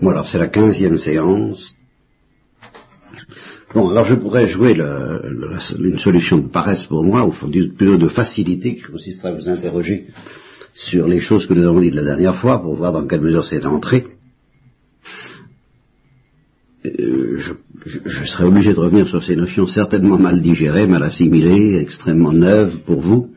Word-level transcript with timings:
Bon, 0.00 0.10
alors 0.10 0.26
c'est 0.26 0.38
la 0.38 0.48
quinzième 0.48 0.98
séance. 0.98 1.74
Bon, 3.74 3.90
alors 3.90 4.04
je 4.04 4.14
pourrais 4.14 4.48
jouer 4.48 4.72
le, 4.72 5.20
le, 5.22 5.86
une 5.86 5.98
solution 5.98 6.38
de 6.38 6.48
paresse 6.48 6.84
pour 6.84 7.04
moi, 7.04 7.26
ou 7.26 7.32
plutôt 7.32 7.98
de 7.98 8.08
facilité, 8.08 8.76
qui 8.76 8.82
consisterait 8.82 9.28
à 9.28 9.34
vous 9.34 9.48
interroger 9.48 10.06
sur 10.72 11.06
les 11.06 11.20
choses 11.20 11.46
que 11.46 11.52
nous 11.54 11.68
avons 11.68 11.80
dites 11.80 11.94
la 11.94 12.04
dernière 12.04 12.40
fois, 12.40 12.62
pour 12.62 12.74
voir 12.76 12.92
dans 12.92 13.06
quelle 13.06 13.20
mesure 13.20 13.44
c'est 13.44 13.64
entré. 13.66 14.06
Euh, 16.86 17.36
je, 17.36 17.52
je, 17.84 17.98
je, 18.06 18.24
serais 18.24 18.44
obligé 18.44 18.72
de 18.72 18.80
revenir 18.80 19.06
sur 19.06 19.22
ces 19.22 19.36
notions 19.36 19.66
certainement 19.66 20.18
mal 20.18 20.40
digérées, 20.40 20.86
mal 20.86 21.02
assimilées, 21.02 21.76
extrêmement 21.76 22.32
neuves 22.32 22.78
pour 22.86 23.02
vous, 23.02 23.34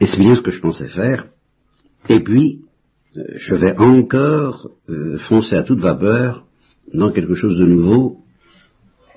et 0.00 0.06
c'est 0.06 0.18
bien 0.18 0.36
ce 0.36 0.42
que 0.42 0.50
je 0.50 0.60
pensais 0.60 0.88
faire. 0.88 1.28
Et 2.10 2.20
puis, 2.20 2.60
je 3.34 3.54
vais 3.54 3.76
encore 3.78 4.70
euh, 4.88 5.18
foncer 5.18 5.56
à 5.56 5.62
toute 5.62 5.80
vapeur 5.80 6.44
dans 6.92 7.12
quelque 7.12 7.34
chose 7.34 7.58
de 7.58 7.66
nouveau. 7.66 8.18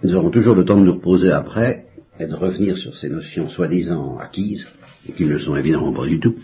Nous 0.04 0.16
aurons 0.16 0.32
toujours 0.32 0.56
le 0.56 0.66
temps 0.66 0.80
de 0.80 0.86
nous 0.86 0.94
reposer 0.94 1.32
après 1.32 1.86
et 2.20 2.28
de 2.28 2.34
revenir 2.34 2.78
sur 2.78 2.96
ces 2.96 3.10
notions 3.10 3.50
soi-disant 3.50 4.18
acquises, 4.18 4.70
qui 5.16 5.26
ne 5.26 5.34
le 5.34 5.40
sont 5.40 5.56
évidemment 5.56 5.94
pas 5.94 6.06
du 6.06 6.20
tout. 6.20 6.36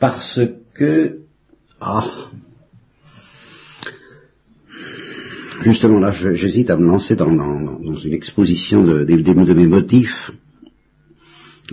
Parce 0.00 0.40
que, 0.74 1.18
ah, 1.80 2.06
justement 5.62 5.98
là, 5.98 6.12
j'hésite 6.12 6.70
à 6.70 6.76
me 6.76 6.86
lancer 6.86 7.16
dans, 7.16 7.28
une 7.28 8.12
exposition 8.12 8.84
de, 8.84 9.04
de 9.04 9.54
mes 9.54 9.66
motifs 9.66 10.30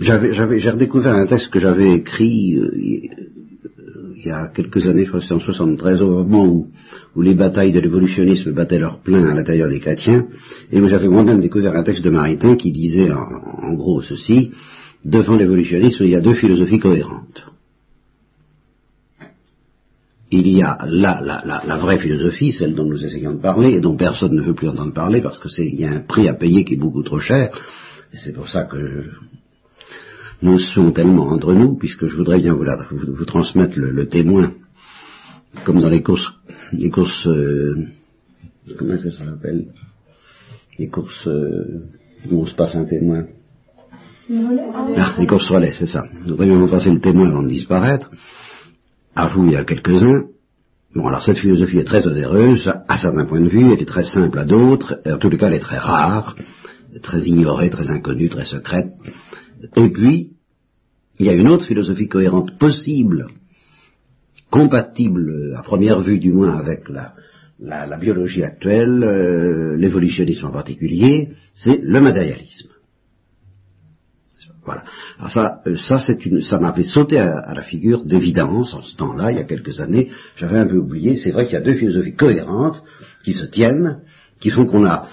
j'avais, 0.00 0.58
j'ai 0.58 0.70
redécouvert 0.70 1.14
un 1.14 1.26
texte 1.26 1.50
que 1.50 1.58
j'avais 1.58 1.94
écrit 1.94 2.56
euh, 2.56 2.70
il 4.16 4.26
y 4.26 4.30
a 4.30 4.48
quelques 4.48 4.86
années, 4.86 5.04
je 5.04 5.08
crois 5.08 5.20
que 5.20 5.26
c'était 5.26 5.34
en 5.34 5.40
73, 5.40 6.02
au 6.02 6.24
moment 6.24 6.46
où, 6.46 6.68
où, 7.14 7.22
les 7.22 7.34
batailles 7.34 7.72
de 7.72 7.80
l'évolutionnisme 7.80 8.52
battaient 8.52 8.78
leur 8.78 9.00
plein 9.00 9.28
à 9.28 9.34
l'intérieur 9.34 9.68
des 9.68 9.78
chrétiens, 9.78 10.26
et 10.72 10.80
où 10.80 10.88
j'avais 10.88 11.08
moi-même 11.08 11.38
découvert 11.38 11.76
un 11.76 11.82
texte 11.82 12.02
de 12.02 12.10
Maritain 12.10 12.56
qui 12.56 12.72
disait 12.72 13.12
en, 13.12 13.18
en 13.18 13.74
gros 13.74 14.02
ceci, 14.02 14.50
devant 15.04 15.36
l'évolutionnisme, 15.36 16.04
il 16.04 16.10
y 16.10 16.16
a 16.16 16.20
deux 16.20 16.34
philosophies 16.34 16.80
cohérentes. 16.80 17.46
Il 20.32 20.48
y 20.48 20.60
a 20.62 20.78
la, 20.86 21.20
la, 21.22 21.42
la, 21.44 21.62
la, 21.64 21.76
vraie 21.78 21.98
philosophie, 21.98 22.50
celle 22.50 22.74
dont 22.74 22.84
nous 22.84 23.04
essayons 23.04 23.34
de 23.34 23.40
parler, 23.40 23.74
et 23.74 23.80
dont 23.80 23.96
personne 23.96 24.34
ne 24.34 24.42
veut 24.42 24.54
plus 24.54 24.68
entendre 24.68 24.92
parler, 24.92 25.20
parce 25.20 25.38
que 25.38 25.48
c'est, 25.48 25.66
il 25.66 25.78
y 25.78 25.84
a 25.84 25.92
un 25.92 26.00
prix 26.00 26.28
à 26.28 26.34
payer 26.34 26.64
qui 26.64 26.74
est 26.74 26.78
beaucoup 26.78 27.04
trop 27.04 27.20
cher, 27.20 27.56
et 28.12 28.16
c'est 28.16 28.32
pour 28.32 28.48
ça 28.48 28.64
que 28.64 29.04
nous 30.42 30.58
sommes 30.58 30.92
tellement 30.92 31.28
entre 31.28 31.54
nous, 31.54 31.76
puisque 31.76 32.06
je 32.06 32.16
voudrais 32.16 32.38
bien 32.38 32.54
vous, 32.54 32.64
vous, 32.90 33.24
transmettre 33.24 33.78
le, 33.78 34.08
témoin, 34.08 34.52
comme 35.64 35.80
dans 35.80 35.88
les 35.88 36.02
courses, 36.02 36.30
les 36.72 36.90
courses, 36.90 37.26
euh, 37.26 37.86
comment 38.78 38.94
est-ce 38.94 39.04
que 39.04 39.10
ça 39.10 39.24
s'appelle? 39.24 39.66
Les 40.78 40.88
courses 40.88 41.26
euh, 41.26 41.84
où 42.30 42.42
on 42.42 42.46
se 42.46 42.54
passe 42.54 42.74
un 42.76 42.84
témoin. 42.84 43.24
Ah, 44.96 45.14
les 45.18 45.26
courses 45.26 45.48
relais, 45.48 45.72
c'est 45.78 45.86
ça. 45.86 46.06
Je 46.24 46.30
voudrais 46.30 46.46
bien 46.46 46.58
vous 46.58 46.68
passer 46.68 46.90
le 46.90 47.00
témoin 47.00 47.30
avant 47.30 47.42
de 47.42 47.48
disparaître. 47.48 48.10
À 49.14 49.28
vous, 49.28 49.44
il 49.46 49.52
y 49.52 49.56
a 49.56 49.64
quelques-uns. 49.64 50.24
Bon, 50.94 51.06
alors 51.06 51.22
cette 51.22 51.38
philosophie 51.38 51.78
est 51.78 51.84
très 51.84 52.06
onéreuse, 52.06 52.72
à 52.88 52.98
certains 52.98 53.26
points 53.26 53.40
de 53.40 53.48
vue, 53.48 53.70
elle 53.70 53.82
est 53.82 53.88
très 53.88 54.04
simple 54.04 54.38
à 54.38 54.46
d'autres, 54.46 54.98
en 55.04 55.18
tous 55.18 55.28
les 55.28 55.36
cas 55.36 55.48
elle 55.48 55.54
est 55.54 55.60
très 55.60 55.76
rare, 55.76 56.34
très 57.02 57.20
ignorée, 57.24 57.68
très 57.68 57.90
inconnue, 57.90 58.30
très 58.30 58.46
secrète. 58.46 58.92
Et 59.76 59.88
puis, 59.90 60.32
il 61.18 61.26
y 61.26 61.30
a 61.30 61.34
une 61.34 61.48
autre 61.48 61.64
philosophie 61.64 62.08
cohérente 62.08 62.58
possible, 62.58 63.28
compatible 64.50 65.54
à 65.56 65.62
première 65.62 66.00
vue 66.00 66.18
du 66.18 66.32
moins 66.32 66.56
avec 66.56 66.88
la, 66.88 67.14
la, 67.58 67.98
biologie 67.98 68.42
actuelle, 68.42 69.02
euh, 69.02 69.76
l'évolutionnisme 69.76 70.46
en 70.46 70.52
particulier, 70.52 71.30
c'est 71.54 71.80
le 71.82 72.00
matérialisme. 72.00 72.68
Voilà. 74.64 74.82
Alors 75.18 75.30
ça, 75.30 75.62
euh, 75.66 75.76
ça 75.76 76.00
c'est 76.00 76.26
une, 76.26 76.40
ça 76.42 76.58
m'avait 76.58 76.82
sauté 76.82 77.18
à, 77.18 77.54
la 77.54 77.62
figure 77.62 78.04
d'évidence 78.04 78.74
en 78.74 78.82
ce 78.82 78.96
temps-là, 78.96 79.30
il 79.30 79.38
y 79.38 79.40
a 79.40 79.44
quelques 79.44 79.80
années. 79.80 80.10
J'avais 80.34 80.58
un 80.58 80.66
peu 80.66 80.76
oublié. 80.76 81.16
C'est 81.16 81.30
vrai 81.30 81.44
qu'il 81.44 81.54
y 81.54 81.58
a 81.58 81.60
deux 81.60 81.76
philosophies 81.76 82.16
cohérentes 82.16 82.82
qui 83.24 83.32
se 83.32 83.46
tiennent, 83.46 84.00
qui 84.40 84.50
font 84.50 84.66
qu'on 84.66 84.84
a, 84.84 85.06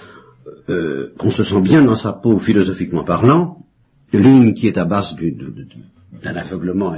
euh, 0.68 1.12
qu'on 1.18 1.30
se 1.30 1.44
sent 1.44 1.60
bien 1.60 1.84
dans 1.84 1.96
sa 1.96 2.12
peau 2.12 2.38
philosophiquement 2.38 3.04
parlant, 3.04 3.63
l'une 4.12 4.54
qui 4.54 4.68
est 4.68 4.78
à 4.78 4.84
base 4.84 5.14
d'un 6.22 6.36
aveuglement 6.36 6.94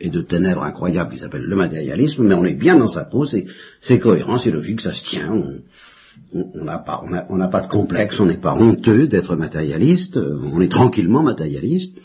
et 0.00 0.08
de, 0.08 0.22
ténèbres 0.22 0.62
incroyables 0.62 1.12
qui 1.12 1.20
s'appelle 1.20 1.42
le 1.42 1.56
matérialisme, 1.56 2.24
mais 2.24 2.34
on 2.34 2.44
est 2.44 2.54
bien 2.54 2.76
dans 2.76 2.88
sa 2.88 3.04
peau, 3.04 3.26
c'est 3.26 3.98
cohérent, 3.98 4.38
c'est 4.38 4.50
logique, 4.50 4.80
ça 4.80 4.92
se 4.92 5.04
tient, 5.04 5.30
on 6.32 6.64
n'a 6.64 6.78
pas, 6.78 7.60
de 7.60 7.68
complexe, 7.68 8.18
on 8.20 8.26
n'est 8.26 8.40
pas 8.40 8.54
honteux 8.54 9.06
d'être 9.06 9.36
matérialiste, 9.36 10.16
on 10.16 10.60
est 10.60 10.70
tranquillement 10.70 11.22
matérialiste. 11.22 11.98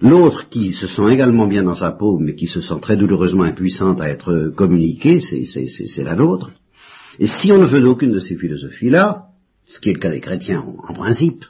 L'autre 0.00 0.48
qui 0.48 0.72
se 0.72 0.88
sent 0.88 1.10
également 1.10 1.46
bien 1.46 1.62
dans 1.62 1.76
sa 1.76 1.92
peau, 1.92 2.18
mais 2.18 2.34
qui 2.34 2.48
se 2.48 2.60
sent 2.60 2.80
très 2.82 2.96
douloureusement 2.96 3.44
impuissante 3.44 4.00
à 4.00 4.08
être 4.08 4.52
communiquée, 4.56 5.20
c'est 5.20 6.04
la 6.04 6.16
nôtre. 6.16 6.50
Et 7.18 7.26
si 7.26 7.52
on 7.52 7.58
ne 7.58 7.66
veut 7.66 7.86
aucune 7.86 8.12
de 8.12 8.18
ces 8.18 8.36
philosophies-là, 8.36 9.26
ce 9.66 9.78
qui 9.78 9.90
est 9.90 9.94
le 9.94 10.00
cas 10.00 10.10
des 10.10 10.20
chrétiens 10.20 10.60
en 10.60 10.94
principe, 10.94 11.44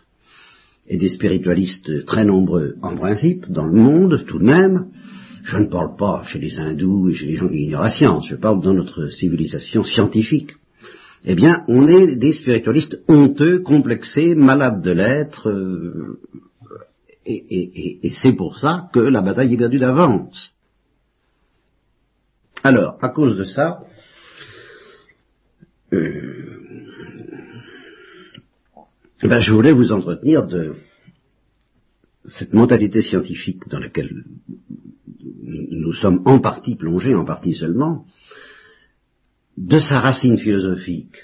et 0.92 0.98
des 0.98 1.08
spiritualistes 1.08 2.04
très 2.04 2.26
nombreux 2.26 2.76
en 2.82 2.94
principe 2.96 3.50
dans 3.50 3.64
le 3.64 3.80
monde 3.80 4.26
tout 4.26 4.38
de 4.38 4.44
même. 4.44 4.88
Je 5.42 5.56
ne 5.56 5.70
parle 5.70 5.96
pas 5.96 6.22
chez 6.24 6.38
les 6.38 6.58
hindous 6.58 7.08
et 7.08 7.14
chez 7.14 7.26
les 7.28 7.36
gens 7.36 7.48
qui 7.48 7.62
ignorent 7.62 7.84
la 7.84 7.90
science, 7.90 8.26
je 8.28 8.36
parle 8.36 8.60
dans 8.62 8.74
notre 8.74 9.08
civilisation 9.08 9.84
scientifique. 9.84 10.52
Eh 11.24 11.34
bien, 11.34 11.64
on 11.66 11.88
est 11.88 12.16
des 12.16 12.34
spiritualistes 12.34 13.00
honteux, 13.08 13.60
complexés, 13.62 14.34
malades 14.34 14.82
de 14.82 14.90
l'être, 14.90 15.48
euh, 15.48 16.20
et, 17.24 18.10
c'est 18.12 18.32
pour 18.32 18.58
ça 18.58 18.90
que 18.92 19.00
la 19.00 19.22
bataille 19.22 19.54
est 19.54 19.56
perdue 19.56 19.78
d'avance. 19.78 20.50
Alors, 22.62 22.98
à 23.00 23.08
cause 23.08 23.38
de 23.38 23.44
ça, 23.44 23.80
euh, 25.94 26.51
ben, 29.28 29.40
je 29.40 29.52
voulais 29.52 29.72
vous 29.72 29.92
entretenir 29.92 30.46
de 30.46 30.74
cette 32.24 32.52
mentalité 32.52 33.02
scientifique 33.02 33.68
dans 33.68 33.78
laquelle 33.78 34.24
nous 35.42 35.92
sommes 35.92 36.22
en 36.24 36.38
partie 36.38 36.76
plongés, 36.76 37.14
en 37.14 37.24
partie 37.24 37.54
seulement, 37.54 38.06
de 39.56 39.78
sa 39.78 40.00
racine 40.00 40.38
philosophique, 40.38 41.16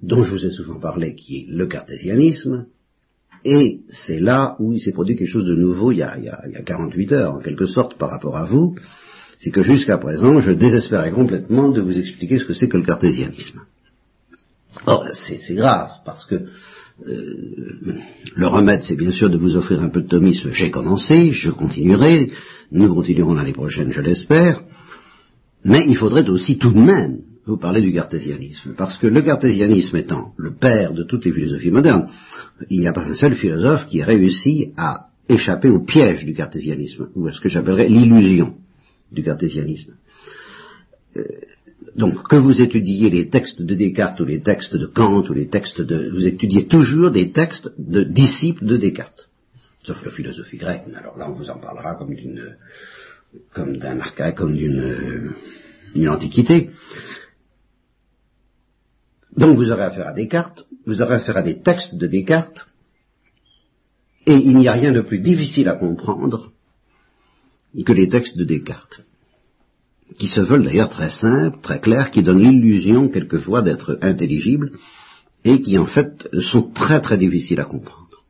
dont 0.00 0.22
je 0.22 0.32
vous 0.32 0.46
ai 0.46 0.50
souvent 0.50 0.78
parlé, 0.78 1.14
qui 1.14 1.38
est 1.38 1.46
le 1.48 1.66
cartésianisme, 1.66 2.66
et 3.44 3.80
c'est 3.90 4.20
là 4.20 4.56
où 4.58 4.72
il 4.72 4.80
s'est 4.80 4.92
produit 4.92 5.16
quelque 5.16 5.30
chose 5.30 5.44
de 5.44 5.54
nouveau 5.54 5.92
il, 5.92 5.98
y 5.98 6.02
a, 6.02 6.18
il 6.18 6.24
y 6.24 6.56
a 6.56 6.62
48 6.62 7.12
heures, 7.12 7.34
en 7.34 7.40
quelque 7.40 7.66
sorte, 7.66 7.96
par 7.98 8.10
rapport 8.10 8.36
à 8.36 8.46
vous, 8.46 8.76
c'est 9.40 9.50
que 9.50 9.62
jusqu'à 9.62 9.98
présent, 9.98 10.40
je 10.40 10.52
désespérais 10.52 11.12
complètement 11.12 11.70
de 11.70 11.80
vous 11.80 11.98
expliquer 11.98 12.38
ce 12.38 12.44
que 12.44 12.54
c'est 12.54 12.68
que 12.68 12.76
le 12.76 12.84
cartésianisme. 12.84 13.60
Or, 14.86 15.06
c'est 15.12 15.54
grave, 15.54 15.90
parce 16.04 16.24
que 16.26 16.46
euh, 17.06 18.00
le 18.34 18.48
remède, 18.48 18.82
c'est 18.82 18.96
bien 18.96 19.12
sûr 19.12 19.30
de 19.30 19.36
vous 19.36 19.56
offrir 19.56 19.82
un 19.82 19.88
peu 19.88 20.02
de 20.02 20.08
thomisme. 20.08 20.50
J'ai 20.50 20.70
commencé, 20.70 21.32
je 21.32 21.50
continuerai, 21.50 22.30
nous 22.72 22.92
continuerons 22.92 23.34
l'année 23.34 23.52
prochaine, 23.52 23.92
je 23.92 24.00
l'espère, 24.00 24.62
mais 25.64 25.84
il 25.86 25.96
faudrait 25.96 26.28
aussi 26.28 26.58
tout 26.58 26.72
de 26.72 26.80
même 26.80 27.20
vous 27.46 27.56
parler 27.56 27.80
du 27.80 27.92
cartésianisme, 27.92 28.74
parce 28.76 28.98
que 28.98 29.06
le 29.06 29.22
cartésianisme 29.22 29.96
étant 29.96 30.32
le 30.36 30.54
père 30.54 30.92
de 30.92 31.02
toutes 31.02 31.24
les 31.24 31.32
philosophies 31.32 31.70
modernes, 31.70 32.08
il 32.68 32.80
n'y 32.80 32.88
a 32.88 32.92
pas 32.92 33.06
un 33.06 33.14
seul 33.14 33.34
philosophe 33.34 33.86
qui 33.86 34.00
ait 34.00 34.04
réussi 34.04 34.72
à 34.76 35.08
échapper 35.28 35.68
au 35.68 35.80
piège 35.80 36.24
du 36.24 36.34
cartésianisme, 36.34 37.08
ou 37.14 37.26
à 37.26 37.32
ce 37.32 37.40
que 37.40 37.48
j'appellerais 37.48 37.88
l'illusion 37.88 38.54
du 39.10 39.22
cartésianisme. 39.22 39.94
Euh, 41.16 41.22
donc, 41.96 42.28
que 42.28 42.36
vous 42.36 42.60
étudiez 42.60 43.08
les 43.10 43.28
textes 43.28 43.62
de 43.62 43.74
Descartes 43.74 44.20
ou 44.20 44.24
les 44.24 44.40
textes 44.40 44.76
de 44.76 44.86
Kant 44.86 45.24
ou 45.28 45.32
les 45.32 45.48
textes 45.48 45.80
de... 45.80 46.10
Vous 46.10 46.26
étudiez 46.26 46.66
toujours 46.66 47.10
des 47.10 47.30
textes 47.30 47.70
de 47.78 48.02
disciples 48.02 48.66
de 48.66 48.76
Descartes. 48.76 49.28
Sauf 49.84 50.04
la 50.04 50.10
philosophie 50.10 50.56
grecque, 50.56 50.84
mais 50.88 50.96
alors 50.96 51.16
là 51.16 51.30
on 51.30 51.34
vous 51.34 51.50
en 51.50 51.58
parlera 51.58 51.94
comme 51.94 52.14
d'une... 52.14 52.56
comme 53.54 53.76
d'un 53.76 54.00
archaïque, 54.00 54.36
comme 54.36 54.56
d'une... 54.56 55.34
une 55.94 56.08
antiquité. 56.08 56.70
Donc 59.36 59.56
vous 59.56 59.70
aurez 59.70 59.84
affaire 59.84 60.08
à 60.08 60.12
Descartes, 60.12 60.66
vous 60.84 61.00
aurez 61.00 61.16
affaire 61.16 61.36
à 61.36 61.42
des 61.42 61.60
textes 61.60 61.94
de 61.94 62.06
Descartes, 62.08 62.66
et 64.26 64.34
il 64.34 64.56
n'y 64.56 64.68
a 64.68 64.72
rien 64.72 64.92
de 64.92 65.00
plus 65.00 65.20
difficile 65.20 65.68
à 65.68 65.74
comprendre 65.74 66.52
que 67.86 67.92
les 67.92 68.08
textes 68.08 68.36
de 68.36 68.44
Descartes 68.44 69.04
qui 70.18 70.26
se 70.26 70.40
veulent 70.40 70.64
d'ailleurs 70.64 70.88
très 70.88 71.10
simples, 71.10 71.58
très 71.62 71.80
clairs, 71.80 72.10
qui 72.10 72.22
donnent 72.22 72.42
l'illusion 72.42 73.08
quelquefois 73.08 73.62
d'être 73.62 73.98
intelligibles, 74.00 74.72
et 75.44 75.60
qui 75.60 75.78
en 75.78 75.86
fait 75.86 76.28
sont 76.40 76.70
très 76.72 77.00
très 77.00 77.18
difficiles 77.18 77.60
à 77.60 77.64
comprendre. 77.64 78.24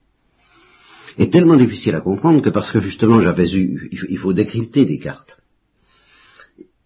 Et 1.18 1.30
tellement 1.30 1.56
difficiles 1.56 1.94
à 1.94 2.00
comprendre 2.00 2.42
que 2.42 2.50
parce 2.50 2.70
que 2.70 2.80
justement 2.80 3.18
j'avais 3.20 3.50
eu, 3.52 3.90
il 4.08 4.18
faut 4.18 4.32
décrypter 4.32 4.84
Descartes. 4.84 5.38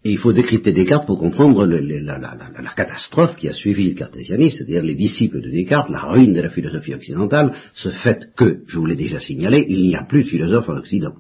Et 0.05 0.11
il 0.11 0.19
faut 0.19 0.33
décrypter 0.33 0.73
Descartes 0.73 1.07
pour 1.07 1.19
comprendre 1.19 1.65
la, 1.67 2.75
catastrophe 2.75 3.37
qui 3.37 3.49
a 3.49 3.53
suivi 3.53 3.91
le 3.91 3.95
cartésianisme, 3.95 4.59
c'est-à-dire 4.59 4.83
les 4.83 4.95
disciples 4.95 5.43
de 5.43 5.51
Descartes, 5.51 5.91
la 5.91 6.05
ruine 6.05 6.33
de 6.33 6.41
la 6.41 6.49
philosophie 6.49 6.95
occidentale, 6.95 7.55
ce 7.75 7.91
fait 7.91 8.31
que, 8.35 8.63
je 8.67 8.79
vous 8.79 8.87
l'ai 8.87 8.97
déjà 8.97 9.21
signalé, 9.21 9.65
il 9.69 9.83
n'y 9.83 9.95
a 9.95 10.05
plus 10.05 10.25
de 10.25 10.29
philosophe 10.29 10.69
en 10.69 10.77
Occident. 10.77 11.15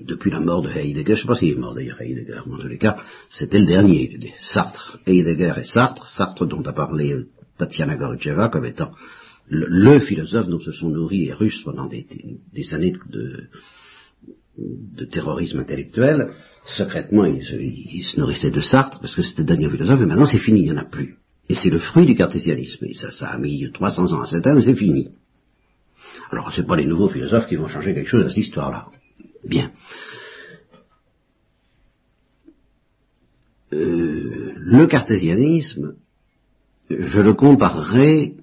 Depuis 0.00 0.30
la 0.30 0.40
mort 0.40 0.62
de 0.62 0.68
Heidegger, 0.68 1.14
je 1.14 1.20
ne 1.20 1.22
sais 1.22 1.26
pas 1.26 1.36
s'il 1.36 1.52
est 1.52 1.58
mort 1.58 1.74
d'ailleurs 1.74 2.00
Heidegger, 2.00 2.40
mais 2.46 2.54
en 2.54 2.58
tous 2.58 2.68
les 2.68 2.78
cas, 2.78 2.98
c'était 3.30 3.58
le 3.58 3.66
dernier, 3.66 4.18
Sartre, 4.40 4.98
Heidegger 5.06 5.54
et 5.58 5.64
Sartre, 5.64 6.06
Sartre 6.06 6.46
dont 6.46 6.62
a 6.62 6.72
parlé 6.72 7.16
Tatiana 7.56 7.96
Gorcheva 7.96 8.50
comme 8.50 8.66
étant 8.66 8.92
le, 9.48 10.00
philosophe 10.00 10.48
dont 10.48 10.60
se 10.60 10.72
sont 10.72 10.90
nourris 10.90 11.26
les 11.26 11.32
Russes 11.32 11.62
pendant 11.64 11.86
des, 11.86 12.04
années 12.74 12.94
de, 13.10 13.48
terrorisme 15.06 15.60
intellectuel, 15.60 16.32
secrètement, 16.64 17.24
il 17.24 17.44
se, 17.44 18.18
nourrissait 18.18 18.50
de 18.50 18.60
Sartre, 18.60 19.00
parce 19.00 19.14
que 19.14 19.22
c'était 19.22 19.42
le 19.42 19.46
dernier 19.46 19.70
philosophe, 19.70 20.00
et 20.00 20.06
maintenant 20.06 20.26
c'est 20.26 20.38
fini, 20.38 20.60
il 20.60 20.64
n'y 20.64 20.72
en 20.72 20.78
a 20.78 20.84
plus. 20.84 21.16
Et 21.48 21.54
c'est 21.54 21.70
le 21.70 21.78
fruit 21.78 22.06
du 22.06 22.16
cartésianisme. 22.16 22.86
Et 22.86 22.94
ça, 22.94 23.10
ça 23.12 23.28
a 23.28 23.38
mis 23.38 23.70
300 23.72 24.12
ans 24.12 24.22
à 24.22 24.54
mais 24.54 24.62
c'est 24.62 24.74
fini. 24.74 25.10
Alors, 26.30 26.52
ce 26.52 26.62
pas 26.62 26.76
les 26.76 26.86
nouveaux 26.86 27.08
philosophes 27.08 27.46
qui 27.46 27.56
vont 27.56 27.68
changer 27.68 27.94
quelque 27.94 28.08
chose 28.08 28.24
à 28.24 28.28
cette 28.28 28.38
histoire-là. 28.38 28.88
Bien. 29.46 29.70
Euh, 33.72 34.52
le 34.56 34.86
cartésianisme, 34.86 35.94
je 36.90 37.20
le 37.20 37.34
comparerai 37.34 38.34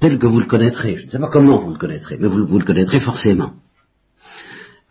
tel 0.00 0.18
que 0.18 0.26
vous 0.26 0.40
le 0.40 0.46
connaîtrez. 0.46 0.98
Je 0.98 1.06
ne 1.06 1.10
sais 1.10 1.18
pas 1.18 1.28
comment 1.28 1.60
vous 1.60 1.72
le 1.72 1.78
connaîtrez, 1.78 2.16
mais 2.18 2.28
vous, 2.28 2.46
vous 2.46 2.58
le 2.58 2.64
connaîtrez 2.64 3.00
forcément. 3.00 3.54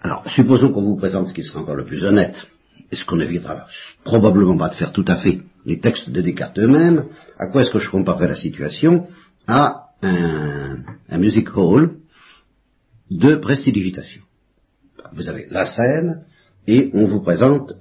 Alors, 0.02 0.24
supposons 0.30 0.72
qu'on 0.72 0.84
vous 0.84 0.98
présente 0.98 1.30
ce 1.30 1.34
qui 1.34 1.44
sera 1.44 1.62
encore 1.62 1.76
le 1.76 1.86
plus 1.86 2.04
honnête, 2.04 2.48
et 2.92 2.96
ce 2.96 3.06
qu'on 3.06 3.20
évitera 3.20 3.68
probablement 4.04 4.58
pas 4.58 4.70
de 4.70 4.76
faire 4.76 4.92
tout 4.92 5.06
à 5.08 5.18
fait, 5.18 5.42
les 5.66 5.80
textes 5.80 6.10
de 6.10 6.22
Descartes 6.22 6.60
eux-mêmes, 6.60 7.06
à 7.38 7.48
quoi 7.48 7.62
est-ce 7.62 7.72
que 7.72 7.80
je 7.80 7.90
comparerai 7.90 8.28
la 8.28 8.36
situation? 8.36 9.08
À 9.48 9.90
un, 10.02 10.84
un 11.10 11.18
music 11.18 11.56
hall 11.58 11.98
de 13.10 13.36
prestidigitation. 13.36 14.22
Vous 15.14 15.30
avez 15.30 15.48
la 15.50 15.66
scène, 15.66 16.24
et 16.68 16.90
on 16.94 17.06
vous 17.06 17.22
présente 17.22 17.74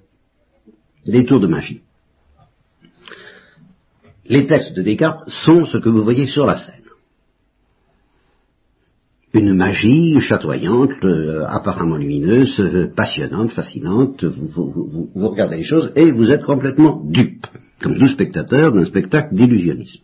des 1.06 1.24
tours 1.24 1.40
de 1.40 1.46
magie. 1.46 1.82
Les 4.26 4.46
textes 4.46 4.74
de 4.74 4.82
Descartes 4.82 5.28
sont 5.28 5.64
ce 5.64 5.78
que 5.78 5.88
vous 5.88 6.02
voyez 6.02 6.26
sur 6.26 6.46
la 6.46 6.56
scène 6.56 6.86
une 9.38 9.54
magie 9.54 10.18
chatoyante, 10.20 11.04
euh, 11.04 11.44
apparemment 11.46 11.96
lumineuse, 11.96 12.58
euh, 12.60 12.90
passionnante, 12.94 13.50
fascinante. 13.52 14.24
Vous, 14.24 14.70
vous, 14.70 15.10
vous, 15.14 15.28
regardez 15.28 15.58
les 15.58 15.64
choses 15.64 15.92
et 15.94 16.10
vous 16.10 16.30
êtes 16.30 16.42
complètement 16.42 17.02
dupe, 17.04 17.46
comme 17.80 17.98
tout 17.98 18.08
spectateur 18.08 18.72
d'un 18.72 18.84
spectacle 18.84 19.34
d'illusionnisme. 19.34 20.00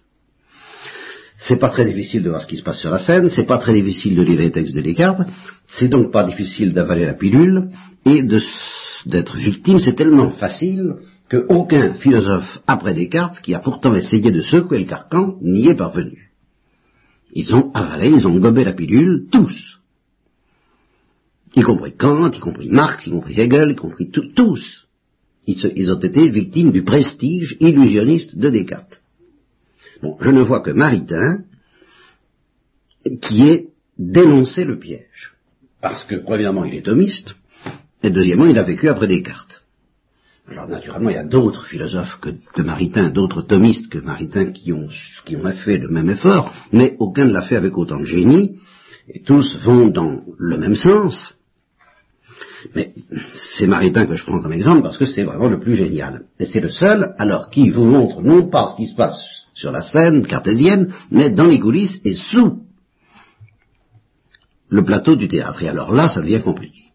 C'est 1.44 1.58
pas 1.58 1.70
très 1.70 1.84
difficile 1.84 2.22
de 2.22 2.28
voir 2.28 2.40
ce 2.40 2.46
qui 2.46 2.56
se 2.56 2.62
passe 2.62 2.78
sur 2.78 2.90
la 2.90 3.00
scène, 3.00 3.28
c'est 3.28 3.46
pas 3.46 3.58
très 3.58 3.72
difficile 3.72 4.14
de 4.14 4.22
lire 4.22 4.38
les 4.38 4.52
textes 4.52 4.76
de 4.76 4.80
Descartes, 4.80 5.28
c'est 5.66 5.88
donc 5.88 6.12
pas 6.12 6.24
difficile 6.24 6.72
d'avaler 6.72 7.04
la 7.04 7.14
pilule 7.14 7.70
et 8.06 8.22
d'être 9.06 9.36
victime, 9.36 9.80
c'est 9.80 9.94
tellement 9.94 10.30
facile 10.30 10.94
qu'aucun 11.28 11.94
philosophe 11.94 12.60
après 12.68 12.94
Descartes, 12.94 13.40
qui 13.42 13.54
a 13.54 13.58
pourtant 13.58 13.92
essayé 13.94 14.30
de 14.30 14.42
secouer 14.42 14.78
le 14.78 14.84
carcan, 14.84 15.36
n'y 15.42 15.66
est 15.66 15.74
parvenu. 15.74 16.30
Ils 17.32 17.52
ont 17.54 17.72
avalé, 17.72 18.10
ils 18.10 18.26
ont 18.28 18.38
gobé 18.38 18.62
la 18.62 18.74
pilule, 18.74 19.26
tous. 19.32 19.80
Y 21.56 21.62
compris 21.62 21.96
Kant, 21.96 22.30
y 22.30 22.38
compris 22.38 22.68
Marx, 22.68 23.06
y 23.06 23.10
compris 23.10 23.40
Hegel, 23.40 23.72
y 23.72 23.74
compris 23.74 24.10
tous. 24.10 24.86
Ils, 25.48 25.72
ils, 25.74 25.90
ont 25.90 25.98
été 25.98 26.28
victimes 26.28 26.70
du 26.70 26.84
prestige 26.84 27.56
illusionniste 27.58 28.36
de 28.36 28.48
Descartes. 28.48 29.01
Bon, 30.02 30.16
je 30.20 30.30
ne 30.30 30.42
vois 30.42 30.60
que 30.60 30.72
Maritain 30.72 31.44
qui 33.20 33.42
ait 33.48 33.68
dénoncé 33.98 34.64
le 34.64 34.78
piège. 34.78 35.34
Parce 35.80 36.04
que, 36.04 36.16
premièrement, 36.16 36.64
il 36.64 36.74
est 36.74 36.82
thomiste, 36.82 37.34
et 38.02 38.10
deuxièmement, 38.10 38.46
il 38.46 38.58
a 38.58 38.62
vécu 38.62 38.88
après 38.88 39.08
Descartes. 39.08 39.62
Alors 40.48 40.68
naturellement, 40.68 41.10
il 41.10 41.14
y 41.14 41.18
a 41.18 41.24
d'autres 41.24 41.66
philosophes 41.66 42.18
que, 42.20 42.62
Maritain, 42.62 43.10
d'autres 43.10 43.42
thomistes 43.42 43.88
que 43.88 43.98
Maritain 43.98 44.46
qui 44.46 44.72
ont, 44.72 44.88
qui 45.24 45.36
ont 45.36 45.44
fait 45.54 45.78
le 45.78 45.88
même 45.88 46.10
effort, 46.10 46.52
mais 46.72 46.96
aucun 46.98 47.26
ne 47.26 47.32
l'a 47.32 47.42
fait 47.42 47.56
avec 47.56 47.76
autant 47.78 48.00
de 48.00 48.04
génie, 48.04 48.58
et 49.08 49.22
tous 49.22 49.56
vont 49.64 49.86
dans 49.86 50.22
le 50.36 50.58
même 50.58 50.76
sens. 50.76 51.34
Mais 52.74 52.94
c'est 53.56 53.66
Maritain 53.66 54.06
que 54.06 54.14
je 54.14 54.24
prends 54.24 54.40
comme 54.40 54.52
exemple 54.52 54.82
parce 54.82 54.98
que 54.98 55.06
c'est 55.06 55.24
vraiment 55.24 55.48
le 55.48 55.60
plus 55.60 55.74
génial. 55.74 56.24
Et 56.38 56.46
c'est 56.46 56.60
le 56.60 56.70
seul, 56.70 57.14
alors, 57.18 57.50
qui 57.50 57.70
vous 57.70 57.84
montre 57.84 58.22
non 58.22 58.48
pas 58.48 58.68
ce 58.68 58.76
qui 58.76 58.86
se 58.86 58.94
passe 58.94 59.46
sur 59.54 59.72
la 59.72 59.82
scène 59.82 60.26
cartésienne, 60.26 60.92
mais 61.10 61.30
dans 61.30 61.46
les 61.46 61.60
coulisses 61.60 62.00
et 62.04 62.14
sous 62.14 62.62
le 64.68 64.84
plateau 64.84 65.16
du 65.16 65.28
théâtre. 65.28 65.62
Et 65.62 65.68
alors 65.68 65.92
là, 65.92 66.08
ça 66.08 66.22
devient 66.22 66.40
compliqué. 66.42 66.92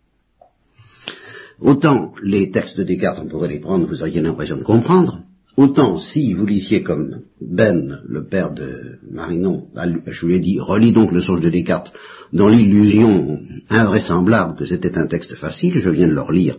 Autant 1.60 2.14
les 2.24 2.52
textes 2.52 2.78
de 2.78 2.84
Descartes, 2.84 3.20
on 3.22 3.28
pourrait 3.28 3.48
les 3.48 3.60
prendre, 3.60 3.88
vous 3.88 4.02
auriez 4.02 4.22
l'impression 4.22 4.58
de 4.58 4.64
comprendre, 4.64 5.22
autant 5.58 5.98
si 5.98 6.34
vous 6.34 6.46
lisiez 6.46 6.84
comme 6.84 7.24
Ben, 7.42 8.00
le 8.08 8.26
père 8.26 8.54
de 8.54 9.00
Marinon, 9.10 9.68
je 10.06 10.22
vous 10.22 10.28
l'ai 10.28 10.40
dit, 10.40 10.60
relis 10.60 10.94
donc 10.94 11.12
le 11.12 11.22
songe 11.22 11.42
de 11.42 11.50
Descartes 11.50 11.92
dans 12.32 12.48
l'illusion 12.48 13.40
invraisemblable 13.68 14.56
que 14.58 14.66
c'était 14.66 14.98
un 14.98 15.08
texte 15.08 15.36
facile, 15.36 15.80
je 15.80 15.90
viens 15.90 16.08
de 16.08 16.14
le 16.14 16.22
relire 16.22 16.58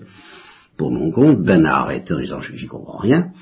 pour 0.76 0.90
mon 0.90 1.10
compte, 1.10 1.42
Ben 1.42 1.64
a 1.64 1.76
arrêté 1.76 2.14
en 2.14 2.18
disant 2.18 2.40
j'y 2.40 2.66
comprends 2.66 2.98
rien, 2.98 3.32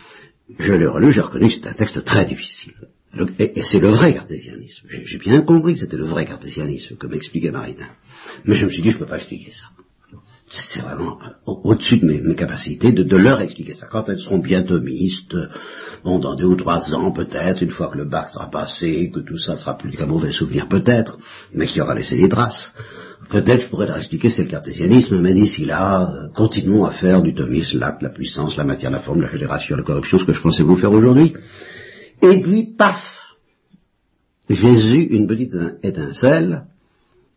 je 0.59 0.73
l'ai 0.73 0.87
relu, 0.87 1.11
j'ai 1.11 1.23
reconnu 1.23 1.49
que 1.49 1.55
c'était 1.55 1.69
un 1.69 1.75
texte 1.75 2.05
très 2.05 2.27
difficile. 2.27 2.75
Et, 3.39 3.63
c'est 3.65 3.79
le 3.79 3.91
vrai 3.91 4.13
cartésianisme. 4.13 4.87
J'ai 4.91 5.19
bien 5.19 5.41
compris 5.41 5.73
que 5.73 5.81
c'était 5.81 5.97
le 5.97 6.05
vrai 6.05 6.27
cartésianisme, 6.27 6.97
comme 6.97 7.15
expliquait 7.15 7.51
Maritain. 7.51 7.89
Mais 8.45 8.55
je 8.55 8.67
me 8.67 8.71
suis 8.71 8.83
dit, 8.83 8.91
je 8.91 8.97
ne 8.97 9.01
peux 9.01 9.07
pas 9.07 9.17
expliquer 9.17 9.51
ça 9.53 9.67
c'est 10.49 10.81
vraiment 10.81 11.19
au-dessus 11.45 11.99
de 11.99 12.07
mes, 12.07 12.37
capacités 12.37 12.93
de, 12.93 13.17
leur 13.17 13.41
expliquer 13.41 13.75
ça. 13.75 13.89
Quand 13.91 14.09
elles 14.09 14.21
seront 14.21 14.39
bien 14.39 14.63
thomistes, 14.63 15.37
bon, 16.05 16.19
dans 16.19 16.37
deux 16.37 16.47
ou 16.47 16.57
trois 16.57 16.95
ans 16.95 17.11
peut-être, 17.11 17.63
une 17.63 17.71
fois 17.71 17.89
que 17.89 17.99
le 17.99 18.09
bac 18.09 18.31
sera 18.31 18.49
passé, 18.49 19.11
que 19.13 19.21
tout 19.21 19.39
ça 19.39 19.59
sera 19.59 19.77
plus 19.77 19.91
qu'un 19.97 20.07
mauvais 20.07 20.33
souvenir 20.33 20.69
peut-être, 20.69 21.19
mais 21.53 21.67
qui 21.67 21.81
aura 21.81 21.95
laissé 21.95 22.17
des 22.17 22.29
traces. 22.29 22.73
Peut-être 23.29 23.63
je 23.63 23.69
pourrais 23.69 23.87
leur 23.87 23.97
expliquer 23.97 24.31
c'est 24.31 24.45
le 24.45 24.49
cartésianisme, 24.49 25.21
mais 25.21 25.35
d'ici 25.35 25.65
là, 25.65 26.03
euh, 26.03 26.29
continuons 26.33 26.85
à 26.85 26.93
faire 26.93 27.23
du 27.23 27.35
thomisme 27.35 27.81
l'acte, 27.81 28.03
la 28.03 28.11
puissance, 28.11 28.57
la 28.57 28.65
matière, 28.65 28.93
la 28.93 29.01
forme, 29.01 29.23
la 29.23 29.29
fédération, 29.29 29.77
la 29.77 29.83
corruption, 29.83 30.19
ce 30.19 30.25
que 30.25 30.33
je 30.33 30.41
pensais 30.41 30.63
vous 30.63 30.77
faire 30.77 30.93
aujourd'hui. 30.93 31.35
Et 32.23 32.41
puis, 32.41 32.75
paf 32.79 33.03
Jésus, 34.49 35.09
une 35.11 35.27
petite 35.27 35.57
étincelle, 35.83 36.67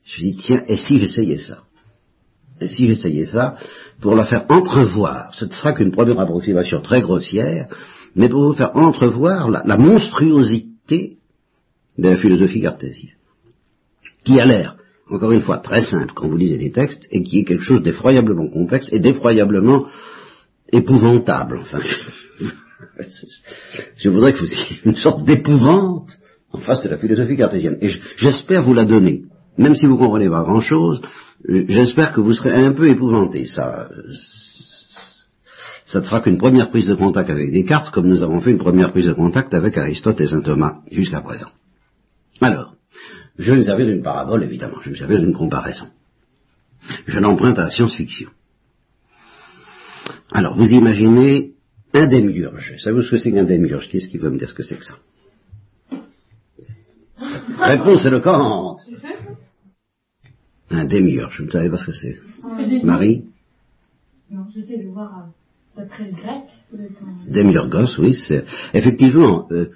je 0.05 0.21
dis, 0.21 0.35
tiens, 0.35 0.63
et 0.67 0.77
si 0.77 0.99
j'essayais 0.99 1.39
ça? 1.39 1.63
Si 2.67 2.87
j'essayais 2.87 3.25
ça, 3.25 3.55
pour 4.01 4.15
leur 4.15 4.27
faire 4.27 4.45
entrevoir, 4.49 5.33
ce 5.33 5.45
ne 5.45 5.51
sera 5.51 5.73
qu'une 5.73 5.91
première 5.91 6.19
approximation 6.19 6.81
très 6.81 7.01
grossière, 7.01 7.67
mais 8.15 8.29
pour 8.29 8.43
vous 8.43 8.55
faire 8.55 8.75
entrevoir 8.75 9.49
la, 9.49 9.63
la 9.65 9.77
monstruosité 9.77 11.17
de 11.97 12.09
la 12.09 12.15
philosophie 12.15 12.61
cartésienne, 12.61 13.15
qui 14.23 14.39
a 14.39 14.45
l'air, 14.45 14.77
encore 15.09 15.31
une 15.31 15.41
fois, 15.41 15.57
très 15.57 15.81
simple 15.81 16.13
quand 16.15 16.27
vous 16.27 16.37
lisez 16.37 16.57
des 16.57 16.71
textes, 16.71 17.07
et 17.11 17.23
qui 17.23 17.39
est 17.39 17.43
quelque 17.43 17.63
chose 17.63 17.81
d'effroyablement 17.81 18.49
complexe 18.49 18.91
et 18.91 18.99
d'effroyablement 18.99 19.85
épouvantable. 20.71 21.59
Enfin, 21.61 21.79
je 23.97 24.09
voudrais 24.09 24.33
que 24.33 24.39
vous 24.39 24.53
ayez 24.53 24.79
une 24.85 24.95
sorte 24.95 25.23
d'épouvante 25.23 26.17
en 26.51 26.59
face 26.59 26.83
de 26.83 26.89
la 26.89 26.97
philosophie 26.97 27.37
cartésienne. 27.37 27.77
Et 27.81 27.89
j'espère 28.17 28.63
vous 28.63 28.73
la 28.73 28.85
donner. 28.85 29.23
Même 29.59 29.75
si 29.75 29.85
vous 29.85 29.97
comprenez 29.97 30.29
pas 30.29 30.43
grand-chose, 30.43 31.01
J'espère 31.47 32.11
que 32.13 32.19
vous 32.19 32.33
serez 32.33 32.51
un 32.53 32.73
peu 32.73 32.89
épouvantés. 32.89 33.45
Ça, 33.45 33.89
ça 35.85 36.01
ne 36.01 36.05
sera 36.05 36.21
qu'une 36.21 36.37
première 36.37 36.69
prise 36.69 36.87
de 36.87 36.95
contact 36.95 37.29
avec 37.29 37.51
Descartes, 37.51 37.91
comme 37.91 38.07
nous 38.07 38.21
avons 38.23 38.41
fait 38.41 38.51
une 38.51 38.57
première 38.57 38.91
prise 38.91 39.07
de 39.07 39.13
contact 39.13 39.53
avec 39.53 39.77
Aristote 39.77 40.19
et 40.19 40.27
saint 40.27 40.41
Thomas 40.41 40.79
jusqu'à 40.91 41.21
présent. 41.21 41.49
Alors, 42.41 42.75
je 43.37 43.51
vais 43.51 43.57
me 43.57 43.63
servir 43.63 43.85
d'une 43.85 44.03
parabole, 44.03 44.43
évidemment, 44.43 44.79
je 44.81 44.85
vais 44.85 44.91
me 44.91 44.97
servir 44.97 45.19
d'une 45.21 45.33
comparaison. 45.33 45.87
Je 47.07 47.19
l'emprunte 47.19 47.57
à 47.57 47.65
la 47.65 47.71
science-fiction. 47.71 48.29
Alors, 50.31 50.55
vous 50.55 50.71
imaginez 50.71 51.53
un 51.93 52.07
démiurge. 52.07 52.75
Savez-vous 52.79 53.03
ce 53.03 53.11
que 53.11 53.17
c'est 53.17 53.31
qu'un 53.31 53.45
démiurge? 53.45 53.87
Qui 53.89 53.97
est-ce 53.97 54.09
qui 54.09 54.17
veut 54.17 54.29
me 54.29 54.37
dire 54.37 54.49
ce 54.49 54.53
que 54.53 54.63
c'est 54.63 54.75
que 54.77 54.85
ça? 54.85 54.95
Réponse 57.59 58.05
éloquente 58.05 58.81
un 60.69 60.85
démiurge, 60.85 61.37
je 61.37 61.43
ne 61.43 61.49
savais 61.49 61.69
pas 61.69 61.77
ce 61.77 61.85
que 61.85 61.93
c'est. 61.93 62.19
Marie 62.83 63.25
Non, 64.29 64.45
j'essaie 64.53 64.77
de 64.77 64.89
voir 64.89 65.31
euh, 65.77 65.81
d'après 65.81 66.05
le 66.05 66.11
grec. 66.11 66.43
Démiurgos, 67.27 67.99
oui, 67.99 68.15
c'est 68.15 68.45
effectivement. 68.73 69.47
Euh, 69.51 69.69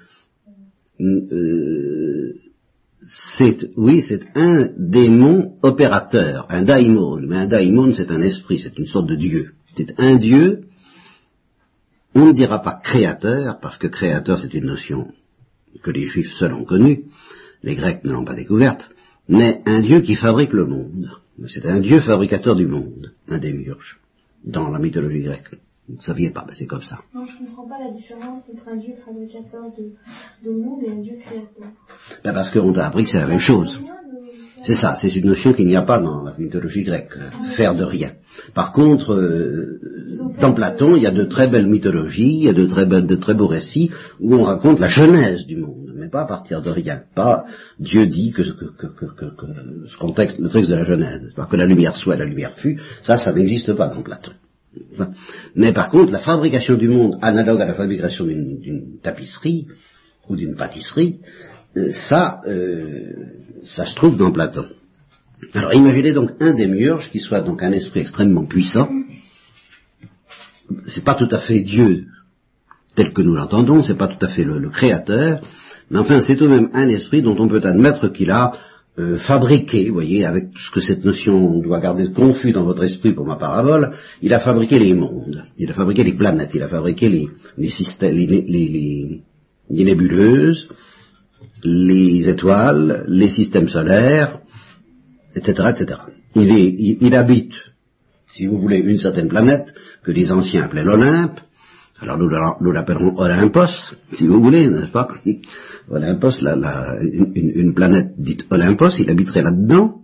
euh, 1.00 2.34
c'est 3.02 3.70
oui, 3.76 4.00
c'est 4.00 4.24
un 4.34 4.70
démon 4.78 5.56
opérateur, 5.62 6.46
un 6.48 6.62
daimon. 6.62 7.20
Mais 7.20 7.36
un 7.36 7.46
daimon, 7.46 7.92
c'est 7.92 8.10
un 8.10 8.22
esprit, 8.22 8.58
c'est 8.58 8.78
une 8.78 8.86
sorte 8.86 9.08
de 9.08 9.16
dieu. 9.16 9.54
C'est 9.76 9.98
un 9.98 10.16
dieu 10.16 10.62
On 12.14 12.26
ne 12.26 12.32
dira 12.32 12.62
pas 12.62 12.80
créateur, 12.82 13.58
parce 13.60 13.76
que 13.76 13.88
créateur 13.88 14.38
c'est 14.38 14.54
une 14.54 14.66
notion 14.66 15.12
que 15.82 15.90
les 15.90 16.06
juifs 16.06 16.32
seuls 16.34 16.54
ont 16.54 16.64
connue, 16.64 17.06
les 17.62 17.74
grecs 17.74 18.04
ne 18.04 18.12
l'ont 18.12 18.24
pas 18.24 18.34
découverte, 18.34 18.88
mais 19.28 19.62
un 19.66 19.80
Dieu 19.80 20.00
qui 20.00 20.14
fabrique 20.14 20.52
le 20.52 20.66
monde. 20.66 21.10
C'est 21.48 21.66
un 21.66 21.80
Dieu 21.80 22.00
fabricateur 22.00 22.54
du 22.54 22.66
monde, 22.66 23.12
un 23.28 23.38
démiurge, 23.38 23.98
dans 24.44 24.68
la 24.70 24.78
mythologie 24.78 25.22
grecque. 25.22 25.58
Vous 25.88 25.96
ne 25.96 26.00
saviez 26.00 26.30
pas, 26.30 26.44
mais 26.46 26.54
c'est 26.54 26.66
comme 26.66 26.82
ça. 26.82 27.00
Non, 27.14 27.26
je 27.26 27.42
ne 27.42 27.48
comprends 27.48 27.68
pas 27.68 27.84
la 27.84 27.90
différence 27.90 28.48
entre 28.48 28.68
un 28.68 28.76
Dieu 28.76 28.94
fabricateur 29.04 29.64
de, 29.76 30.48
de 30.48 30.56
monde 30.56 30.82
et 30.82 30.90
un 30.90 31.02
Dieu 31.02 31.18
créateur. 31.20 31.72
Ben 32.24 32.32
parce 32.32 32.50
qu'on 32.50 32.72
t'a 32.72 32.86
appris 32.86 33.04
que 33.04 33.10
c'est 33.10 33.18
la 33.18 33.26
même 33.26 33.38
chose. 33.38 33.78
C'est 34.64 34.74
ça, 34.74 34.96
c'est 34.98 35.14
une 35.14 35.26
notion 35.26 35.52
qu'il 35.52 35.66
n'y 35.66 35.76
a 35.76 35.82
pas 35.82 36.00
dans 36.00 36.22
la 36.22 36.34
mythologie 36.38 36.84
grecque, 36.84 37.12
euh, 37.18 37.28
faire 37.54 37.74
de 37.74 37.84
rien. 37.84 38.12
Par 38.54 38.72
contre, 38.72 39.12
euh, 39.12 39.78
dans 40.40 40.54
Platon, 40.54 40.96
il 40.96 41.02
y 41.02 41.06
a 41.06 41.10
de 41.10 41.24
très 41.24 41.48
belles 41.48 41.66
mythologies, 41.66 42.38
il 42.38 42.44
y 42.44 42.48
a 42.48 42.54
de 42.54 42.64
très, 42.64 42.86
belles, 42.86 43.06
de 43.06 43.16
très 43.16 43.34
beaux 43.34 43.46
récits 43.46 43.90
où 44.20 44.34
on 44.34 44.44
raconte 44.44 44.80
la 44.80 44.88
genèse 44.88 45.44
du 45.46 45.56
monde, 45.56 45.73
pas 46.14 46.20
à 46.20 46.26
partir 46.26 46.62
de 46.62 46.70
rien. 46.70 47.02
Pas 47.16 47.44
Dieu 47.80 48.06
dit 48.06 48.30
que, 48.30 48.44
ce 48.44 49.96
contexte, 49.98 50.38
le 50.38 50.48
texte 50.48 50.70
de 50.70 50.76
la 50.76 50.84
genèse, 50.84 51.22
que 51.50 51.56
la 51.56 51.66
lumière 51.66 51.96
soit, 51.96 52.14
la 52.14 52.24
lumière 52.24 52.54
fut, 52.56 52.78
ça, 53.02 53.16
ça 53.16 53.32
n'existe 53.32 53.72
pas 53.74 53.88
dans 53.88 54.00
Platon. 54.00 54.30
Mais 55.56 55.72
par 55.72 55.90
contre, 55.90 56.12
la 56.12 56.20
fabrication 56.20 56.76
du 56.76 56.88
monde, 56.88 57.18
analogue 57.20 57.60
à 57.60 57.66
la 57.66 57.74
fabrication 57.74 58.26
d'une 58.26 59.00
tapisserie 59.02 59.66
ou 60.28 60.36
d'une 60.36 60.54
pâtisserie, 60.54 61.18
euh, 61.76 61.90
ça, 61.90 62.40
euh, 62.46 63.12
ça 63.64 63.84
se 63.84 63.96
trouve 63.96 64.16
dans 64.16 64.30
Platon. 64.30 64.66
Alors 65.52 65.74
imaginez 65.74 66.12
donc 66.12 66.30
un 66.38 66.54
démiurge 66.54 67.10
qui 67.10 67.18
soit 67.18 67.40
donc 67.40 67.60
un 67.64 67.72
esprit 67.72 68.00
extrêmement 68.00 68.46
puissant. 68.46 68.88
C'est 70.86 71.04
pas 71.04 71.16
tout 71.16 71.28
à 71.32 71.40
fait 71.40 71.60
Dieu 71.60 72.06
tel 72.94 73.12
que 73.12 73.22
nous 73.22 73.34
l'entendons, 73.34 73.82
c'est 73.82 73.96
pas 73.96 74.08
tout 74.08 74.24
à 74.24 74.28
fait 74.28 74.44
le, 74.44 74.70
créateur, 74.70 75.40
mais 75.90 75.98
enfin 75.98 76.20
c'est 76.20 76.36
tout 76.36 76.44
de 76.44 76.50
même 76.50 76.70
un 76.72 76.88
esprit 76.88 77.22
dont 77.22 77.36
on 77.38 77.48
peut 77.48 77.60
admettre 77.62 78.08
qu'il 78.08 78.30
a 78.30 78.52
euh, 78.98 79.18
fabriqué, 79.18 79.88
vous 79.88 79.94
voyez, 79.94 80.24
avec 80.24 80.52
tout 80.52 80.60
ce 80.60 80.70
que 80.70 80.80
cette 80.80 81.04
notion 81.04 81.60
doit 81.60 81.80
garder 81.80 82.12
confus 82.12 82.52
dans 82.52 82.64
votre 82.64 82.84
esprit 82.84 83.12
pour 83.12 83.26
ma 83.26 83.36
parabole, 83.36 83.92
il 84.22 84.32
a 84.32 84.38
fabriqué 84.38 84.78
les 84.78 84.94
mondes, 84.94 85.44
il 85.58 85.68
a 85.68 85.74
fabriqué 85.74 86.04
les 86.04 86.12
planètes, 86.12 86.50
il 86.54 86.62
a 86.62 86.68
fabriqué 86.68 87.08
les, 87.08 87.28
les 87.58 87.70
systèmes, 87.70 88.14
les, 88.14 88.26
les, 88.26 89.20
les 89.68 89.84
nébuleuses, 89.84 90.68
les 91.64 92.28
étoiles, 92.28 93.04
les 93.08 93.28
systèmes 93.28 93.68
solaires, 93.68 94.40
etc., 95.34 95.70
etc. 95.70 96.00
Il, 96.36 96.50
est, 96.50 96.96
il, 97.00 97.14
habite, 97.14 97.54
si 98.28 98.46
vous 98.46 98.60
voulez, 98.60 98.78
une 98.78 98.98
certaine 98.98 99.28
planète 99.28 99.74
que 100.02 100.12
les 100.12 100.30
anciens 100.30 100.64
appelaient 100.64 100.84
l'Olympe. 100.84 101.40
Alors 102.04 102.18
nous, 102.18 102.72
l'appellerons 102.72 103.16
Olympos, 103.16 103.94
si 104.12 104.26
vous 104.26 104.38
voulez, 104.38 104.68
n'est-ce 104.68 104.90
pas? 104.90 105.08
Olympos, 105.88 106.32
une, 106.42 107.72
planète 107.74 108.12
dite 108.18 108.44
Olympos, 108.50 108.98
il 108.98 109.08
habiterait 109.08 109.40
là-dedans. 109.40 110.02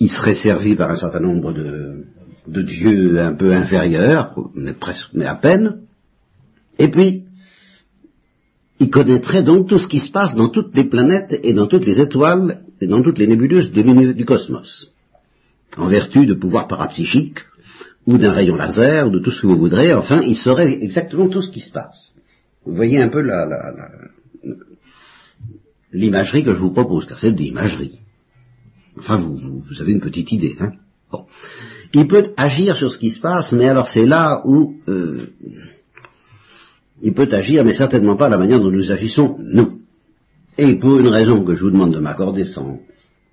Il 0.00 0.10
serait 0.10 0.34
servi 0.34 0.74
par 0.74 0.90
un 0.90 0.96
certain 0.96 1.20
nombre 1.20 1.52
de, 1.52 2.62
dieux 2.62 3.20
un 3.20 3.34
peu 3.34 3.52
inférieurs, 3.52 4.34
mais 4.54 4.72
presque, 4.72 5.10
mais 5.12 5.26
à 5.26 5.34
peine. 5.34 5.80
Et 6.78 6.90
puis, 6.90 7.24
il 8.80 8.88
connaîtrait 8.88 9.42
donc 9.42 9.68
tout 9.68 9.78
ce 9.78 9.88
qui 9.88 10.00
se 10.00 10.10
passe 10.10 10.34
dans 10.34 10.48
toutes 10.48 10.74
les 10.74 10.84
planètes 10.84 11.38
et 11.42 11.52
dans 11.52 11.66
toutes 11.66 11.84
les 11.84 12.00
étoiles 12.00 12.62
et 12.80 12.86
dans 12.86 13.02
toutes 13.02 13.18
les 13.18 13.26
nébuleuses 13.26 13.70
de 13.70 14.12
du 14.12 14.24
cosmos, 14.24 14.90
en 15.76 15.88
vertu 15.88 16.24
de 16.24 16.32
pouvoirs 16.32 16.68
parapsychiques 16.68 17.40
ou 18.06 18.18
d'un 18.18 18.32
rayon 18.32 18.56
laser 18.56 19.08
ou 19.08 19.10
de 19.10 19.18
tout 19.18 19.30
ce 19.30 19.42
que 19.42 19.46
vous 19.46 19.58
voudrez, 19.58 19.92
enfin, 19.92 20.20
il 20.22 20.36
saurait 20.36 20.72
exactement 20.82 21.28
tout 21.28 21.42
ce 21.42 21.50
qui 21.50 21.60
se 21.60 21.72
passe. 21.72 22.12
Vous 22.64 22.74
voyez 22.74 23.00
un 23.00 23.08
peu 23.08 23.22
l'imagerie 25.92 26.44
que 26.44 26.54
je 26.54 26.60
vous 26.60 26.72
propose, 26.72 27.06
car 27.06 27.18
c'est 27.18 27.32
de 27.32 27.38
l'imagerie. 27.38 27.98
Enfin, 28.98 29.16
vous, 29.16 29.36
vous, 29.36 29.80
avez 29.80 29.92
une 29.92 30.00
petite 30.00 30.32
idée. 30.32 30.56
Hein 30.58 30.72
bon. 31.10 31.26
Il 31.92 32.06
peut 32.06 32.32
agir 32.36 32.76
sur 32.76 32.90
ce 32.90 32.98
qui 32.98 33.10
se 33.10 33.20
passe, 33.20 33.52
mais 33.52 33.68
alors 33.68 33.88
c'est 33.88 34.04
là 34.04 34.42
où 34.44 34.74
euh, 34.88 35.26
il 37.02 37.12
peut 37.12 37.28
agir, 37.30 37.64
mais 37.64 37.74
certainement 37.74 38.16
pas 38.16 38.28
la 38.28 38.38
manière 38.38 38.60
dont 38.60 38.70
nous 38.70 38.90
agissons, 38.90 39.36
nous. 39.40 39.80
Et 40.58 40.76
pour 40.76 40.98
une 40.98 41.08
raison 41.08 41.44
que 41.44 41.54
je 41.54 41.64
vous 41.64 41.70
demande 41.70 41.92
de 41.92 42.00
m'accorder 42.00 42.44
sans 42.44 42.80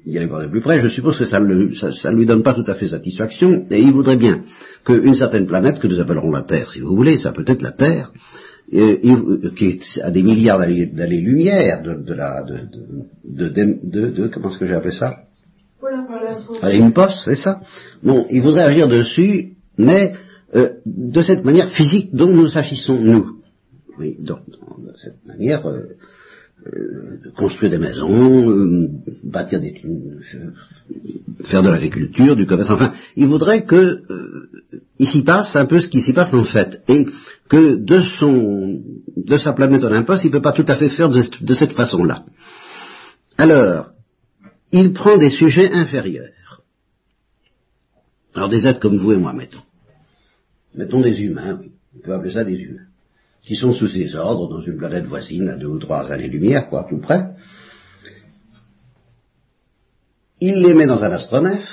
y 0.06 0.18
aller 0.18 0.28
voir 0.28 0.42
de 0.42 0.48
plus 0.48 0.62
près, 0.62 0.80
je 0.80 0.88
suppose 0.88 1.18
que 1.18 1.26
ça 1.26 1.40
ne 1.40 2.16
lui 2.16 2.26
donne 2.26 2.44
pas 2.44 2.54
tout 2.54 2.64
à 2.68 2.74
fait 2.74 2.88
satisfaction, 2.88 3.66
et 3.70 3.80
il 3.80 3.92
voudrait 3.92 4.18
bien 4.18 4.44
qu'une 4.86 5.16
certaine 5.16 5.48
planète, 5.48 5.80
que 5.80 5.88
nous 5.88 6.00
appellerons 6.00 6.32
la 6.32 6.44
Terre, 6.44 6.72
si 6.72 6.80
vous 6.82 6.96
voulez, 6.96 7.18
ça 7.18 7.32
peut 7.32 7.46
être 7.48 7.62
la 7.62 7.72
Terre, 7.72 8.12
euh, 8.74 9.52
qui 9.56 9.66
est 9.66 10.02
à 10.02 10.12
des 10.12 10.24
milliards 10.24 10.60
d'années-lumière 10.60 11.84
de, 11.84 12.14
la... 12.14 12.44
De, 12.44 13.50
de, 13.50 14.10
de, 14.12 14.28
comment 14.28 14.50
est-ce 14.50 14.60
que 14.60 14.68
j'ai 14.68 14.74
appelé 14.74 14.94
ça? 14.94 15.18
Allez, 16.62 16.78
une 16.78 16.94
poste, 16.94 17.20
c'est 17.26 17.36
ça? 17.36 17.62
Bon, 18.02 18.26
il 18.30 18.42
voudrait 18.42 18.64
agir 18.64 18.88
dessus, 18.88 19.54
mais 19.78 20.14
euh, 20.56 20.70
de 20.86 21.22
cette 21.22 21.44
manière 21.44 21.70
physique 21.70 22.16
dont 22.16 22.32
nous 22.32 22.58
agissons, 22.58 23.00
nous. 23.00 23.38
Oui, 24.00 24.16
donc, 24.20 24.40
de 24.48 24.94
cette 24.98 25.26
manière, 25.26 25.66
euh, 25.68 25.82
construire 27.36 27.72
des 27.72 27.78
maisons, 27.78 28.50
euh, 28.50 28.90
bâtir 29.24 29.60
des, 29.60 29.82
faire 31.44 31.64
de 31.64 31.70
l'agriculture, 31.70 32.36
du 32.36 32.46
commerce, 32.46 32.72
enfin, 32.72 32.94
il 33.16 33.28
voudrait 33.28 33.66
que 33.66 34.02
il 35.00 35.08
s'y 35.08 35.24
passe 35.24 35.56
un 35.56 35.66
peu 35.66 35.80
ce 35.80 35.90
qui 35.90 36.02
s'y 36.02 36.14
passe 36.14 36.34
en 36.34 36.46
fait, 36.46 36.82
et 36.88 37.06
que 37.50 37.76
de 37.76 38.02
son, 38.02 38.82
de 39.18 39.38
sa 39.38 39.54
planète 39.54 39.84
Olympus, 39.84 40.24
il 40.24 40.28
ne 40.28 40.32
peut 40.32 40.42
pas 40.42 40.54
tout 40.54 40.66
à 40.68 40.76
fait 40.76 40.90
faire 40.90 41.10
de, 41.10 41.22
de 41.42 41.54
cette 41.54 41.74
façon-là. 41.74 42.24
Alors, 43.38 43.92
il 44.72 44.94
prend 44.94 45.18
des 45.18 45.32
sujets 45.32 45.72
inférieurs. 45.72 46.62
Alors 48.36 48.50
des 48.50 48.68
êtres 48.68 48.80
comme 48.80 48.98
vous 48.98 49.12
et 49.12 49.18
moi, 49.18 49.34
mettons. 49.34 49.62
Mettons 50.76 51.02
des 51.02 51.22
humains, 51.22 51.60
oui. 51.62 51.72
On 51.96 52.00
peut 52.00 52.14
appeler 52.14 52.32
ça 52.32 52.44
des 52.44 52.56
humains 52.56 52.88
qui 53.44 53.56
sont 53.56 53.74
sous 53.74 53.88
ses 53.88 54.16
ordres 54.16 54.48
dans 54.48 54.62
une 54.62 54.78
planète 54.78 55.06
voisine 55.06 55.50
à 55.50 55.58
deux 55.58 55.68
ou 55.68 55.80
trois 55.80 56.12
années-lumière, 56.12 56.70
quoi, 56.70 56.86
tout 56.90 57.00
près. 57.00 57.32
Il 60.40 60.62
les 60.62 60.74
met 60.74 60.88
dans 60.88 61.04
un 61.04 61.12
astronef, 61.12 61.64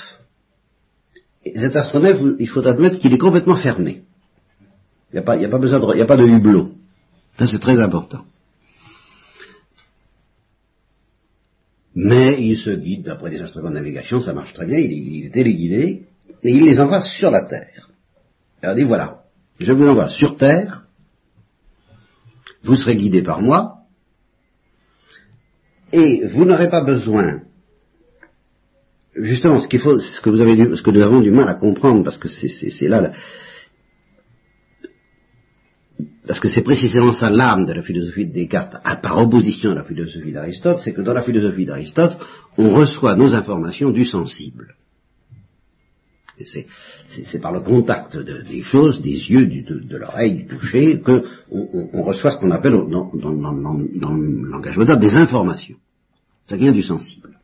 et 1.45 1.59
cet 1.59 1.77
astronef, 1.77 2.21
il 2.39 2.49
faut 2.49 2.67
admettre 2.67 2.99
qu'il 2.99 3.13
est 3.13 3.19
complètement 3.19 3.57
fermé. 3.57 4.03
Il 5.13 5.15
n'y 5.15 5.19
a, 5.21 5.23
pas, 5.23 5.35
a 5.35 5.49
pas 5.49 5.59
besoin 5.59 5.81
de, 5.81 5.95
n'y 5.95 6.03
a 6.03 6.07
pas 6.07 6.17
de 6.17 6.27
hublot. 6.27 6.73
Ça, 7.39 7.47
c'est 7.47 7.59
très 7.59 7.81
important. 7.81 8.25
Mais 11.95 12.41
il 12.41 12.57
se 12.57 12.71
guide 12.71 13.05
d'après 13.05 13.31
des 13.31 13.41
instruments 13.41 13.71
de 13.71 13.75
navigation, 13.75 14.21
ça 14.21 14.33
marche 14.33 14.55
très 14.55 14.67
bien, 14.67 14.79
il, 14.79 14.93
il 14.93 15.27
est 15.27 15.31
téléguidé, 15.31 16.07
et 16.43 16.51
il 16.51 16.65
les 16.65 16.81
envoie 16.81 17.01
sur 17.01 17.31
la 17.31 17.45
Terre. 17.45 17.91
Alors 18.63 18.77
il 18.77 18.83
dit 18.83 18.89
voilà, 18.89 19.23
je 19.59 19.73
vous 19.73 19.87
envoie 19.87 20.09
sur 20.09 20.37
Terre, 20.37 20.85
vous 22.63 22.77
serez 22.77 22.97
guidé 22.97 23.23
par 23.23 23.41
moi, 23.41 23.77
et 25.93 26.27
vous 26.27 26.45
n'aurez 26.45 26.71
pas 26.71 26.85
besoin, 26.85 27.43
justement, 29.17 29.59
ce 29.61 29.69
qu'il 29.69 29.81
faut, 29.81 29.97
ce 29.97 30.21
que 30.21 30.31
vous 30.31 30.41
avez 30.41 30.77
ce 30.77 30.83
que 30.83 30.91
nous 30.91 31.03
avons 31.03 31.21
du 31.21 31.31
mal 31.31 31.49
à 31.49 31.55
comprendre, 31.55 32.05
parce 32.05 32.19
que 32.19 32.29
c'est 32.29 32.89
là, 32.89 33.13
parce 36.27 36.39
que 36.39 36.49
c'est 36.49 36.63
précisément 36.63 37.13
ça 37.13 37.29
l'âme 37.29 37.67
de 37.67 37.73
la 37.73 37.83
philosophie 37.83 38.29
de 38.29 38.33
Descartes, 38.33 38.77
à, 38.85 38.97
par 38.97 39.19
opposition 39.19 39.73
à 39.73 39.75
la 39.75 39.85
philosophie 39.85 40.33
d'Aristote, 40.33 40.79
c'est 40.79 40.93
que 40.93 41.01
dans 41.01 41.13
la 41.13 41.23
philosophie 41.23 41.67
d'Aristote, 41.67 42.19
on 42.57 42.71
reçoit 42.71 43.17
nos 43.17 43.35
informations 43.35 43.91
du 43.91 44.05
sensible. 44.05 44.77
C'est 46.47 47.41
par 47.41 47.53
le 47.53 47.61
contact 47.61 48.17
des 48.17 48.63
choses, 48.63 49.03
des 49.03 49.31
yeux, 49.31 49.47
de, 49.47 49.97
l'oreille, 49.97 50.35
du 50.35 50.47
toucher, 50.47 51.01
qu'on 51.01 51.23
on, 51.51 52.03
reçoit 52.03 52.31
ce 52.31 52.39
qu'on 52.39 52.51
appelle 52.51 52.73
dans, 52.73 53.11
le 53.13 54.51
langage 54.51 54.77
moderne 54.77 55.01
des 55.01 55.15
informations. 55.15 55.77
Ça 56.47 56.57
vient 56.57 56.73
du 56.73 56.83
sensible. 56.83 57.39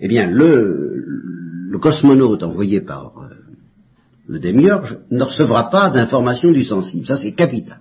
Eh 0.00 0.08
bien, 0.08 0.30
le, 0.30 1.78
cosmonaute 1.80 2.42
envoyé 2.42 2.80
par 2.80 3.18
euh, 3.18 3.34
le 4.28 4.38
démiurge 4.38 4.98
ne 5.10 5.24
recevra 5.24 5.68
pas 5.70 5.90
d'informations 5.90 6.52
du 6.52 6.62
sensible. 6.62 7.06
Ça, 7.06 7.16
c'est 7.16 7.32
capital. 7.32 7.80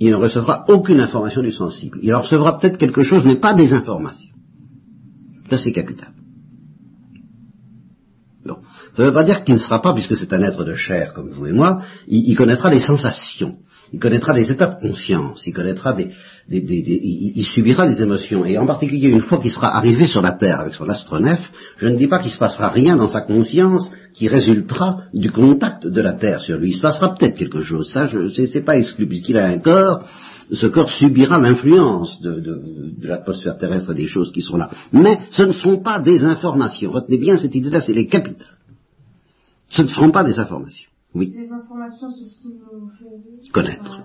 Il 0.00 0.10
ne 0.10 0.16
recevra 0.16 0.64
aucune 0.68 1.00
information 1.00 1.42
du 1.42 1.52
sensible. 1.52 1.98
Il 2.02 2.14
recevra 2.14 2.58
peut-être 2.58 2.78
quelque 2.78 3.02
chose, 3.02 3.24
mais 3.24 3.36
pas 3.36 3.54
des 3.54 3.72
informations. 3.72 4.30
Ça, 5.50 5.58
c'est 5.58 5.72
capital. 5.72 6.12
Ça 8.94 9.02
ne 9.02 9.08
veut 9.08 9.14
pas 9.14 9.24
dire 9.24 9.42
qu'il 9.42 9.54
ne 9.54 9.60
sera 9.60 9.80
pas, 9.80 9.94
puisque 9.94 10.16
c'est 10.16 10.32
un 10.34 10.42
être 10.42 10.64
de 10.64 10.74
chair 10.74 11.14
comme 11.14 11.30
vous 11.30 11.46
et 11.46 11.52
moi, 11.52 11.82
il, 12.08 12.36
connaîtra 12.36 12.70
les 12.70 12.80
sensations. 12.80 13.56
il 13.90 13.98
connaîtra 13.98 14.34
des 14.34 14.52
états 14.52 14.66
de 14.66 14.80
conscience, 14.80 15.46
il 15.46 15.54
connaîtra 15.54 15.94
des, 15.94 16.10
des, 16.46 16.60
des, 16.60 16.82
il, 16.86 17.32
il, 17.36 17.44
subira 17.44 17.88
des 17.88 18.02
émotions. 18.02 18.44
Et 18.44 18.58
en 18.58 18.66
particulier, 18.66 19.08
une 19.08 19.22
fois 19.22 19.38
qu'il 19.38 19.50
sera 19.50 19.74
arrivé 19.74 20.06
sur 20.06 20.20
la 20.20 20.32
Terre 20.32 20.60
avec 20.60 20.74
son 20.74 20.90
astronef, 20.90 21.50
je 21.78 21.86
ne 21.86 21.96
dis 21.96 22.06
pas 22.06 22.18
qu'il 22.18 22.30
se 22.30 22.38
passera 22.38 22.68
rien 22.68 22.96
dans 22.96 23.08
sa 23.08 23.22
conscience 23.22 23.90
qui 24.12 24.28
résultera 24.28 25.04
du 25.14 25.30
contact 25.30 25.86
de 25.86 26.00
la 26.02 26.12
Terre 26.12 26.42
sur 26.42 26.58
lui. 26.58 26.70
Il 26.70 26.74
se 26.74 26.82
passera 26.82 27.14
peut-être 27.14 27.38
quelque 27.38 27.62
chose. 27.62 27.90
Ça, 27.90 28.06
je, 28.06 28.28
c'est, 28.28 28.60
pas 28.60 28.76
exclu 28.76 29.08
puisqu'il 29.08 29.38
a 29.38 29.46
un 29.46 29.58
corps. 29.58 30.04
Ce 30.52 30.66
corps 30.66 30.90
subira 30.90 31.38
l'influence 31.38 32.20
de, 32.20 32.40
de, 32.40 32.60
de 33.00 33.08
l'atmosphère 33.08 33.56
terrestre 33.56 33.92
et 33.92 33.94
des 33.94 34.06
choses 34.06 34.32
qui 34.32 34.42
sont 34.42 34.58
là. 34.58 34.68
Mais 34.92 35.18
ce 35.30 35.44
ne 35.44 35.54
sont 35.54 35.78
pas 35.78 35.98
des 35.98 36.24
informations. 36.24 36.90
Retenez 36.90 37.16
bien 37.16 37.38
cette 37.38 37.54
idée-là, 37.54 37.80
c'est 37.80 37.94
les 37.94 38.06
capitales. 38.06 38.48
Ce 39.72 39.80
ne 39.80 39.88
seront 39.88 40.10
pas 40.10 40.22
des 40.22 40.38
informations. 40.38 40.90
Oui. 41.14 41.32
Les 41.34 41.50
informations, 41.50 42.10
c'est 42.10 42.24
ce 42.24 42.36
qui 42.42 42.48
nous 42.48 42.90
fait 42.90 43.50
connaître. 43.52 44.02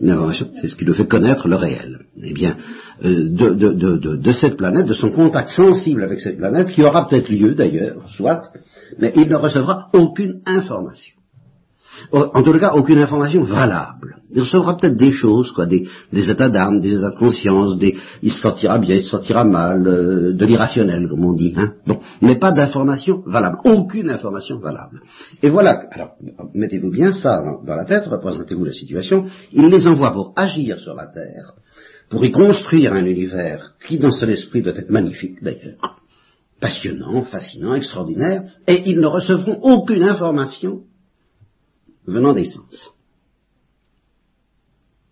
Information, 0.00 0.50
c'est 0.60 0.68
ce 0.68 0.76
qui 0.76 0.84
nous 0.84 0.94
fait 0.94 1.06
connaître 1.06 1.48
le 1.48 1.56
réel. 1.56 2.06
Eh 2.20 2.32
bien, 2.32 2.56
euh, 3.04 3.28
de, 3.28 3.50
de, 3.54 3.72
de, 3.72 4.16
de, 4.16 4.32
cette 4.32 4.56
planète, 4.56 4.86
de 4.86 4.94
son 4.94 5.10
contact 5.10 5.50
sensible 5.50 6.02
avec 6.04 6.20
cette 6.20 6.38
planète, 6.38 6.68
qui 6.68 6.82
aura 6.82 7.08
peut-être 7.08 7.28
lieu 7.30 7.54
d'ailleurs, 7.54 8.08
soit, 8.10 8.52
mais 8.98 9.12
il 9.16 9.28
ne 9.28 9.36
recevra 9.36 9.88
aucune 9.92 10.40
information. 10.46 11.14
En 12.12 12.42
tout 12.42 12.58
cas, 12.58 12.72
aucune 12.74 12.98
information 12.98 13.44
valable. 13.44 14.16
Il 14.34 14.40
recevra 14.40 14.76
peut-être 14.76 14.96
des 14.96 15.12
choses, 15.12 15.52
quoi, 15.52 15.66
des, 15.66 15.86
états 16.12 16.48
d'âme, 16.48 16.80
des 16.80 16.94
états 16.94 17.10
de 17.10 17.16
conscience, 17.16 17.76
des, 17.76 17.96
il 18.22 18.32
se 18.32 18.40
sentira 18.40 18.78
bien, 18.78 18.96
il 18.96 19.02
se 19.02 19.10
sentira 19.10 19.44
mal, 19.44 19.86
euh, 19.86 20.32
de 20.32 20.46
l'irrationnel, 20.46 21.06
comme 21.08 21.24
on 21.24 21.34
dit. 21.34 21.52
Hein. 21.56 21.74
Bon, 21.86 22.00
mais 22.22 22.36
pas 22.36 22.52
d'information 22.52 23.22
valable, 23.26 23.58
aucune 23.64 24.08
information 24.08 24.58
valable. 24.58 25.02
Et 25.42 25.50
voilà, 25.50 25.82
alors, 25.90 26.12
mettez-vous 26.54 26.90
bien 26.90 27.12
ça 27.12 27.42
dans, 27.42 27.62
dans 27.62 27.74
la 27.74 27.84
tête, 27.84 28.06
représentez-vous 28.06 28.64
la 28.64 28.72
situation, 28.72 29.26
il 29.52 29.68
les 29.68 29.86
envoie 29.86 30.12
pour 30.12 30.32
agir 30.34 30.78
sur 30.78 30.94
la 30.94 31.06
Terre, 31.06 31.52
pour 32.08 32.24
y 32.24 32.30
construire 32.30 32.94
un 32.94 33.04
univers 33.04 33.74
qui, 33.86 33.98
dans 33.98 34.12
son 34.12 34.28
esprit, 34.28 34.62
doit 34.62 34.76
être 34.76 34.90
magnifique 34.90 35.42
d'ailleurs, 35.42 35.96
passionnant, 36.58 37.22
fascinant, 37.24 37.74
extraordinaire, 37.74 38.44
et 38.66 38.82
ils 38.86 39.00
ne 39.00 39.06
recevront 39.06 39.58
aucune 39.62 40.04
information 40.04 40.82
venant 42.06 42.32
des 42.32 42.44
sens. 42.44 42.92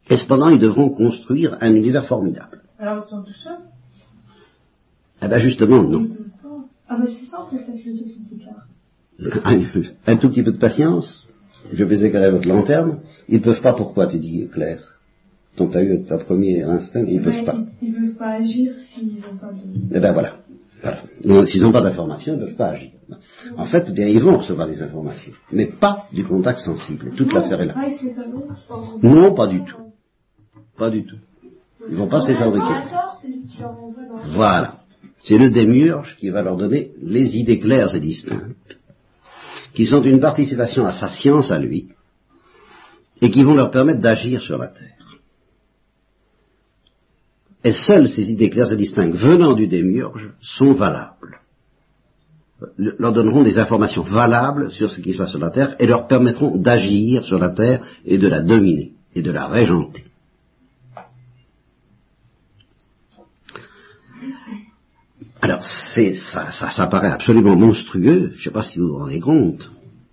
Et 0.08 0.16
cependant, 0.16 0.48
ils 0.48 0.58
devront 0.58 0.90
construire 0.90 1.56
un 1.60 1.74
univers 1.74 2.06
formidable. 2.06 2.62
Alors 2.78 3.04
ils 3.04 3.08
sont 3.08 3.22
tout 3.22 3.32
seuls? 3.32 3.58
Eh 5.22 5.28
bien 5.28 5.38
justement, 5.38 5.82
non. 5.82 6.08
Ah 6.88 6.96
ben 6.96 7.06
c'est 7.06 7.26
ça 7.26 7.42
en 7.42 7.46
fait 7.48 7.64
la 7.68 7.74
philosophie 7.76 8.20
Descartes. 8.30 9.44
Un, 9.44 10.12
un 10.12 10.16
tout 10.16 10.30
petit 10.30 10.42
peu 10.42 10.52
de 10.52 10.58
patience. 10.58 11.28
Je 11.72 11.84
vais 11.84 12.06
éclairer 12.06 12.30
votre 12.30 12.48
lanterne. 12.48 13.00
Ils 13.28 13.38
ne 13.38 13.44
peuvent 13.44 13.60
pas, 13.60 13.74
pourquoi 13.74 14.06
tu 14.06 14.18
dis, 14.18 14.48
Claire? 14.50 14.98
Donc 15.56 15.72
tu 15.72 15.76
as 15.76 15.82
eu 15.84 16.02
ta 16.04 16.18
premier 16.18 16.62
instinct, 16.62 17.04
ils 17.06 17.20
ne 17.20 17.24
peuvent 17.24 17.44
pas. 17.44 17.58
Ils 17.82 17.92
ne 17.92 18.06
peuvent 18.08 18.16
pas 18.16 18.30
agir 18.30 18.74
s'ils 18.74 19.14
n'ont 19.20 19.36
pas 19.38 19.52
de... 19.52 19.60
Eh 19.94 20.00
bien 20.00 20.12
voilà. 20.12 20.39
Voilà. 20.82 21.46
S'ils 21.46 21.62
n'ont 21.62 21.72
pas 21.72 21.80
d'informations, 21.80 22.34
ils 22.34 22.40
ne 22.40 22.46
peuvent 22.46 22.56
pas 22.56 22.68
agir. 22.68 22.90
En 23.56 23.66
fait, 23.66 23.86
eh 23.88 23.92
bien, 23.92 24.06
ils 24.06 24.22
vont 24.22 24.38
recevoir 24.38 24.66
des 24.66 24.82
informations, 24.82 25.32
mais 25.52 25.66
pas 25.66 26.06
du 26.12 26.24
contact 26.24 26.60
sensible. 26.60 27.12
Toute 27.16 27.32
l'affaire 27.32 27.60
est 27.60 27.66
là. 27.66 27.74
Non, 29.02 29.34
pas 29.34 29.46
du 29.46 29.64
tout. 29.64 29.76
Pas 30.78 30.90
du 30.90 31.04
tout. 31.04 31.16
Ils 31.88 31.96
vont 31.96 32.08
pas 32.08 32.20
se 32.20 32.28
les 32.28 32.34
fabriquer. 32.34 32.74
Voilà. 34.34 34.80
C'est 35.22 35.38
le 35.38 35.50
démiurge 35.50 36.16
qui 36.18 36.30
va 36.30 36.42
leur 36.42 36.56
donner 36.56 36.92
les 37.02 37.36
idées 37.36 37.58
claires 37.58 37.94
et 37.94 38.00
distinctes, 38.00 38.78
qui 39.74 39.86
sont 39.86 40.02
une 40.02 40.20
participation 40.20 40.86
à 40.86 40.94
sa 40.94 41.10
science 41.10 41.50
à 41.50 41.58
lui, 41.58 41.88
et 43.20 43.30
qui 43.30 43.42
vont 43.42 43.54
leur 43.54 43.70
permettre 43.70 44.00
d'agir 44.00 44.40
sur 44.40 44.56
la 44.56 44.68
terre. 44.68 44.99
Et 47.62 47.72
seules 47.72 48.08
ces 48.08 48.30
idées 48.30 48.50
claires 48.50 48.72
et 48.72 48.76
distinctes 48.76 49.16
venant 49.16 49.54
du 49.54 49.66
démiurge 49.66 50.30
sont 50.40 50.72
valables. 50.72 51.40
Leur 52.76 53.12
donneront 53.12 53.42
des 53.42 53.58
informations 53.58 54.02
valables 54.02 54.70
sur 54.70 54.90
ce 54.90 55.00
qui 55.00 55.12
se 55.12 55.18
passe 55.18 55.30
sur 55.30 55.38
la 55.38 55.50
Terre 55.50 55.76
et 55.78 55.86
leur 55.86 56.06
permettront 56.06 56.56
d'agir 56.56 57.24
sur 57.24 57.38
la 57.38 57.50
Terre 57.50 57.82
et 58.04 58.18
de 58.18 58.28
la 58.28 58.40
dominer 58.40 58.92
et 59.14 59.22
de 59.22 59.30
la 59.30 59.46
régenter. 59.46 60.04
Alors, 65.42 65.64
c'est, 65.64 66.14
ça, 66.14 66.50
ça, 66.50 66.70
ça 66.70 66.86
paraît 66.86 67.10
absolument 67.10 67.56
monstrueux, 67.56 68.32
je 68.34 68.38
ne 68.38 68.42
sais 68.44 68.50
pas 68.50 68.62
si 68.62 68.78
vous 68.78 68.88
vous 68.88 68.98
rendez 68.98 69.20
compte, 69.20 69.70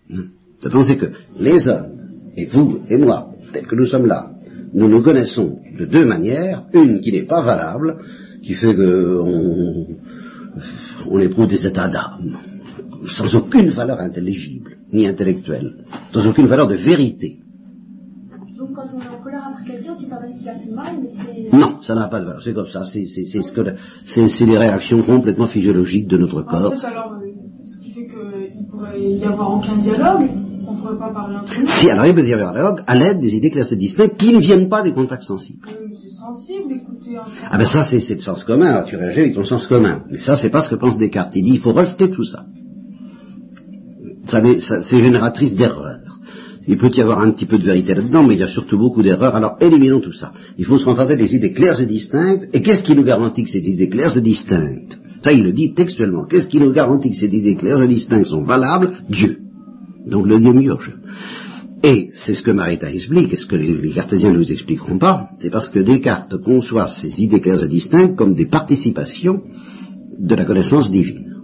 hein, 0.10 0.28
de 0.62 0.70
penser 0.70 0.96
que 0.96 1.12
les 1.38 1.68
hommes, 1.68 1.98
et 2.38 2.46
vous 2.46 2.82
et 2.90 2.96
moi, 2.96 3.34
tels 3.52 3.68
que 3.68 3.76
nous 3.76 3.88
sommes 3.88 4.06
là, 4.06 4.32
nous 4.74 4.88
nous 4.88 5.02
connaissons 5.02 5.60
de 5.78 5.86
deux 5.86 6.06
manières, 6.06 6.64
une 6.74 7.00
qui 7.00 7.12
n'est 7.12 7.26
pas 7.26 7.44
valable, 7.44 7.98
qui 8.42 8.54
fait 8.54 8.76
que 8.76 9.22
on 11.10 11.20
éprouve 11.20 11.48
des 11.48 11.66
états 11.66 11.88
d'âme, 11.88 12.38
sans 13.08 13.36
aucune 13.36 13.70
valeur 13.70 14.00
intelligible, 14.00 14.78
ni 14.92 15.08
intellectuelle, 15.08 15.86
sans 16.12 16.28
aucune 16.28 16.48
valeur 16.48 16.68
de 16.68 16.76
vérité. 16.76 17.40
Donc 18.58 18.74
quand 18.74 18.88
on 18.94 19.00
est 19.00 19.08
en 19.08 19.22
colère 19.24 19.48
après 19.52 19.72
quelqu'un, 19.72 19.96
c'est 20.00 20.10
pas 20.10 20.18
parce 20.18 20.34
qu'il 20.38 20.50
a 20.50 20.56
fait 20.56 20.72
mal, 20.72 20.96
mais 21.02 21.10
c'est... 21.52 21.56
Non, 21.56 21.82
ça 21.82 21.96
n'a 21.96 22.08
pas 22.08 22.20
de 22.20 22.26
valeur, 22.26 22.42
c'est 22.44 22.54
comme 22.54 22.68
ça, 22.68 22.86
c'est, 22.86 23.06
c'est, 23.06 23.26
c'est, 23.26 23.44
ce 23.44 23.52
que, 23.52 23.62
c'est, 24.06 24.28
c'est 24.30 24.46
les 24.46 24.58
réactions 24.58 25.02
complètement 25.04 25.48
physiologiques 25.48 26.08
de 26.08 26.18
notre 26.18 26.42
corps. 26.42 26.74
En 26.74 26.76
fait, 26.76 26.88
alors, 26.88 27.14
euh, 27.14 27.32
ce 27.64 27.80
qui 27.84 27.92
fait 27.92 28.08
qu'il 28.08 28.66
pourrait 28.68 29.00
y 29.00 29.24
avoir 29.24 29.58
aucun 29.58 29.78
dialogue, 29.78 30.30
pourrait 30.82 30.98
pas 30.98 31.14
parler 31.14 31.38
entre 31.38 31.60
nous. 31.60 31.68
Si, 31.68 31.90
alors 31.90 32.06
il 32.06 32.16
peut 32.16 32.26
y 32.26 32.34
avoir 32.34 32.50
un 32.50 32.54
dialogue 32.54 32.82
à 32.88 32.96
l'aide 32.96 33.20
des 33.20 33.36
idées 33.36 33.52
claires 33.52 33.72
et 33.72 33.76
distinctes 33.76 34.18
qui 34.18 34.34
ne 34.34 34.40
viennent 34.40 34.70
pas 34.70 34.82
des 34.82 34.94
contacts 34.94 35.24
sensibles. 35.24 35.68
C'est 35.92 36.10
sensible, 36.10 36.74
écoutez... 36.74 37.18
Un... 37.18 37.24
Ah 37.50 37.58
ben 37.58 37.66
ça, 37.66 37.84
c'est, 37.84 38.00
c'est 38.00 38.16
le 38.16 38.22
sens 38.22 38.44
commun, 38.44 38.84
tu 38.84 38.96
réagis 38.96 39.20
avec 39.20 39.36
ton 39.36 39.44
sens 39.44 39.68
commun. 39.68 40.04
Mais 40.12 40.20
ça, 40.20 40.36
c'est 40.36 40.50
pas 40.50 40.62
ce 40.62 40.70
que 40.70 40.76
pense 40.76 40.98
Descartes. 40.98 41.36
Il 41.36 41.44
dit, 41.44 41.52
il 41.52 41.60
faut 41.60 41.74
rejeter 41.74 42.10
tout 42.10 42.26
ça 42.26 42.46
c'est 44.28 45.00
génératrice 45.00 45.56
d'erreurs. 45.56 46.20
Il 46.68 46.78
peut 46.78 46.90
y 46.94 47.02
avoir 47.02 47.22
un 47.22 47.32
petit 47.32 47.46
peu 47.46 47.58
de 47.58 47.64
vérité 47.64 47.94
là-dedans, 47.94 48.24
mais 48.24 48.34
il 48.34 48.40
y 48.40 48.44
a 48.44 48.48
surtout 48.48 48.78
beaucoup 48.78 49.02
d'erreurs. 49.02 49.36
Alors 49.36 49.56
éliminons 49.62 50.02
tout 50.02 50.12
ça. 50.12 50.34
Il 50.58 50.66
faut 50.66 50.78
se 50.78 50.84
contenter 50.84 51.16
des 51.16 51.34
idées 51.34 51.54
claires 51.54 51.80
et 51.80 51.86
distinctes. 51.86 52.50
Et 52.52 52.62
qu'est-ce 52.62 52.84
qui 52.84 52.94
nous 52.94 53.06
garantit 53.06 53.44
que 53.44 53.50
ces 53.50 53.66
idées 53.66 53.88
claires 53.88 54.18
et 54.18 54.22
distinctes? 54.22 54.98
Ça, 55.22 55.32
il 55.32 55.44
le 55.44 55.54
dit 55.54 55.74
textuellement. 55.74 56.26
Qu'est-ce 56.26 56.48
qui 56.48 56.60
nous 56.60 56.74
garantit 56.74 57.12
que 57.12 57.16
ces 57.16 57.34
idées 57.34 57.56
claires 57.56 57.82
et 57.82 57.88
distinctes 57.88 58.28
sont 58.28 58.44
valables? 58.44 58.92
Dieu. 59.10 59.47
Donc 60.10 60.26
le 60.26 60.40
Dieu 60.40 60.54
murge. 60.54 60.94
Et 61.84 62.10
c'est 62.16 62.34
ce 62.34 62.42
que 62.42 62.52
Maritain 62.52 62.88
explique, 62.88 63.34
et 63.34 63.38
ce 63.38 63.46
que 63.46 63.56
les, 63.56 63.92
cartésiens 63.92 64.32
ne 64.32 64.38
nous 64.38 64.52
expliqueront 64.52 64.98
pas, 64.98 65.30
c'est 65.40 65.52
parce 65.52 65.70
que 65.70 65.80
Descartes 65.80 66.38
conçoit 66.38 66.88
ces 66.88 67.22
idées 67.22 67.40
claires 67.40 67.64
et 67.64 67.68
distinctes 67.68 68.16
comme 68.16 68.34
des 68.34 68.48
participations 68.48 69.44
de 70.18 70.36
la 70.36 70.46
connaissance 70.46 70.90
divine. 70.90 71.36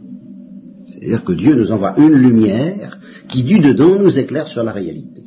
C'est-à-dire 0.88 1.24
que 1.24 1.34
Dieu 1.34 1.56
nous 1.56 1.72
envoie 1.72 2.00
une 2.00 2.14
lumière 2.14 2.98
qui 3.30 3.44
du 3.44 3.60
dedans 3.60 4.00
nous 4.00 4.18
éclaire 4.18 4.48
sur 4.48 4.64
la 4.64 4.72
réalité. 4.72 5.22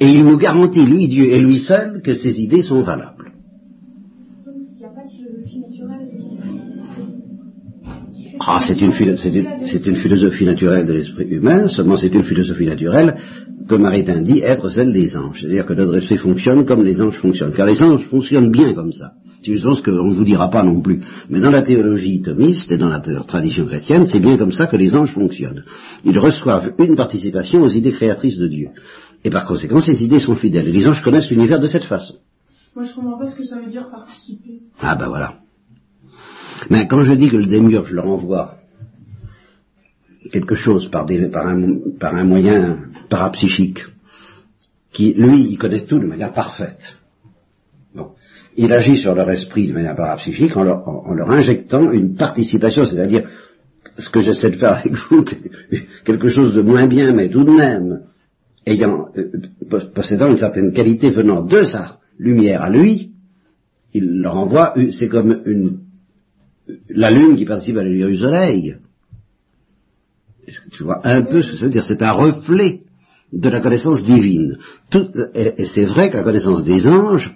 Et 0.00 0.08
il 0.08 0.24
nous 0.24 0.36
garantit, 0.36 0.84
lui, 0.84 1.08
Dieu 1.08 1.24
et 1.24 1.40
lui 1.40 1.58
seul, 1.58 2.00
que 2.02 2.14
ces 2.14 2.40
idées 2.40 2.62
sont 2.62 2.82
valables. 2.82 3.21
Ah, 8.44 8.58
c'est 8.60 8.80
une, 8.80 8.92
une, 8.92 9.96
philosophie 9.96 10.44
naturelle 10.44 10.86
de 10.86 10.92
l'esprit 10.92 11.26
humain, 11.26 11.68
seulement 11.68 11.96
c'est 11.96 12.12
une 12.12 12.24
philosophie 12.24 12.66
naturelle 12.66 13.16
que 13.68 13.74
Maritain 13.76 14.22
dit 14.22 14.40
être 14.40 14.68
celle 14.70 14.92
des 14.92 15.16
anges. 15.16 15.40
C'est-à-dire 15.40 15.66
que 15.66 15.74
notre 15.74 15.96
esprit 15.96 16.16
fonctionne 16.16 16.64
comme 16.64 16.82
les 16.84 17.00
anges 17.00 17.18
fonctionnent. 17.18 17.52
Car 17.52 17.66
les 17.66 17.80
anges 17.80 18.06
fonctionnent 18.06 18.50
bien 18.50 18.74
comme 18.74 18.92
ça. 18.92 19.12
C'est 19.42 19.52
justement 19.52 19.74
ce 19.74 19.82
qu'on 19.82 20.08
ne 20.08 20.14
vous 20.14 20.24
dira 20.24 20.50
pas 20.50 20.64
non 20.64 20.80
plus. 20.80 21.02
Mais 21.28 21.40
dans 21.40 21.50
la 21.50 21.62
théologie 21.62 22.20
thomiste 22.20 22.70
et 22.72 22.78
dans 22.78 22.88
la 22.88 23.00
tradition 23.00 23.64
chrétienne, 23.66 24.06
c'est 24.06 24.20
bien 24.20 24.36
comme 24.36 24.52
ça 24.52 24.66
que 24.66 24.76
les 24.76 24.96
anges 24.96 25.12
fonctionnent. 25.12 25.64
Ils 26.04 26.18
reçoivent 26.18 26.72
une 26.78 26.96
participation 26.96 27.60
aux 27.60 27.68
idées 27.68 27.92
créatrices 27.92 28.38
de 28.38 28.48
Dieu. 28.48 28.68
Et 29.24 29.30
par 29.30 29.44
conséquent, 29.44 29.78
ces 29.78 30.02
idées 30.04 30.18
sont 30.18 30.34
fidèles. 30.34 30.70
les 30.70 30.88
anges 30.88 31.02
connaissent 31.02 31.30
l'univers 31.30 31.60
de 31.60 31.66
cette 31.66 31.84
façon. 31.84 32.14
Moi, 32.74 32.84
je 32.84 32.94
comprends 32.94 33.18
pas 33.18 33.26
ce 33.26 33.36
que 33.36 33.44
ça 33.44 33.60
veut 33.60 33.70
dire 33.70 33.88
participer. 33.90 34.60
Ah 34.80 34.96
ben 34.96 35.08
voilà. 35.08 35.41
Mais 36.70 36.86
quand 36.86 37.02
je 37.02 37.14
dis 37.14 37.30
que 37.30 37.36
le 37.36 37.46
démiurge 37.46 37.92
leur 37.92 38.06
envoie 38.06 38.56
quelque 40.30 40.54
chose 40.54 40.88
par, 40.90 41.06
par, 41.32 41.46
un, 41.46 41.78
par 41.98 42.14
un 42.14 42.24
moyen 42.24 42.78
parapsychique, 43.08 43.84
qui, 44.92 45.14
lui, 45.14 45.48
il 45.50 45.58
connaît 45.58 45.84
tout 45.84 45.98
de 45.98 46.06
manière 46.06 46.32
parfaite. 46.32 46.96
Bon 47.94 48.12
il 48.56 48.72
agit 48.72 48.98
sur 48.98 49.14
leur 49.14 49.30
esprit 49.30 49.68
de 49.68 49.72
manière 49.72 49.96
parapsychique 49.96 50.56
en 50.56 50.64
leur, 50.64 50.86
en, 50.86 51.14
leur 51.14 51.30
injectant 51.30 51.90
une 51.90 52.14
participation, 52.14 52.84
c'est-à-dire 52.84 53.28
ce 53.96 54.10
que 54.10 54.20
j'essaie 54.20 54.50
de 54.50 54.56
faire 54.56 54.74
avec 54.74 54.92
vous, 54.92 55.24
quelque 56.04 56.28
chose 56.28 56.54
de 56.54 56.62
moins 56.62 56.86
bien, 56.86 57.12
mais 57.12 57.28
tout 57.28 57.44
de 57.44 57.52
même, 57.52 58.02
ayant, 58.66 59.08
euh, 59.16 59.78
possédant 59.94 60.30
une 60.30 60.38
certaine 60.38 60.72
qualité 60.72 61.10
venant 61.10 61.42
de 61.42 61.64
sa 61.64 61.98
lumière 62.18 62.62
à 62.62 62.70
lui, 62.70 63.12
il 63.94 64.20
leur 64.20 64.36
envoie, 64.36 64.74
c'est 64.90 65.08
comme 65.08 65.42
une, 65.44 65.80
la 66.88 67.10
lune 67.10 67.36
qui 67.36 67.44
participe 67.44 67.76
à 67.76 67.82
la 67.82 67.88
lumière 67.88 68.08
du 68.08 68.16
soleil. 68.16 68.76
Tu 70.72 70.82
vois 70.82 71.00
un 71.06 71.22
peu 71.22 71.42
ce 71.42 71.52
que 71.52 71.56
ça 71.56 71.64
veut 71.66 71.70
dire? 71.70 71.84
C'est 71.84 72.02
un 72.02 72.12
reflet 72.12 72.80
de 73.32 73.48
la 73.48 73.60
connaissance 73.60 74.04
divine. 74.04 74.58
et, 75.34 75.64
c'est 75.66 75.84
vrai 75.84 76.10
que 76.10 76.16
la 76.16 76.22
connaissance 76.22 76.64
des 76.64 76.86
anges, 76.86 77.34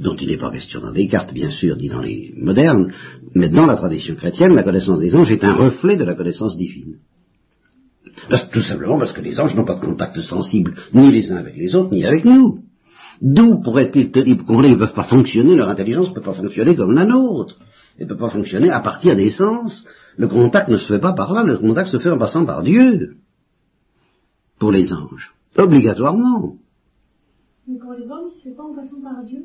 dont 0.00 0.16
il 0.16 0.28
n'est 0.28 0.36
pas 0.36 0.50
question 0.50 0.80
dans 0.80 0.92
Descartes, 0.92 1.32
bien 1.32 1.50
sûr, 1.50 1.76
ni 1.76 1.88
dans 1.88 2.00
les 2.00 2.32
modernes, 2.36 2.92
mais 3.34 3.48
dans 3.48 3.66
la 3.66 3.76
tradition 3.76 4.16
chrétienne, 4.16 4.54
la 4.54 4.62
connaissance 4.62 5.00
des 5.00 5.14
anges 5.14 5.30
est 5.30 5.44
un 5.44 5.54
reflet 5.54 5.96
de 5.96 6.04
la 6.04 6.14
connaissance 6.14 6.56
divine. 6.56 6.96
tout 8.52 8.62
simplement 8.62 8.98
parce 8.98 9.12
que 9.12 9.20
les 9.20 9.38
anges 9.38 9.54
n'ont 9.54 9.64
pas 9.64 9.76
de 9.76 9.84
contact 9.84 10.20
sensible, 10.22 10.74
ni 10.94 11.12
les 11.12 11.30
uns 11.30 11.36
avec 11.36 11.56
les 11.56 11.74
autres, 11.74 11.92
ni 11.92 12.04
avec 12.04 12.24
nous. 12.24 12.60
D'où 13.20 13.60
pourrait-il 13.62 14.10
te 14.10 14.20
dire 14.20 14.36
qu'ils 14.44 14.56
ne 14.56 14.76
peuvent 14.76 14.92
pas 14.92 15.04
fonctionner, 15.04 15.54
leur 15.54 15.68
intelligence 15.68 16.10
ne 16.10 16.14
peut 16.14 16.20
pas 16.20 16.34
fonctionner 16.34 16.74
comme 16.74 16.92
la 16.92 17.04
nôtre? 17.04 17.58
Elle 17.98 18.06
ne 18.06 18.10
peut 18.10 18.18
pas 18.18 18.30
fonctionner 18.30 18.70
à 18.70 18.80
partir 18.80 19.16
des 19.16 19.30
sens. 19.30 19.86
Le 20.16 20.28
contact 20.28 20.68
ne 20.68 20.76
se 20.76 20.86
fait 20.86 20.98
pas 20.98 21.12
par 21.12 21.32
là, 21.32 21.42
le 21.42 21.58
contact 21.58 21.88
se 21.88 21.98
fait 21.98 22.10
en 22.10 22.18
passant 22.18 22.44
par 22.44 22.62
Dieu. 22.62 23.16
Pour 24.58 24.72
les 24.72 24.92
anges. 24.92 25.34
Obligatoirement. 25.56 26.56
Mais 27.66 27.78
pour 27.78 27.92
les 27.92 28.10
hommes, 28.10 28.28
il 28.30 28.34
ne 28.34 28.38
se 28.38 28.48
fait 28.48 28.54
pas 28.54 28.64
en 28.64 28.74
passant 28.74 29.00
par 29.00 29.24
Dieu? 29.24 29.44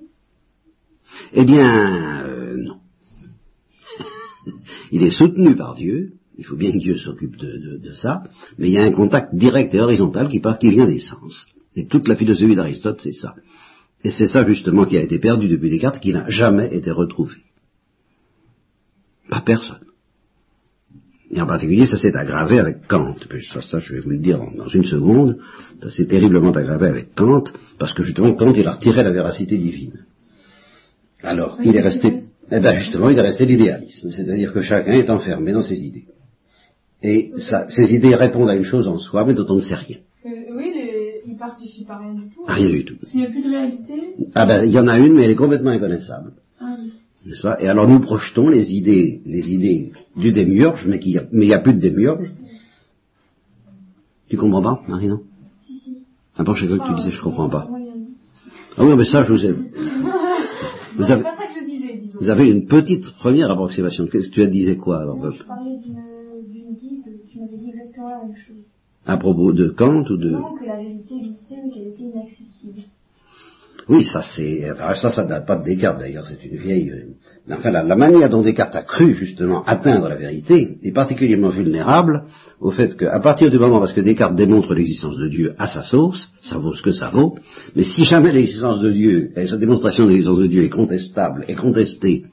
Eh 1.34 1.44
bien, 1.44 2.26
euh, 2.26 2.58
non. 2.58 2.78
il 4.92 5.04
est 5.04 5.12
soutenu 5.12 5.56
par 5.56 5.76
Dieu, 5.76 6.14
il 6.38 6.46
faut 6.46 6.56
bien 6.56 6.72
que 6.72 6.78
Dieu 6.78 6.98
s'occupe 6.98 7.38
de, 7.38 7.94
ça, 7.96 8.24
mais 8.58 8.68
il 8.68 8.74
y 8.74 8.78
a 8.78 8.84
un 8.84 8.92
contact 8.92 9.36
direct 9.36 9.74
et 9.74 9.80
horizontal 9.80 10.28
qui 10.30 10.40
part, 10.40 10.60
qui 10.60 10.70
vient 10.70 10.86
des 10.86 11.00
sens. 11.00 11.48
Et 11.76 11.88
toute 11.88 12.08
la 12.08 12.16
philosophie 12.16 12.56
d'Aristote, 12.56 13.02
c'est 13.02 13.14
ça. 13.14 13.36
Et 14.04 14.12
c'est 14.12 14.28
ça 14.28 14.46
justement 14.46 14.86
qui 14.86 14.98
a 14.98 15.04
été 15.04 15.20
perdu 15.20 15.48
depuis 15.48 15.70
Descartes, 15.70 16.00
qui 16.00 16.12
n'a 16.14 16.30
jamais 16.30 16.76
été 16.76 16.92
retrouvé. 16.92 17.36
Pas 19.32 19.42
personne. 19.42 19.80
Et 21.32 21.40
en 21.40 21.48
particulier, 21.48 21.86
ça 21.86 21.98
s'est 21.98 22.14
aggravé 22.14 22.60
avec 22.60 22.86
Kant. 22.88 23.16
Ça, 23.62 23.80
je 23.80 23.94
vais 23.94 24.02
vous 24.02 24.10
le 24.10 24.18
dire 24.18 24.42
dans 24.58 24.68
une 24.68 24.84
seconde. 24.84 25.38
Ça 25.82 25.90
s'est 25.90 26.06
terriblement 26.06 26.52
aggravé 26.52 26.88
avec 26.88 27.16
Kant, 27.16 27.46
parce 27.80 27.94
que 27.94 28.04
justement, 28.04 28.34
Kant, 28.34 28.52
il 28.52 28.68
a 28.68 28.72
retiré 28.72 29.02
la 29.02 29.12
véracité 29.12 29.58
divine. 29.58 30.06
Alors, 31.24 31.58
il 31.64 31.74
est 31.78 31.82
resté, 31.82 32.20
eh 32.52 32.60
bien 32.60 32.76
justement, 32.76 33.10
il 33.10 33.18
est 33.18 33.22
resté 33.22 33.46
l'idéalisme. 33.46 34.12
C'est-à-dire 34.12 34.52
que 34.52 34.62
chacun 34.62 34.92
est 34.92 35.10
enfermé 35.10 35.54
dans 35.54 35.64
ses 35.64 35.82
idées. 35.82 36.08
Et 37.02 37.32
ça, 37.38 37.66
ces 37.70 37.96
idées 37.96 38.16
répondent 38.16 38.50
à 38.50 38.56
une 38.56 38.64
chose 38.64 38.90
en 38.90 38.98
soi, 38.98 39.24
mais 39.26 39.34
dont 39.34 39.46
on 39.48 39.56
ne 39.56 39.62
sait 39.62 39.76
rien. 39.76 40.00
Euh, 40.26 40.30
oui, 40.58 40.74
les, 40.76 41.22
il 41.26 41.38
participe 41.38 41.90
à 41.90 42.00
rien 42.00 42.16
du 42.16 42.30
tout. 42.30 42.44
rien 42.46 42.70
du 42.70 42.84
tout. 42.84 42.96
S'il 43.04 43.22
n'y 43.22 43.28
a 43.28 43.30
plus 43.30 43.44
de 43.44 43.50
réalité. 43.50 43.94
Ah 44.36 44.46
ben, 44.46 44.66
il 44.66 44.72
y 44.72 44.80
en 44.80 44.88
a 44.88 44.98
une, 44.98 45.14
mais 45.14 45.24
elle 45.24 45.32
est 45.32 45.36
complètement 45.36 45.72
inconnaissable. 45.72 46.34
Ah, 46.60 46.76
N'est-ce 47.26 47.42
pas? 47.42 47.62
Et 47.62 47.68
alors 47.68 47.88
nous 47.88 48.00
projetons 48.00 48.50
les 48.50 48.74
idées, 48.74 49.22
les 49.26 49.50
idées 49.52 49.92
du 50.16 50.32
démiurge, 50.32 50.88
mais 50.88 51.00
il 51.04 51.28
n'y 51.34 51.54
a, 51.54 51.60
plus 51.60 51.74
de 51.74 51.80
démiurge. 51.80 52.32
Tu 54.28 54.38
comprends 54.38 54.62
pas, 54.62 54.82
Marie, 54.88 55.10
non 55.10 55.22
Si, 55.66 55.80
si. 55.80 55.98
Ah 56.38 56.44
bon, 56.44 56.54
je 56.54 56.66
que 56.66 56.88
tu 56.88 56.96
disais, 56.96 57.12
je 57.12 57.22
comprends 57.22 57.50
pas. 57.50 57.70
Ah 58.78 58.86
oui, 58.86 58.96
mais 58.96 59.06
ça, 59.06 59.24
je 59.24 59.34
vous 59.34 59.46
ai... 59.46 59.54
Vous 60.98 61.10
avez... 61.10 61.24
Pas 61.24 61.38
ça 61.38 61.46
que 61.48 61.54
je 61.60 61.66
disais, 61.66 61.98
disons. 62.02 62.20
vous 62.20 62.30
avez 62.30 62.50
une 62.50 62.66
petite 62.66 63.12
première 63.16 63.50
approximation. 63.50 64.06
Tu 64.08 64.42
as 64.42 64.48
disais 64.48 64.76
quoi 64.76 65.02
alors 65.02 65.32
Je 65.32 65.44
parlais 65.44 65.78
d'une 65.78 66.76
guide 66.76 67.26
qui 67.30 67.40
m'avait 67.40 67.58
dit 67.58 67.70
exactement 67.70 68.10
la 68.10 68.26
même 68.26 68.36
chose. 68.36 68.66
À 69.06 69.18
propos 69.18 69.54
de 69.54 69.70
Kant 69.70 70.04
ou 70.10 70.18
de... 70.18 70.30
Non, 70.30 70.54
que 70.54 70.66
la 70.66 70.78
vérité 70.78 71.16
existait 71.16 71.56
mais 71.64 71.72
qu'elle 71.72 71.88
était 71.88 72.04
inaccessible. 72.04 72.82
Oui, 73.90 74.06
ça 74.06 74.22
c'est, 74.22 74.64
ça, 74.78 75.12
ça 75.12 75.24
date 75.24 75.46
pas 75.46 75.58
de 75.58 75.66
Descartes 75.66 76.00
d'ailleurs, 76.00 76.26
c'est 76.26 76.44
une 76.46 76.58
vieille. 76.58 76.90
Euh, 76.92 77.56
enfin, 77.56 77.72
la, 77.72 77.96
manière 77.96 78.30
dont 78.30 78.42
Descartes 78.42 78.76
a 78.76 78.84
cru 78.84 79.16
justement 79.16 79.64
atteindre 79.64 80.08
la 80.08 80.16
vérité 80.16 80.78
est 80.84 80.92
particulièrement 80.92 81.50
vulnérable 81.50 82.24
au 82.60 82.72
fait 82.72 82.96
qu'à 82.96 83.20
partir 83.20 83.50
du 83.50 83.58
moment, 83.58 83.80
parce 83.80 83.94
que 83.94 84.02
Descartes 84.02 84.36
démontre 84.36 84.74
l'existence 84.74 85.18
de 85.18 85.28
Dieu 85.28 85.54
à 85.58 85.68
sa 85.68 85.84
source, 85.84 86.30
ça 86.42 86.58
vaut 86.58 86.74
ce 86.74 86.84
que 86.84 86.92
ça 86.92 87.10
vaut, 87.10 87.36
mais 87.76 87.84
si 87.84 88.04
jamais 88.04 88.32
l'existence 88.32 88.82
de 88.82 88.92
Dieu, 88.92 89.32
et 89.36 89.48
sa 89.48 89.58
démonstration 89.58 90.06
de 90.06 90.10
l'existence 90.10 90.40
de 90.40 90.48
Dieu 90.48 90.64
est 90.64 90.70
contestable, 90.70 91.46
est 91.48 91.56
contestée 91.56 92.26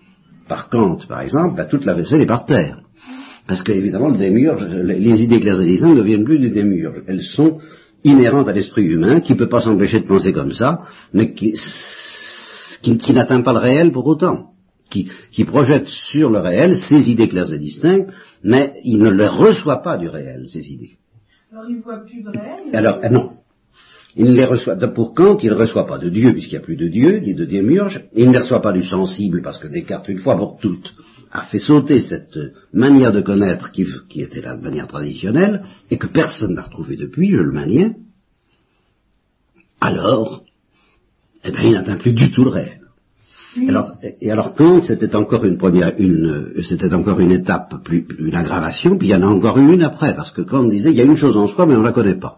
par 0.48 0.68
Kant 0.68 0.98
par 1.08 1.22
exemple, 1.22 1.56
bah, 1.56 1.66
toute 1.66 1.84
la 1.84 1.94
vaisselle 1.94 2.20
est 2.20 2.26
par 2.26 2.44
terre. 2.44 2.80
Parce 3.46 3.62
que 3.62 3.72
évidemment, 3.72 4.08
le 4.08 4.18
démiurge, 4.18 4.62
les 4.66 5.22
idées 5.22 5.40
claires 5.40 5.58
ne 5.58 6.02
viennent 6.02 6.24
plus 6.24 6.38
du 6.38 6.50
démiurge, 6.50 7.02
elles 7.06 7.22
sont 7.22 7.58
inhérente 8.04 8.48
à 8.48 8.52
l'esprit 8.52 8.84
humain, 8.84 9.20
qui 9.20 9.32
ne 9.32 9.38
peut 9.38 9.48
pas 9.48 9.60
s'empêcher 9.60 10.00
de 10.00 10.06
penser 10.06 10.32
comme 10.32 10.52
ça, 10.52 10.82
mais 11.12 11.34
qui, 11.34 11.54
qui, 12.82 13.12
n'atteint 13.12 13.42
pas 13.42 13.52
le 13.52 13.58
réel 13.58 13.92
pour 13.92 14.06
autant, 14.06 14.52
qui, 14.90 15.10
qui, 15.30 15.44
projette 15.44 15.86
sur 15.86 16.30
le 16.30 16.38
réel 16.38 16.76
ses 16.76 17.10
idées 17.10 17.28
claires 17.28 17.52
et 17.52 17.58
distinctes, 17.58 18.10
mais 18.42 18.74
il 18.84 18.98
ne 19.00 19.10
les 19.10 19.28
reçoit 19.28 19.82
pas 19.82 19.98
du 19.98 20.08
réel, 20.08 20.46
ces 20.46 20.70
idées. 20.72 20.98
Alors 21.52 21.64
il 21.68 21.76
ne 21.76 21.82
voit 21.82 21.98
plus 22.04 22.22
de 22.22 22.28
réel 22.28 22.74
Alors, 22.74 23.00
non. 23.10 23.32
Il 24.16 24.26
ne 24.26 24.32
les 24.32 24.44
reçoit, 24.44 24.76
pour 24.88 25.14
Kant, 25.14 25.38
il 25.42 25.50
ne 25.50 25.54
reçoit 25.54 25.86
pas 25.86 25.98
de 25.98 26.08
Dieu, 26.08 26.32
puisqu'il 26.32 26.54
n'y 26.54 26.62
a 26.62 26.64
plus 26.64 26.76
de 26.76 26.88
Dieu, 26.88 27.18
ni 27.18 27.34
de 27.34 27.44
démiurge, 27.44 28.02
il 28.14 28.28
ne 28.28 28.32
les 28.32 28.40
reçoit 28.40 28.62
pas 28.62 28.72
du 28.72 28.82
sensible, 28.82 29.42
parce 29.42 29.58
que 29.58 29.68
Descartes, 29.68 30.08
une 30.08 30.18
fois 30.18 30.36
pour 30.36 30.58
toutes, 30.58 30.92
a 31.30 31.42
fait 31.42 31.58
sauter 31.58 32.00
cette 32.00 32.38
manière 32.72 33.12
de 33.12 33.20
connaître 33.20 33.70
qui, 33.70 33.86
était 34.20 34.40
la 34.40 34.56
manière 34.56 34.86
traditionnelle, 34.86 35.62
et 35.90 35.98
que 35.98 36.06
personne 36.06 36.54
n'a 36.54 36.62
retrouvé 36.62 36.96
depuis, 36.96 37.30
je 37.30 37.42
le 37.42 37.52
maintiens, 37.52 37.94
alors, 39.80 40.42
eh 41.44 41.50
bien, 41.52 41.62
il 41.62 41.72
n'atteint 41.72 41.96
plus 41.96 42.12
du 42.12 42.30
tout 42.30 42.44
le 42.44 42.50
réel. 42.50 42.80
Alors, 43.66 43.96
et 44.02 44.30
alors 44.30 44.54
Kant, 44.54 44.82
c'était 44.82 45.14
encore 45.16 45.44
une 45.44 45.58
première, 45.58 45.94
une, 45.98 46.62
c'était 46.62 46.92
encore 46.92 47.18
une 47.20 47.32
étape, 47.32 47.82
plus, 47.82 48.06
une 48.18 48.34
aggravation, 48.34 48.96
puis 48.96 49.08
il 49.08 49.10
y 49.10 49.14
en 49.14 49.22
a 49.22 49.26
encore 49.26 49.58
une 49.58 49.82
après, 49.82 50.14
parce 50.14 50.32
que 50.32 50.42
Kant 50.42 50.64
disait, 50.64 50.90
il 50.90 50.96
y 50.96 51.00
a 51.00 51.04
une 51.04 51.16
chose 51.16 51.36
en 51.36 51.46
soi, 51.46 51.66
mais 51.66 51.74
on 51.74 51.80
ne 51.80 51.84
la 51.84 51.92
connaît 51.92 52.18
pas. 52.18 52.36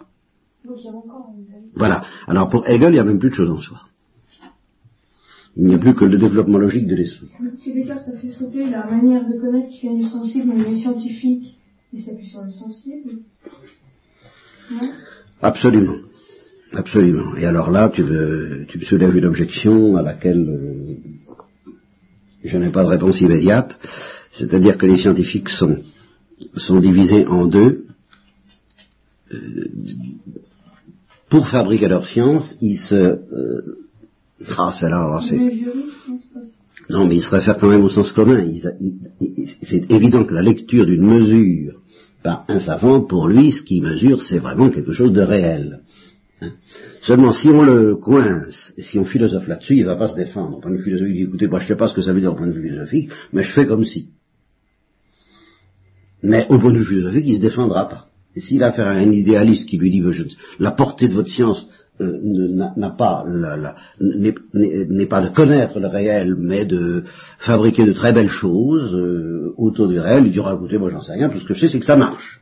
Donc 0.65 0.77
il 0.79 0.85
y 0.85 0.89
a 0.89 0.93
encore 0.93 1.33
une... 1.37 1.45
Voilà. 1.75 2.05
Alors 2.27 2.49
pour 2.49 2.67
Hegel, 2.67 2.91
il 2.91 2.95
n'y 2.95 2.99
a 2.99 3.05
même 3.05 3.19
plus 3.19 3.31
de 3.31 3.35
chose 3.35 3.51
en 3.51 3.61
soi. 3.61 3.81
Il 5.57 5.65
n'y 5.65 5.75
a 5.75 5.79
plus 5.79 5.95
que 5.95 6.05
le 6.05 6.17
développement 6.17 6.59
logique 6.59 6.87
de 6.87 6.95
l'esprit. 6.95 7.29
Que 7.39 7.75
Descartes 7.75 8.09
a 8.09 8.17
fait 8.17 8.29
sauter 8.29 8.71
la 8.71 8.87
manière 8.87 9.27
de 9.27 9.39
connaître 9.39 9.69
qui 9.69 9.89
vient 9.89 9.97
du 9.97 10.05
sensible, 10.05 10.53
mais 10.57 10.69
les 10.69 10.77
scientifiques, 10.77 11.57
ils 11.93 12.03
s'appuient 12.03 12.27
sur 12.27 12.43
le 12.43 12.51
sensible. 12.51 13.11
Non? 14.71 14.91
Absolument. 15.43 15.97
Absolument. 16.73 17.37
Et 17.37 17.47
alors 17.47 17.71
là, 17.71 17.89
tu, 17.89 18.03
veux, 18.03 18.65
tu 18.69 18.79
me 18.79 18.85
soulèves 18.85 19.17
une 19.17 19.27
objection 19.27 19.97
à 19.97 20.03
laquelle 20.03 20.49
euh, 20.49 21.73
je 22.45 22.57
n'ai 22.57 22.71
pas 22.71 22.85
de 22.85 22.89
réponse 22.89 23.21
immédiate. 23.21 23.77
C'est-à-dire 24.31 24.79
que 24.79 24.87
les 24.87 24.99
scientifiques 24.99 25.49
sont, 25.49 25.79
sont 26.55 26.79
divisés 26.79 27.27
en 27.27 27.47
deux. 27.47 27.87
Euh, 29.33 29.69
pour 31.29 31.49
fabriquer 31.49 31.89
leur 31.89 32.07
science, 32.07 32.57
ils 32.61 32.79
se... 32.79 32.95
Euh, 32.95 33.79
ah, 34.57 34.73
c'est 34.79 34.89
là, 34.89 35.21
c'est... 35.23 35.39
Non, 36.89 37.07
mais 37.07 37.17
ils 37.17 37.23
se 37.23 37.31
réfèrent 37.31 37.59
quand 37.59 37.69
même 37.69 37.85
au 37.85 37.91
sens 37.91 38.13
commun. 38.13 38.45
C'est 39.63 39.91
évident 39.91 40.25
que 40.25 40.35
la 40.35 40.43
lecture 40.43 40.87
d'une 40.87 41.05
mesure 41.05 41.81
par 42.23 42.45
un 42.49 42.61
savant, 42.61 43.03
pour 43.03 43.29
lui, 43.29 43.53
ce 43.53 43.63
qu'il 43.63 43.83
mesure, 43.83 44.21
c'est 44.23 44.39
vraiment 44.39 44.71
quelque 44.71 44.93
chose 44.93 45.13
de 45.13 45.23
réel. 45.23 45.81
Hein. 46.43 46.53
Seulement, 47.03 47.33
si 47.33 47.49
on 47.49 47.63
le 47.63 47.97
coince, 47.97 48.73
et 48.77 48.83
si 48.83 48.99
on 48.99 49.05
philosophe 49.05 49.49
là-dessus, 49.49 49.77
il 49.77 49.83
ne 49.83 49.87
va 49.87 49.97
pas 49.97 50.09
se 50.09 50.17
défendre. 50.17 50.59
Au 50.59 50.61
point 50.61 50.71
de 50.71 50.77
vue 50.77 50.85
philosophique, 50.85 51.15
il 51.15 51.19
dit, 51.19 51.29
écoutez, 51.29 51.49
moi 51.49 51.59
je 51.59 51.65
ne 51.65 51.69
sais 51.69 51.77
pas 51.77 51.89
ce 51.89 51.95
que 51.95 52.03
ça 52.03 52.13
veut 52.13 52.21
dire 52.21 52.33
au 52.33 52.37
point 52.37 52.47
de 52.47 52.53
vue 52.53 52.69
philosophique, 52.69 53.11
mais 53.33 53.43
je 53.43 53.53
fais 53.53 53.67
comme 53.67 53.85
si. 53.85 54.09
Mais 56.23 56.47
au 56.51 56.59
point 56.59 56.73
de 56.73 56.79
vue 56.79 56.85
philosophique, 56.85 57.25
il 57.27 57.33
ne 57.33 57.37
se 57.37 57.43
défendra 57.43 57.89
pas. 57.89 58.07
Et 58.37 58.41
s'il 58.41 58.63
a 58.63 58.69
affaire 58.69 58.87
à 58.87 58.93
un 58.93 59.11
idéaliste 59.11 59.69
qui 59.69 59.79
lui 59.79 59.91
dit, 59.91 60.03
la 60.59 60.73
portée 60.73 61.09
de 61.09 61.15
votre 61.15 61.31
science 61.31 61.67
n'a 62.01 62.91
pas 62.91 63.25
n'est 64.01 65.07
pas 65.07 65.23
de 65.23 65.35
connaître 65.35 65.79
le 65.79 65.89
réel, 65.89 66.35
mais 66.39 66.65
de 66.65 67.05
fabriquer 67.39 67.85
de 67.85 67.93
très 67.93 68.13
belles 68.13 68.29
choses 68.29 68.95
euh, 68.95 69.55
autour 69.57 69.89
du 69.89 69.99
réel, 69.99 70.27
il 70.27 70.33
dira 70.33 70.55
écoutez, 70.55 70.79
moi 70.79 70.91
j'en 70.91 71.03
sais 71.03 71.13
rien, 71.13 71.29
tout 71.29 71.39
ce 71.39 71.47
que 71.47 71.55
je 71.55 71.61
sais 71.61 71.69
c'est 71.69 71.81
que 71.81 71.85
ça 71.85 71.97
marche. 71.97 72.41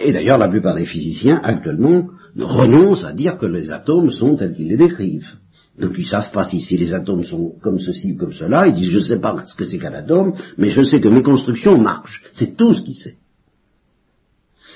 Et 0.00 0.12
d'ailleurs, 0.12 0.38
la 0.38 0.48
plupart 0.48 0.74
des 0.74 0.84
physiciens 0.84 1.40
actuellement 1.42 2.08
renoncent 2.38 3.04
à 3.04 3.12
dire 3.12 3.38
que 3.38 3.46
les 3.46 3.70
atomes 3.70 4.10
sont 4.10 4.36
tels 4.36 4.54
qu'ils 4.54 4.68
les 4.68 4.76
décrivent. 4.76 5.36
Donc 5.78 5.92
ils 5.96 6.04
ne 6.04 6.08
savent 6.08 6.32
pas 6.32 6.46
si, 6.46 6.60
si, 6.60 6.76
les 6.76 6.94
atomes 6.94 7.24
sont 7.24 7.54
comme 7.62 7.78
ceci 7.78 8.12
ou 8.12 8.16
comme 8.16 8.32
cela, 8.32 8.66
ils 8.66 8.74
disent 8.74 8.90
je 8.90 8.98
ne 8.98 9.02
sais 9.02 9.20
pas 9.20 9.44
ce 9.46 9.54
que 9.54 9.64
c'est 9.64 9.78
qu'un 9.78 9.92
atome, 9.92 10.34
mais 10.56 10.70
je 10.70 10.82
sais 10.82 11.00
que 11.00 11.08
mes 11.08 11.22
constructions 11.22 11.78
marchent. 11.78 12.22
C'est 12.32 12.56
tout 12.56 12.74
ce 12.74 12.82
qu'ils 12.82 12.94
savent. 12.94 13.14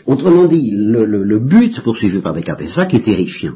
Autrement 0.07 0.47
dit, 0.47 0.71
le, 0.73 1.39
but 1.39 1.81
poursuivi 1.83 2.21
par 2.21 2.35
Descartes, 2.35 2.63
et 2.63 2.69
ça 2.69 2.87
qui 2.87 2.97
est 2.97 3.05
terrifiant, 3.05 3.55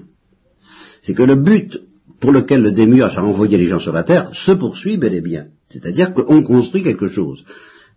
c'est 1.03 1.15
que 1.15 1.23
le 1.23 1.37
but 1.37 1.79
pour 2.21 2.33
lequel 2.33 2.63
le 2.63 2.73
démiurge 2.73 3.19
a 3.19 3.25
envoyé 3.25 3.59
les 3.59 3.67
gens 3.67 3.79
sur 3.79 3.93
la 3.93 4.03
Terre 4.03 4.31
se 4.33 4.53
poursuit 4.53 4.97
bel 4.97 5.15
et 5.15 5.21
bien. 5.21 5.47
C'est-à-dire 5.69 6.15
qu'on 6.15 6.43
construit 6.43 6.83
quelque 6.83 7.09
chose. 7.09 7.45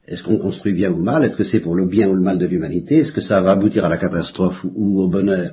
Est-ce 0.07 0.23
qu'on 0.23 0.37
construit 0.37 0.73
bien 0.73 0.91
ou 0.91 1.01
mal? 1.03 1.23
Est-ce 1.25 1.35
que 1.35 1.43
c'est 1.43 1.59
pour 1.59 1.75
le 1.75 1.85
bien 1.85 2.07
ou 2.09 2.13
le 2.13 2.21
mal 2.21 2.37
de 2.37 2.45
l'humanité? 2.45 2.99
Est-ce 2.99 3.13
que 3.13 3.21
ça 3.21 3.41
va 3.41 3.51
aboutir 3.51 3.83
à 3.85 3.89
la 3.89 3.97
catastrophe 3.97 4.65
ou, 4.75 5.01
au 5.01 5.09
bonheur, 5.09 5.51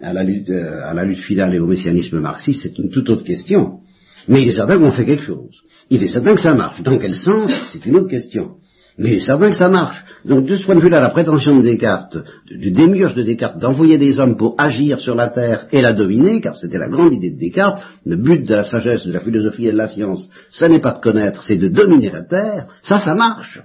à 0.00 0.12
la, 0.12 0.24
lutte, 0.24 0.50
euh, 0.50 0.82
à 0.84 0.92
la 0.92 1.04
lutte 1.04 1.20
finale 1.20 1.54
et 1.54 1.60
au 1.60 1.66
messianisme 1.66 2.18
marxiste? 2.18 2.62
C'est 2.62 2.78
une 2.78 2.90
toute 2.90 3.08
autre 3.10 3.24
question. 3.24 3.80
Mais 4.28 4.42
il 4.42 4.48
est 4.48 4.52
certain 4.52 4.78
qu'on 4.78 4.90
fait 4.92 5.04
quelque 5.04 5.22
chose. 5.22 5.62
Il 5.88 6.02
est 6.02 6.08
certain 6.08 6.34
que 6.34 6.40
ça 6.40 6.54
marche. 6.54 6.82
Dans 6.82 6.98
quel 6.98 7.14
sens? 7.14 7.50
C'est 7.72 7.84
une 7.86 7.96
autre 7.96 8.08
question. 8.08 8.56
Mais 8.98 9.20
certain 9.20 9.50
que 9.50 9.56
ça 9.56 9.68
marche. 9.68 10.04
Donc 10.24 10.46
de 10.46 10.56
ce 10.56 10.64
point 10.64 10.76
de 10.76 10.80
vue-là, 10.80 11.00
la 11.00 11.08
prétention 11.08 11.56
de 11.56 11.62
Descartes, 11.62 12.16
du 12.46 12.70
démiurge 12.70 13.14
de 13.14 13.22
Descartes, 13.22 13.58
d'envoyer 13.58 13.98
des 13.98 14.18
hommes 14.20 14.36
pour 14.36 14.54
agir 14.58 15.00
sur 15.00 15.14
la 15.14 15.28
Terre 15.28 15.66
et 15.72 15.80
la 15.80 15.92
dominer, 15.92 16.40
car 16.40 16.56
c'était 16.56 16.78
la 16.78 16.88
grande 16.88 17.12
idée 17.12 17.30
de 17.30 17.38
Descartes, 17.38 17.82
le 18.04 18.16
but 18.16 18.46
de 18.46 18.54
la 18.54 18.64
sagesse, 18.64 19.06
de 19.06 19.12
la 19.12 19.20
philosophie 19.20 19.66
et 19.66 19.72
de 19.72 19.76
la 19.76 19.88
science, 19.88 20.28
ce 20.50 20.64
n'est 20.66 20.80
pas 20.80 20.92
de 20.92 21.00
connaître, 21.00 21.42
c'est 21.42 21.56
de 21.56 21.68
dominer 21.68 22.10
la 22.10 22.22
Terre, 22.22 22.66
ça, 22.82 22.98
ça 22.98 23.14
marche. 23.14 23.60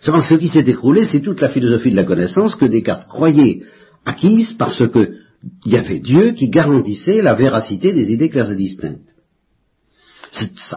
Ce 0.00 0.34
qui 0.34 0.48
s'est 0.48 0.60
écroulé, 0.60 1.04
c'est 1.04 1.20
toute 1.20 1.40
la 1.40 1.48
philosophie 1.48 1.90
de 1.90 1.96
la 1.96 2.04
connaissance 2.04 2.54
que 2.54 2.66
Descartes 2.66 3.08
croyait 3.08 3.62
acquise 4.04 4.52
parce 4.52 4.82
qu'il 4.88 5.16
y 5.66 5.76
avait 5.76 5.98
Dieu 5.98 6.32
qui 6.32 6.48
garantissait 6.48 7.22
la 7.22 7.34
véracité 7.34 7.92
des 7.92 8.12
idées 8.12 8.30
claires 8.30 8.50
et 8.52 8.56
distinctes. 8.56 9.15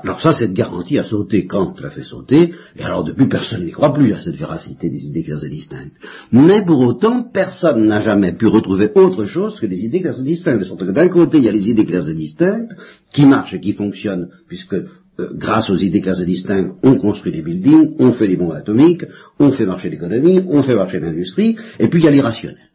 Alors 0.04 0.22
ça, 0.22 0.34
cette 0.34 0.54
garantie 0.54 0.98
a 0.98 1.04
sauté 1.04 1.46
Kant 1.46 1.74
l'a 1.82 1.90
fait 1.90 2.04
sauter, 2.04 2.54
et 2.76 2.84
alors 2.84 3.04
depuis 3.04 3.28
personne 3.28 3.66
n'y 3.66 3.72
croit 3.72 3.94
plus 3.94 4.14
à 4.14 4.22
cette 4.22 4.36
véracité 4.36 4.90
des 4.90 5.06
idées 5.06 5.24
claires 5.24 5.44
et 5.44 5.50
distinctes. 5.50 5.96
Mais 6.32 6.64
pour 6.64 6.80
autant, 6.82 7.24
personne 7.24 7.88
n'a 7.88 8.00
jamais 8.00 8.34
pu 8.34 8.48
retrouver 8.48 8.92
autre 8.96 9.26
chose 9.26 9.60
que 9.60 9.66
des 9.66 9.84
idées 9.84 10.02
claires 10.02 10.20
et 10.20 10.24
distinctes. 10.24 10.60
De 10.60 10.66
sorte 10.66 10.86
que 10.86 10.92
d'un 10.92 11.10
côté, 11.10 11.40
il 11.40 11.44
y 11.44 11.50
a 11.50 11.52
les 11.52 11.70
idées 11.70 11.86
claires 11.86 12.08
et 12.08 12.14
distinctes, 12.14 12.72
qui 13.14 13.26
marchent 13.26 13.54
et 13.54 13.60
qui 13.60 13.74
fonctionnent, 13.74 14.30
puisque 14.48 14.74
euh, 14.74 14.86
grâce 15.34 15.70
aux 15.70 15.78
idées 15.78 16.02
claires 16.02 16.22
et 16.22 16.26
distinctes, 16.26 16.76
on 16.84 16.96
construit 16.96 17.32
des 17.32 17.42
buildings, 17.42 17.96
on 18.00 18.14
fait 18.14 18.28
des 18.28 18.38
bombes 18.38 18.54
atomiques, 18.54 19.06
on 19.40 19.52
fait 19.52 19.66
marcher 19.66 19.90
l'économie, 19.90 20.42
on 20.48 20.62
fait 20.62 20.76
marcher 20.76 21.00
l'industrie, 21.00 21.58
et 21.80 21.88
puis 21.88 22.00
il 22.02 22.06
y 22.06 22.08
a 22.08 22.12
les 22.12 22.22
rationnels. 22.22 22.70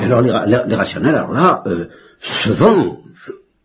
Et 0.00 0.04
alors 0.04 0.22
les, 0.22 0.30
rationnels, 0.74 1.14
alors 1.14 1.32
là, 1.32 1.62
euh, 1.66 1.86
se 2.20 2.50
vendent 2.50 2.98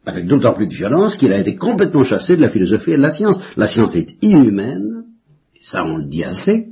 avec 0.06 0.28
d'autant 0.28 0.54
plus 0.54 0.68
de 0.68 0.74
violence 0.74 1.16
qu'il 1.16 1.32
a 1.32 1.40
été 1.40 1.56
complètement 1.56 2.04
chassé 2.04 2.36
de 2.36 2.42
la 2.42 2.50
philosophie 2.50 2.92
et 2.92 2.98
de 2.98 3.02
la 3.02 3.12
science. 3.12 3.40
La 3.56 3.68
science 3.68 3.96
est 3.96 4.16
inhumaine, 4.22 5.06
ça 5.62 5.86
on 5.86 5.98
le 5.98 6.06
dit 6.06 6.24
assez, 6.24 6.68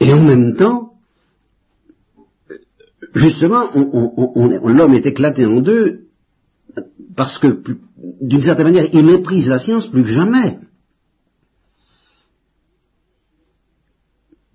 et 0.00 0.12
en 0.12 0.22
même 0.22 0.56
temps, 0.56 0.92
justement, 3.14 3.70
l'homme 3.74 4.94
est 4.94 5.06
éclaté 5.06 5.46
en 5.46 5.60
deux 5.60 6.06
parce 7.16 7.38
que, 7.38 7.62
d'une 8.20 8.42
certaine 8.42 8.66
manière, 8.66 8.88
il 8.92 9.06
méprise 9.06 9.48
la 9.48 9.58
science 9.58 9.86
plus 9.88 10.02
que 10.02 10.10
jamais. 10.10 10.58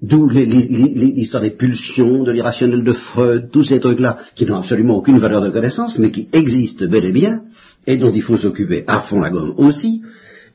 D'où 0.02 0.28
l'histoire 0.30 1.44
des 1.44 1.52
pulsions, 1.52 2.24
de 2.24 2.32
l'irrationnel 2.32 2.84
de 2.84 2.92
Freud, 2.92 3.50
tous 3.52 3.64
ces 3.64 3.80
trucs-là, 3.80 4.18
qui 4.36 4.48
n'ont 4.48 4.56
absolument 4.56 4.98
aucune 4.98 5.20
valeur 5.20 5.42
de 5.42 5.52
connaissance, 5.52 6.00
mais 6.00 6.10
qui 6.10 6.28
existent 6.34 6.88
bel 6.88 7.06
et 7.06 7.12
bien, 7.12 7.44
et 7.86 7.98
dont 7.98 8.12
il 8.12 8.24
faut 8.24 8.38
s'occuper 8.38 8.84
à 8.88 9.02
fond 9.02 9.20
la 9.20 9.30
gomme 9.30 9.54
aussi. 9.58 10.02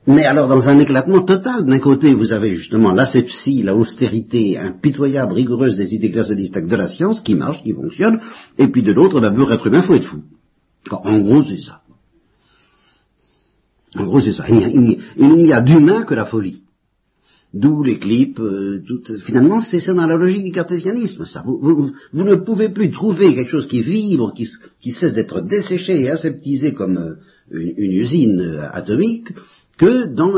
Mais 0.09 0.25
alors 0.25 0.49
dans 0.49 0.69
un 0.69 0.79
éclatement 0.81 1.23
total, 1.23 1.65
d'un 1.65 1.79
côté 1.79 2.13
vous 2.15 2.33
avez 2.33 2.57
justement 2.57 2.91
l'asepsie, 2.91 3.63
la 3.63 3.77
austérité 3.77 4.59
impitoyable, 4.59 5.33
rigoureuse 5.33 5.77
des 5.77 5.95
idées 5.95 6.09
distinctes 6.09 6.69
de 6.69 6.77
la 6.77 6.89
science, 6.89 7.21
qui 7.21 7.35
marche, 7.35 7.63
qui 7.63 7.73
fonctionne, 7.73 8.19
et 8.59 8.67
puis 8.67 8.83
de 8.83 8.93
l'autre, 8.93 9.21
ben, 9.21 9.33
pour 9.33 9.53
être 9.53 9.67
humain, 9.67 9.83
faut 9.83 9.95
être 9.95 10.07
fou. 10.07 10.23
En 10.91 11.19
gros, 11.19 11.45
c'est 11.45 11.61
ça. 11.61 11.83
En 13.97 14.05
gros, 14.05 14.21
c'est 14.21 14.33
ça. 14.33 14.45
Il 14.49 14.99
n'y 15.19 15.53
a 15.53 15.61
d'humain 15.61 16.03
que 16.03 16.15
la 16.15 16.25
folie. 16.25 16.63
D'où 17.55 17.83
les 17.83 17.99
clips, 17.99 18.41
euh, 18.41 18.83
finalement 19.25 19.61
c'est 19.61 19.81
ça 19.81 19.95
dans 19.95 20.07
la 20.07 20.17
logique 20.17 20.45
du 20.45 20.53
cartésianisme, 20.53 21.25
ça. 21.25 21.43
Vous, 21.47 21.93
ne 22.13 22.35
pouvez 22.35 22.69
plus 22.69 22.91
trouver 22.91 23.35
quelque 23.35 23.51
chose 23.51 23.69
qui 23.69 23.83
vibre, 23.83 24.35
qui, 24.35 24.91
cesse 24.91 25.15
d'être 25.15 25.41
desséché 25.41 26.03
et 26.03 26.11
aseptisé 26.11 26.75
comme 26.75 26.99
euh, 26.99 27.15
une, 27.51 27.93
usine 27.93 28.41
euh, 28.41 28.69
atomique, 28.73 29.29
que 29.79 30.07
dans 30.07 30.37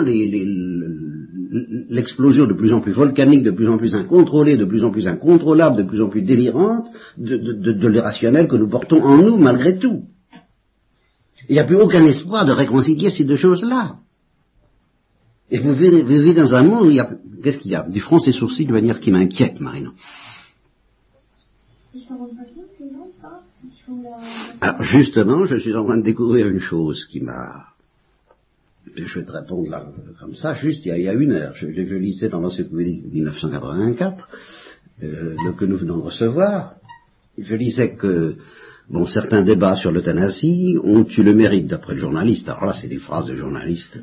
l'explosion 1.89 2.47
de 2.47 2.55
plus 2.55 2.73
en 2.73 2.81
plus 2.81 2.93
volcanique, 2.93 3.43
de 3.43 3.53
plus 3.53 3.69
en 3.69 3.79
plus 3.79 3.95
incontrôlée, 3.95 4.57
de 4.57 4.65
plus 4.65 4.85
en 4.85 4.91
plus 4.91 5.09
incontrôlable, 5.09 5.77
de 5.77 5.85
plus 5.85 6.03
en 6.03 6.09
plus 6.09 6.23
délirante 6.23 6.87
de, 7.17 7.37
de 7.37 7.89
l'irrationnel 7.89 8.49
que 8.49 8.57
nous 8.57 8.69
portons 8.69 9.03
en 9.03 9.17
nous 9.17 9.39
malgré 9.39 9.79
tout. 9.79 10.05
Il 11.49 11.53
n'y 11.53 11.61
a 11.61 11.65
plus 11.65 11.77
aucun 11.77 12.05
espoir 12.05 12.45
de 12.47 12.53
réconcilier 12.53 13.11
ces 13.11 13.25
deux 13.25 13.37
choses-là. 13.37 13.97
Et 15.51 15.59
vous 15.59 15.75
vivez, 15.75 16.35
dans 16.35 16.55
un 16.55 16.63
monde 16.63 16.87
où 16.87 16.91
il 16.91 16.97
y 16.97 17.01
a... 17.01 17.11
Qu'est-ce 17.43 17.59
qu'il 17.59 17.71
y 17.71 17.75
a? 17.75 17.89
Du 17.89 18.01
front 18.01 18.19
et 18.19 18.33
sourcils 18.33 18.67
de 18.67 18.73
manière 18.73 19.01
qui 19.01 19.11
m'inquiète, 19.11 19.61
Marina. 19.61 19.93
Alors 24.61 24.83
justement, 24.83 25.45
je 25.45 25.57
suis 25.57 25.75
en 25.75 25.85
train 25.85 25.99
de 25.99 26.03
découvrir 26.03 26.49
une 26.49 26.61
chose 26.61 27.07
qui 27.07 27.21
m'a... 27.21 27.67
Je 28.97 29.21
vais 29.21 29.27
te 29.27 29.33
répondre 29.33 29.71
là, 29.71 29.87
comme 30.19 30.35
ça, 30.35 30.55
juste 30.55 30.85
il 30.87 30.97
y 30.99 31.09
a, 31.09 31.13
une 31.13 31.33
heure. 31.33 31.55
Je, 31.55 31.67
lisais 31.67 32.29
dans 32.29 32.41
l'encyclopédie 32.41 33.05
1984, 33.13 34.29
euh, 35.03 35.37
que 35.59 35.65
nous 35.65 35.77
venons 35.77 35.99
de 35.99 36.03
recevoir. 36.03 36.75
Je 37.37 37.55
lisais 37.55 37.95
que 37.95 38.37
bon, 38.89 39.07
certains 39.07 39.43
débats 39.43 39.77
sur 39.77 39.93
l'euthanasie 39.93 40.77
ont 40.83 41.07
eu 41.07 41.23
le 41.23 41.35
mérite, 41.35 41.67
d'après 41.67 41.95
le 41.95 42.01
journaliste, 42.01 42.49
alors 42.49 42.65
là 42.65 42.75
c'est 42.75 42.89
des 42.89 42.99
phrases 42.99 43.27
de 43.27 43.35
journaliste, 43.35 43.99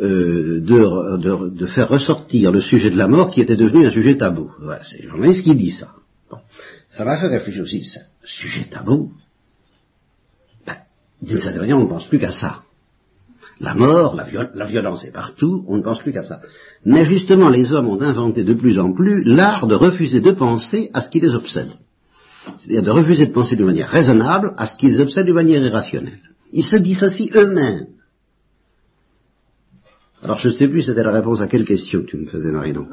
euh, 0.00 0.60
de, 0.60 1.66
faire 1.66 1.88
ressortir 1.88 2.50
le 2.50 2.60
sujet 2.60 2.90
de 2.90 2.96
la 2.96 3.06
mort 3.06 3.30
qui 3.30 3.40
était 3.40 3.56
devenu 3.56 3.86
un 3.86 3.90
sujet 3.90 4.16
tabou. 4.16 4.50
Voilà, 4.60 4.82
c'est 4.82 5.02
le 5.02 5.08
journaliste 5.08 5.44
qui 5.44 5.54
dit 5.54 5.70
ça. 5.70 5.94
Ça 6.90 7.04
m'a 7.04 7.18
fait 7.18 7.28
réfléchir 7.28 7.62
aussi. 7.62 7.86
Sujet 8.24 8.64
tabou 8.64 9.12
ben, 10.66 10.76
D'une 11.22 11.38
certaine 11.38 11.60
manière, 11.60 11.78
on 11.78 11.84
ne 11.84 11.88
pense 11.88 12.06
plus 12.06 12.18
qu'à 12.18 12.32
ça. 12.32 12.62
La 13.60 13.74
mort, 13.74 14.16
la, 14.16 14.26
la, 14.54 14.64
violence 14.64 15.04
est 15.04 15.12
partout, 15.12 15.64
on 15.68 15.76
ne 15.76 15.82
pense 15.82 16.00
plus 16.00 16.12
qu'à 16.12 16.24
ça. 16.24 16.40
Mais 16.84 17.06
justement, 17.06 17.48
les 17.48 17.72
hommes 17.72 17.88
ont 17.88 18.00
inventé 18.00 18.42
de 18.42 18.54
plus 18.54 18.80
en 18.80 18.92
plus 18.92 19.22
l'art 19.22 19.68
de 19.68 19.76
refuser 19.76 20.20
de 20.20 20.32
penser 20.32 20.90
à 20.92 21.02
ce 21.02 21.08
qui 21.08 21.20
les 21.20 21.34
obsède. 21.34 21.70
C'est-à-dire 22.58 22.82
de 22.82 22.90
refuser 22.90 23.26
de 23.26 23.32
penser 23.32 23.54
de 23.54 23.64
manière 23.64 23.88
raisonnable 23.88 24.54
à 24.56 24.66
ce 24.66 24.76
qui 24.76 24.86
les 24.86 25.00
obsède 25.00 25.26
de 25.26 25.32
manière 25.32 25.62
irrationnelle. 25.62 26.20
Ils 26.52 26.64
se 26.64 26.76
dissocient 26.76 27.30
eux-mêmes. 27.36 27.86
Alors 30.24 30.38
je 30.38 30.48
ne 30.48 30.54
sais 30.54 30.68
plus, 30.68 30.82
c'était 30.82 31.02
la 31.02 31.12
réponse 31.12 31.42
à 31.42 31.46
quelle 31.46 31.66
question 31.66 32.00
que 32.00 32.06
tu 32.06 32.16
me 32.16 32.26
faisais, 32.26 32.50
Marinon 32.50 32.86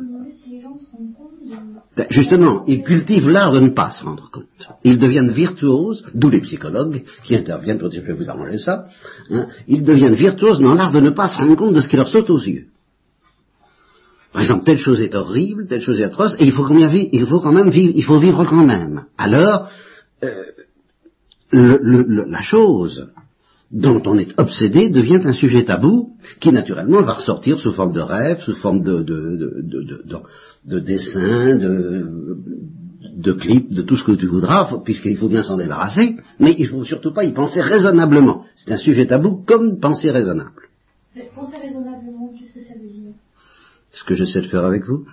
ben, 1.96 2.06
Justement, 2.10 2.64
ils 2.68 2.84
cultivent 2.84 3.30
l'art 3.30 3.54
de 3.54 3.62
ne 3.62 3.70
pas 3.70 3.92
se 3.92 4.04
rendre 4.04 4.30
compte. 4.30 4.46
Ils 4.84 5.00
deviennent 5.00 5.32
virtuoses, 5.32 6.04
d'où 6.14 6.30
les 6.30 6.42
psychologues 6.42 7.04
qui 7.24 7.36
interviennent 7.36 7.80
pour 7.80 7.90
dire 7.90 8.02
je 8.02 8.08
vais 8.08 8.18
vous 8.18 8.30
arranger 8.30 8.58
ça. 8.58 8.86
Hein. 9.30 9.48
ils 9.70 9.84
deviennent 9.84 10.14
virtuoses 10.14 10.60
dans 10.60 10.74
l'art 10.74 10.92
de 10.92 11.00
ne 11.00 11.10
pas 11.10 11.30
se 11.30 11.38
rendre 11.38 11.56
compte 11.56 11.74
de 11.74 11.80
ce 11.80 11.88
qui 11.88 11.96
leur 11.96 12.10
saute 12.10 12.30
aux 12.30 12.40
yeux. 12.40 12.66
Par 14.34 14.42
exemple, 14.42 14.66
telle 14.66 14.78
chose 14.78 15.02
est 15.02 15.16
horrible, 15.16 15.68
telle 15.68 15.82
chose 15.82 16.00
est 16.02 16.06
atroce, 16.06 16.36
et 16.38 16.46
il 16.46 16.52
faut, 16.52 16.68
il 16.70 17.26
faut 17.26 17.40
quand 17.40 17.52
même 17.54 17.70
vivre, 17.70 17.94
il 17.96 18.04
faut 18.04 18.20
vivre 18.20 18.46
quand 18.46 18.66
même. 18.66 19.06
Alors, 19.18 19.70
euh, 20.24 20.44
la 21.54 22.42
chose 22.42 23.10
dont 23.72 24.02
on 24.06 24.18
est 24.18 24.38
obsédé 24.38 24.90
devient 24.90 25.22
un 25.24 25.34
sujet 25.34 25.64
tabou 25.64 26.12
qui 26.40 26.52
naturellement 26.52 27.02
va 27.04 27.14
ressortir 27.14 27.60
sous 27.60 27.74
forme 27.74 27.94
de 27.94 28.02
rêve, 28.02 28.42
sous 28.42 28.56
forme 28.56 28.82
de, 28.82 29.02
de, 29.02 29.62
de, 29.62 30.04
de 30.66 30.80
dessin, 30.80 31.56
de, 31.56 32.38
de 33.16 33.32
clip, 33.32 33.72
de 33.74 33.82
tout 33.82 33.96
ce 33.96 34.04
que 34.04 34.12
tu 34.12 34.28
voudras, 34.28 34.82
puisqu'il 34.84 35.18
faut 35.18 35.30
bien 35.30 35.44
s'en 35.44 35.58
débarrasser, 35.58 36.18
mais 36.40 36.54
il 36.58 36.64
ne 36.64 36.70
faut 36.70 36.84
surtout 36.84 37.14
pas 37.14 37.24
y 37.24 37.32
penser 37.32 37.62
raisonnablement. 37.62 38.44
C'est 38.56 38.72
un 38.72 38.78
sujet 38.78 39.08
tabou 39.08 39.44
comme 39.46 39.80
penser 39.80 40.12
raisonnable. 40.12 40.64
penser 41.34 41.58
raisonnablement, 41.58 42.34
qu'est-ce 42.38 42.54
que 42.54 42.62
ça 42.62 42.74
veut 42.74 42.90
dire? 42.90 43.14
Ce 43.92 44.04
que 44.04 44.14
j'essaie 44.14 44.42
de 44.42 44.48
faire 44.48 44.66
avec 44.66 44.86
vous. 44.86 45.06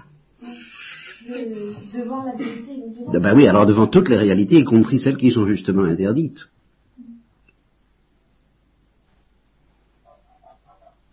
devant 1.94 2.24
la 2.24 2.34
vérité. 2.36 2.72
Ben 3.20 3.36
oui, 3.36 3.46
alors 3.46 3.66
devant 3.66 3.86
toutes 3.86 4.08
les 4.08 4.16
réalités, 4.16 4.58
y 4.58 4.64
compris 4.64 4.98
celles 4.98 5.16
qui 5.16 5.30
sont 5.30 5.46
justement 5.46 5.84
interdites. 5.84 6.48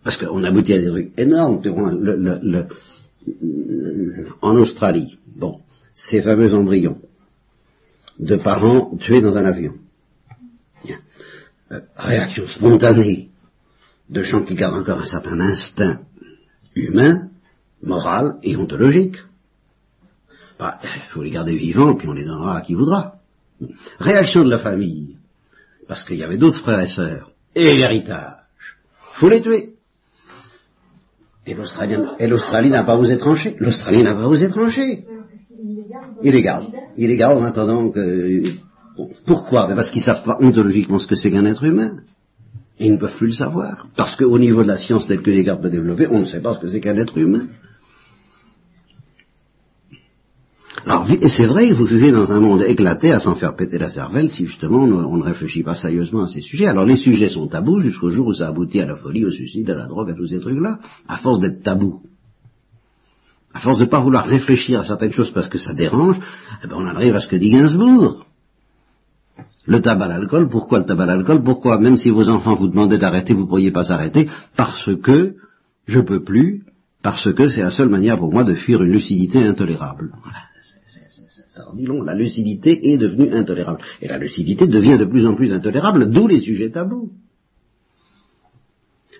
Parce 0.06 0.18
qu'on 0.18 0.44
aboutit 0.44 0.72
à 0.72 0.78
des 0.78 0.86
trucs 0.86 1.18
énormes. 1.18 1.60
en 4.40 4.56
Australie, 4.56 5.18
bon, 5.34 5.62
ces 5.96 6.22
fameux 6.22 6.54
embryons 6.54 7.00
de 8.20 8.36
parents 8.36 8.96
tués 8.98 9.20
dans 9.20 9.36
un 9.36 9.44
avion. 9.44 9.74
Euh, 11.72 11.80
réaction 11.96 12.46
spontanée 12.46 13.30
de 14.08 14.22
gens 14.22 14.44
qui 14.44 14.54
gardent 14.54 14.76
encore 14.76 15.00
un 15.00 15.06
certain 15.06 15.40
instinct 15.40 16.02
humain, 16.76 17.28
moral 17.82 18.36
et 18.44 18.54
ontologique. 18.54 19.16
Il 19.18 20.56
bah, 20.60 20.78
faut 21.08 21.24
les 21.24 21.30
garder 21.30 21.56
vivants, 21.56 21.96
puis 21.96 22.06
on 22.06 22.12
les 22.12 22.22
donnera 22.22 22.58
à 22.58 22.60
qui 22.60 22.74
voudra. 22.74 23.16
Réaction 23.98 24.44
de 24.44 24.50
la 24.50 24.60
famille, 24.60 25.16
parce 25.88 26.04
qu'il 26.04 26.18
y 26.18 26.22
avait 26.22 26.38
d'autres 26.38 26.60
frères 26.60 26.78
et 26.78 26.88
sœurs, 26.88 27.32
et 27.56 27.74
l'héritage. 27.74 28.44
faut 29.14 29.28
les 29.28 29.42
tuer. 29.42 29.75
Et 31.46 31.54
l'Australie 32.26 32.70
n'a 32.70 32.82
pas 32.82 32.96
aux 32.96 33.04
étrangers. 33.04 33.56
L'Australie 33.58 34.02
n'a 34.02 34.14
pas 34.14 34.26
aux 34.26 34.34
étrangers. 34.34 35.04
Il 36.22 36.32
les 36.32 36.42
garde. 36.42 36.66
Il 36.96 37.08
les 37.08 37.16
garde 37.16 37.38
en 37.38 37.44
attendant 37.44 37.90
que... 37.90 38.42
Pourquoi? 39.26 39.66
Ben 39.66 39.76
Parce 39.76 39.90
qu'ils 39.90 40.02
savent 40.02 40.24
pas 40.24 40.38
ontologiquement 40.40 40.98
ce 40.98 41.06
que 41.06 41.14
c'est 41.14 41.30
qu'un 41.30 41.44
être 41.44 41.64
humain. 41.64 41.98
Ils 42.78 42.92
ne 42.92 42.98
peuvent 42.98 43.16
plus 43.16 43.28
le 43.28 43.32
savoir. 43.32 43.86
Parce 43.96 44.16
qu'au 44.16 44.38
niveau 44.38 44.62
de 44.62 44.68
la 44.68 44.78
science 44.78 45.06
telle 45.06 45.22
que 45.22 45.30
Descartes 45.30 45.64
a 45.64 45.68
développée, 45.68 46.08
on 46.10 46.20
ne 46.20 46.24
sait 46.24 46.40
pas 46.40 46.54
ce 46.54 46.58
que 46.58 46.68
c'est 46.68 46.80
qu'un 46.80 46.96
être 46.96 47.16
humain. 47.16 47.46
Alors, 50.86 51.10
et 51.10 51.28
c'est 51.28 51.46
vrai, 51.46 51.72
vous 51.72 51.84
vivez 51.84 52.12
dans 52.12 52.30
un 52.30 52.38
monde 52.38 52.62
éclaté 52.62 53.10
à 53.10 53.18
s'en 53.18 53.34
faire 53.34 53.56
péter 53.56 53.76
la 53.76 53.90
cervelle 53.90 54.30
si 54.30 54.46
justement 54.46 54.84
on 54.84 55.16
ne 55.16 55.22
réfléchit 55.24 55.64
pas 55.64 55.74
sérieusement 55.74 56.22
à 56.22 56.28
ces 56.28 56.40
sujets. 56.40 56.66
Alors 56.66 56.84
les 56.84 56.94
sujets 56.94 57.28
sont 57.28 57.48
tabous 57.48 57.80
jusqu'au 57.80 58.08
jour 58.08 58.28
où 58.28 58.32
ça 58.32 58.46
aboutit 58.48 58.80
à 58.80 58.86
la 58.86 58.94
folie, 58.94 59.24
au 59.24 59.32
suicide, 59.32 59.68
à 59.68 59.74
la 59.74 59.88
drogue, 59.88 60.10
à 60.10 60.14
tous 60.14 60.28
ces 60.28 60.38
trucs-là, 60.38 60.78
à 61.08 61.16
force 61.16 61.40
d'être 61.40 61.64
tabous. 61.64 62.02
À 63.52 63.58
force 63.58 63.78
de 63.78 63.84
ne 63.84 63.90
pas 63.90 64.00
vouloir 64.00 64.26
réfléchir 64.26 64.78
à 64.78 64.84
certaines 64.84 65.10
choses 65.10 65.32
parce 65.32 65.48
que 65.48 65.58
ça 65.58 65.74
dérange, 65.74 66.20
eh 66.62 66.68
ben 66.68 66.76
on 66.78 66.86
arrive 66.86 67.16
à 67.16 67.20
ce 67.20 67.26
que 67.26 67.36
dit 67.36 67.50
Gainsbourg. 67.50 68.24
Le 69.64 69.80
tabac, 69.80 70.06
l'alcool, 70.06 70.48
pourquoi 70.48 70.78
le 70.78 70.84
tabac, 70.84 71.06
l'alcool? 71.06 71.42
Pourquoi, 71.42 71.80
même 71.80 71.96
si 71.96 72.10
vos 72.10 72.28
enfants 72.28 72.54
vous 72.54 72.68
demandaient 72.68 72.98
d'arrêter, 72.98 73.34
vous 73.34 73.42
ne 73.42 73.48
pourriez 73.48 73.72
pas 73.72 73.90
arrêter 73.92 74.28
Parce 74.54 74.88
que 75.02 75.34
je 75.86 75.98
peux 75.98 76.22
plus, 76.22 76.62
parce 77.02 77.32
que 77.34 77.48
c'est 77.48 77.62
la 77.62 77.72
seule 77.72 77.88
manière 77.88 78.18
pour 78.18 78.32
moi 78.32 78.44
de 78.44 78.54
fuir 78.54 78.84
une 78.84 78.92
lucidité 78.92 79.44
intolérable. 79.44 80.12
Voilà. 80.22 80.38
Ça 81.56 81.66
en 81.70 81.74
dit 81.74 81.86
long, 81.86 82.02
la 82.02 82.14
lucidité 82.14 82.92
est 82.92 82.98
devenue 82.98 83.32
intolérable. 83.32 83.80
Et 84.02 84.08
la 84.08 84.18
lucidité 84.18 84.66
devient 84.66 84.98
de 84.98 85.06
plus 85.06 85.26
en 85.26 85.34
plus 85.34 85.54
intolérable, 85.54 86.10
d'où 86.10 86.26
les 86.26 86.40
sujets 86.40 86.70
tabous. 86.70 87.12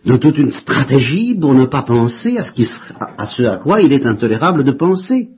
Donc 0.04 0.20
toute 0.20 0.36
une 0.36 0.52
stratégie 0.52 1.34
pour 1.34 1.54
ne 1.54 1.64
pas 1.64 1.82
penser 1.82 2.36
à 2.36 2.44
ce 2.44 3.42
à 3.42 3.56
quoi 3.56 3.80
il 3.80 3.90
est 3.90 4.04
intolérable 4.04 4.64
de 4.64 4.72
penser. 4.72 5.30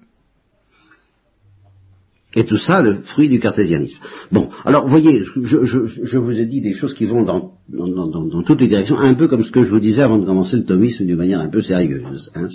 Et 2.39 2.45
tout 2.45 2.57
ça, 2.57 2.83
le 2.83 3.01
fruit 3.03 3.29
du 3.29 3.41
cartésianisme. 3.41 3.99
Bon, 4.31 4.49
alors 4.65 4.87
voyez, 4.87 5.25
je, 5.25 5.65
je, 5.65 5.79
je, 5.85 6.19
vous 6.19 6.39
ai 6.39 6.47
dit 6.47 6.61
des 6.61 6.73
choses 6.73 6.95
qui 6.95 7.05
vont 7.05 7.25
dans, 7.25 7.55
dans, 7.69 7.89
dans, 7.89 8.25
dans, 8.25 8.43
toutes 8.45 8.61
les 8.61 8.69
directions, 8.69 8.97
un 8.97 9.15
peu 9.15 9.27
comme 9.27 9.43
ce 9.43 9.51
que 9.51 9.65
je 9.65 9.71
vous 9.71 9.81
disais 9.81 10.03
avant 10.03 10.19
de 10.19 10.25
commencer 10.25 10.57
le 10.57 10.63
thomisme 10.63 11.05
d'une 11.05 11.17
manière 11.17 11.41
un 11.41 11.49
peu 11.49 11.63
sérieuse. 11.63 12.31
Hein, 12.37 12.47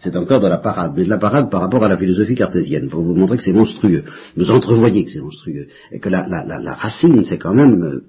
c'est 0.00 0.16
encore 0.16 0.40
de 0.40 0.48
la 0.48 0.58
parade, 0.58 0.94
mais 0.96 1.04
de 1.04 1.10
la 1.10 1.18
parade 1.18 1.48
par 1.48 1.60
rapport 1.60 1.84
à 1.84 1.88
la 1.88 1.96
philosophie 1.96 2.34
cartésienne, 2.34 2.88
pour 2.88 3.02
vous 3.02 3.14
montrer 3.14 3.36
que 3.36 3.44
c'est 3.44 3.52
monstrueux. 3.52 4.02
Vous 4.36 4.50
entrevoyez 4.50 5.04
que 5.04 5.10
c'est 5.12 5.20
monstrueux. 5.20 5.68
Et 5.92 6.00
que 6.00 6.08
la, 6.08 6.26
la, 6.26 6.44
la, 6.44 6.58
la 6.58 6.74
racine, 6.74 7.22
c'est 7.24 7.38
quand 7.38 7.54
même 7.54 7.84
euh, 7.84 8.00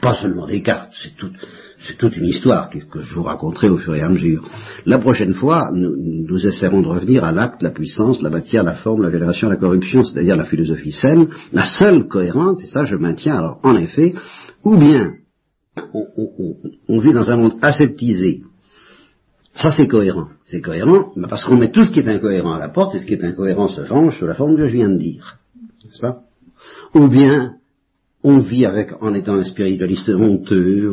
pas 0.00 0.14
seulement 0.14 0.46
Descartes, 0.46 0.92
c'est 1.02 1.16
tout, 1.16 1.30
c'est 1.86 1.96
toute 1.96 2.16
une 2.16 2.26
histoire 2.26 2.68
que, 2.70 3.00
je 3.00 3.14
vous 3.14 3.22
raconterai 3.22 3.68
au 3.68 3.78
fur 3.78 3.94
et 3.94 4.02
à 4.02 4.08
mesure. 4.08 4.48
La 4.84 4.98
prochaine 4.98 5.34
fois, 5.34 5.70
nous, 5.72 6.46
essaierons 6.46 6.82
de 6.82 6.88
revenir 6.88 7.24
à 7.24 7.32
l'acte, 7.32 7.62
la 7.62 7.70
puissance, 7.70 8.22
la 8.22 8.30
matière, 8.30 8.64
la 8.64 8.74
forme, 8.74 9.02
la 9.02 9.10
vénération, 9.10 9.48
la 9.48 9.56
corruption, 9.56 10.02
c'est-à-dire 10.04 10.36
la 10.36 10.44
philosophie 10.44 10.92
saine, 10.92 11.28
la 11.52 11.64
seule 11.64 12.06
cohérente, 12.06 12.62
et 12.62 12.66
ça 12.66 12.84
je 12.84 12.96
maintiens, 12.96 13.36
alors 13.36 13.60
en 13.62 13.76
effet, 13.76 14.14
ou 14.64 14.76
bien 14.78 15.12
on, 16.88 16.98
vit 16.98 17.12
dans 17.12 17.30
un 17.30 17.36
monde 17.36 17.54
aseptisé, 17.62 18.42
ça 19.54 19.70
c'est 19.70 19.86
cohérent, 19.86 20.28
c'est 20.44 20.60
cohérent, 20.60 21.12
parce 21.28 21.44
qu'on 21.44 21.56
met 21.56 21.70
tout 21.70 21.84
ce 21.84 21.90
qui 21.90 22.00
est 22.00 22.08
incohérent 22.08 22.54
à 22.54 22.58
la 22.58 22.68
porte, 22.68 22.94
et 22.94 22.98
ce 22.98 23.06
qui 23.06 23.14
est 23.14 23.24
incohérent 23.24 23.68
se 23.68 23.80
range 23.80 24.18
sous 24.18 24.26
la 24.26 24.34
forme 24.34 24.56
que 24.56 24.66
je 24.66 24.72
viens 24.72 24.88
de 24.88 24.98
dire, 24.98 25.38
n'est-ce 25.84 26.00
pas? 26.00 26.20
Ou 26.94 27.08
bien 27.08 27.57
on 28.24 28.38
vit 28.40 28.66
avec, 28.66 28.90
en 29.00 29.14
étant 29.14 29.34
un 29.34 29.44
spiritualiste 29.44 30.08
honteux, 30.08 30.92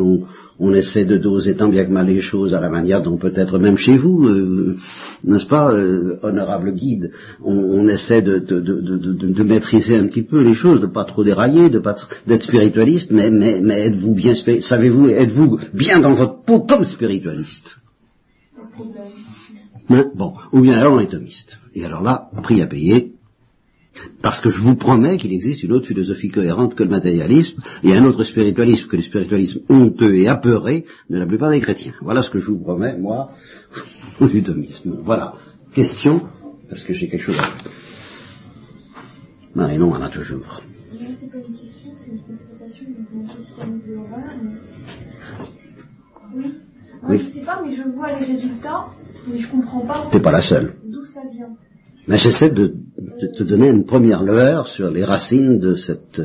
on, 0.59 0.73
essaie 0.73 1.05
de 1.05 1.17
doser 1.17 1.55
tant 1.55 1.69
bien 1.69 1.85
que 1.85 1.91
mal 1.91 2.07
les 2.07 2.21
choses 2.21 2.53
à 2.53 2.61
la 2.61 2.69
manière 2.69 3.01
dont 3.01 3.17
peut-être 3.17 3.57
même 3.57 3.77
chez 3.77 3.97
vous, 3.97 4.27
euh, 4.27 4.77
n'est-ce 5.23 5.47
pas, 5.47 5.73
euh, 5.73 6.17
honorable 6.21 6.73
guide, 6.73 7.11
on, 7.43 7.87
essaie 7.87 8.21
de, 8.21 8.37
de, 8.37 9.43
maîtriser 9.43 9.97
un 9.97 10.07
petit 10.07 10.21
peu 10.21 10.41
les 10.41 10.53
choses, 10.53 10.81
de 10.81 10.87
pas 10.87 11.05
trop 11.05 11.23
dérailler, 11.23 11.69
de 11.69 11.79
pas 11.79 11.95
d'être 12.27 12.43
spiritualiste, 12.43 13.09
mais, 13.11 13.31
mais, 13.31 13.59
mais 13.61 13.87
êtes-vous 13.87 14.13
bien, 14.13 14.33
savez-vous, 14.61 15.09
êtes-vous 15.09 15.59
bien 15.73 15.99
dans 15.99 16.13
votre 16.13 16.43
peau 16.45 16.61
comme 16.61 16.85
spiritualiste? 16.85 17.77
Hein? 19.89 20.11
Bon, 20.15 20.33
ou 20.51 20.61
bien 20.61 20.77
alors 20.77 20.93
on 20.93 20.99
est 20.99 21.07
thomiste. 21.07 21.57
Et 21.73 21.85
alors 21.85 22.01
là, 22.01 22.29
prix 22.43 22.61
à 22.61 22.67
payer, 22.67 23.14
parce 24.21 24.41
que 24.41 24.49
je 24.49 24.61
vous 24.61 24.75
promets 24.75 25.17
qu'il 25.17 25.33
existe 25.33 25.63
une 25.63 25.71
autre 25.71 25.87
philosophie 25.87 26.29
cohérente 26.29 26.75
que 26.75 26.83
le 26.83 26.89
matérialisme 26.89 27.61
et 27.83 27.95
un 27.95 28.05
autre 28.05 28.23
spiritualisme 28.23 28.87
que 28.87 28.95
le 28.95 29.01
spiritualisme 29.01 29.61
honteux 29.69 30.15
et 30.15 30.27
apeuré 30.27 30.85
de 31.09 31.17
la 31.17 31.25
plupart 31.25 31.51
des 31.51 31.61
chrétiens. 31.61 31.93
Voilà 32.01 32.21
ce 32.21 32.29
que 32.29 32.39
je 32.39 32.51
vous 32.51 32.59
promets, 32.59 32.97
moi, 32.97 33.31
du 34.21 34.43
thomisme. 34.43 34.97
Voilà. 35.03 35.35
Question 35.73 36.21
Parce 36.69 36.83
que 36.83 36.93
j'ai 36.93 37.09
quelque 37.09 37.23
chose 37.23 37.37
à 37.37 37.51
dire. 37.61 37.71
Non, 39.55 39.69
et 39.69 39.77
non, 39.77 39.89
on 39.91 39.95
en 39.95 40.01
a 40.01 40.09
toujours. 40.09 40.61
C'est 40.91 41.31
pas 41.31 41.37
une 41.37 41.55
question, 41.57 41.91
c'est 41.95 42.11
une 42.11 42.21
constatation 42.21 42.85
de 42.85 42.95
Oui. 46.35 46.45
oui. 47.07 47.19
Je 47.19 47.25
sais 47.25 47.45
pas, 47.45 47.61
mais 47.65 47.73
je 47.73 47.83
vois 47.83 48.19
les 48.19 48.25
résultats, 48.25 48.87
mais 49.27 49.39
je 49.39 49.49
comprends 49.49 49.85
pas. 49.85 50.07
T'es 50.11 50.19
pas 50.19 50.31
la 50.31 50.41
seule. 50.41 50.75
D'où 50.83 51.05
ça 51.05 51.21
vient 51.31 51.55
mais 52.07 52.17
j'essaie 52.17 52.49
de, 52.49 52.75
te 53.19 53.43
donner 53.43 53.69
une 53.69 53.85
première 53.85 54.23
lueur 54.23 54.67
sur 54.67 54.91
les 54.91 55.03
racines 55.03 55.59
de 55.59 55.75
cette, 55.75 56.21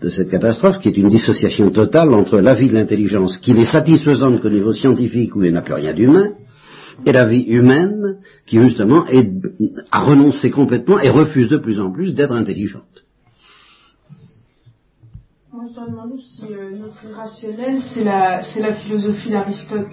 de 0.00 0.08
cette 0.08 0.30
catastrophe, 0.30 0.78
qui 0.78 0.88
est 0.88 0.96
une 0.96 1.08
dissociation 1.08 1.70
totale 1.70 2.12
entre 2.14 2.38
la 2.38 2.54
vie 2.54 2.68
de 2.68 2.74
l'intelligence, 2.74 3.38
qui 3.38 3.54
n'est 3.54 3.64
satisfaisante 3.64 4.40
qu'au 4.40 4.50
niveau 4.50 4.72
scientifique 4.72 5.34
où 5.36 5.42
il 5.42 5.52
n'y 5.52 5.58
a 5.58 5.62
plus 5.62 5.74
rien 5.74 5.94
d'humain, 5.94 6.32
et 7.04 7.12
la 7.12 7.26
vie 7.26 7.42
humaine, 7.42 8.18
qui 8.46 8.60
justement 8.60 9.06
est, 9.06 9.28
a 9.90 10.04
renoncé 10.04 10.50
complètement 10.50 11.00
et 11.00 11.10
refuse 11.10 11.48
de 11.48 11.56
plus 11.56 11.80
en 11.80 11.92
plus 11.92 12.14
d'être 12.14 12.32
intelligente. 12.32 13.04
On 15.52 15.68
se 15.68 15.90
demander 15.90 16.16
si 16.16 16.44
euh, 16.44 16.78
notre 16.78 17.04
irrationnel, 17.04 17.80
c'est 17.80 18.04
la, 18.04 18.40
la 18.60 18.74
philosophie 18.74 19.30
d'Aristote. 19.30 19.86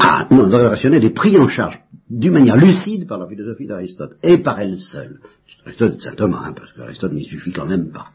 Ah 0.00 0.26
non, 0.30 0.46
le 0.46 0.68
rationnel 0.68 1.04
est 1.04 1.10
pris 1.10 1.38
en 1.38 1.46
charge 1.46 1.83
d'une 2.10 2.32
manière 2.32 2.56
lucide 2.56 3.06
par 3.06 3.18
la 3.18 3.26
philosophie 3.26 3.66
d'Aristote, 3.66 4.16
et 4.22 4.38
par 4.38 4.60
elle 4.60 4.78
seule. 4.78 5.20
Aristote 5.64 5.96
est 5.96 6.00
saint 6.00 6.14
Thomas, 6.14 6.42
hein, 6.46 6.54
parce 6.54 6.72
qu'Aristote 6.72 7.12
n'y 7.12 7.24
suffit 7.24 7.52
quand 7.52 7.66
même 7.66 7.90
pas. 7.90 8.08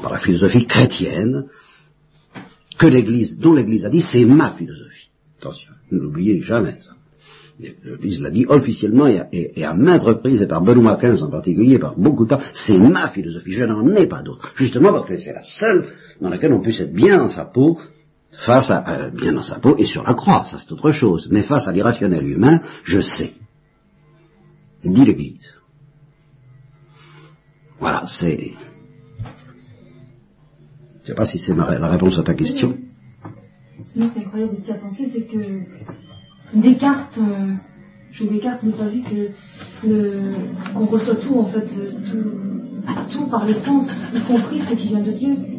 Par 0.00 0.12
la 0.12 0.18
philosophie 0.18 0.66
chrétienne, 0.66 1.46
que 2.78 2.86
l'Église, 2.86 3.38
dont 3.38 3.54
l'Église 3.54 3.84
a 3.84 3.90
dit, 3.90 4.00
c'est 4.00 4.24
ma 4.24 4.52
philosophie. 4.52 5.08
Attention, 5.38 5.72
ne 5.90 5.98
l'oubliez 5.98 6.40
jamais 6.42 6.78
ça. 6.80 6.92
L'Église 7.58 8.20
l'a 8.20 8.30
dit 8.30 8.44
officiellement 8.48 9.06
et 9.06 9.64
à, 9.64 9.74
maintes 9.74 10.02
reprises, 10.02 10.42
et 10.42 10.46
par 10.46 10.62
Benoît 10.62 10.96
XV 10.96 11.22
en 11.22 11.30
particulier, 11.30 11.78
par 11.78 11.98
beaucoup 11.98 12.24
de 12.24 12.30
temps, 12.30 12.40
c'est 12.66 12.78
ma 12.78 13.08
philosophie, 13.08 13.52
je 13.52 13.64
n'en 13.64 13.94
ai 13.94 14.06
pas 14.06 14.22
d'autre. 14.22 14.52
Justement 14.56 14.92
parce 14.92 15.06
que 15.06 15.18
c'est 15.18 15.32
la 15.32 15.42
seule 15.42 15.86
dans 16.20 16.28
laquelle 16.28 16.52
on 16.52 16.60
puisse 16.60 16.80
être 16.80 16.92
bien 16.92 17.18
dans 17.18 17.30
sa 17.30 17.46
peau, 17.46 17.78
face 18.44 18.70
à, 18.70 19.10
bien 19.10 19.32
dans 19.32 19.42
sa 19.42 19.58
peau 19.58 19.76
et 19.78 19.86
sur 19.86 20.02
la 20.02 20.14
croix, 20.14 20.44
ça 20.44 20.58
c'est 20.58 20.70
autre 20.72 20.90
chose, 20.92 21.28
mais 21.30 21.42
face 21.42 21.66
à 21.66 21.72
l'irrationnel 21.72 22.26
humain, 22.26 22.60
je 22.84 23.00
sais. 23.00 23.34
Dit 24.84 25.04
l'Église. 25.04 25.56
Voilà, 27.80 28.04
c'est. 28.06 28.52
Je 31.02 31.02
ne 31.02 31.06
sais 31.06 31.14
pas 31.14 31.26
si 31.26 31.38
c'est 31.38 31.54
la 31.54 31.88
réponse 31.88 32.18
à 32.18 32.22
ta 32.22 32.34
question. 32.34 32.76
Sinon, 33.84 34.10
c'est 34.12 34.20
incroyable 34.20 34.54
aussi 34.54 34.70
à 34.70 34.74
penser, 34.74 35.10
c'est 35.12 35.22
que 35.22 35.62
Descartes, 36.54 37.18
euh, 37.18 37.54
je 38.12 38.24
Descartes 38.24 38.62
n'a 38.62 38.76
pas 38.76 38.88
vu 38.88 39.02
que 39.02 39.30
qu'on 40.72 40.86
reçoit 40.86 41.16
tout 41.16 41.38
en 41.38 41.46
fait, 41.46 41.66
tout, 41.66 43.10
tout 43.10 43.26
par 43.26 43.44
l'essence, 43.44 43.90
y 44.14 44.20
compris 44.20 44.60
ce 44.60 44.74
qui 44.74 44.88
vient 44.88 45.02
de 45.02 45.12
Dieu. 45.12 45.55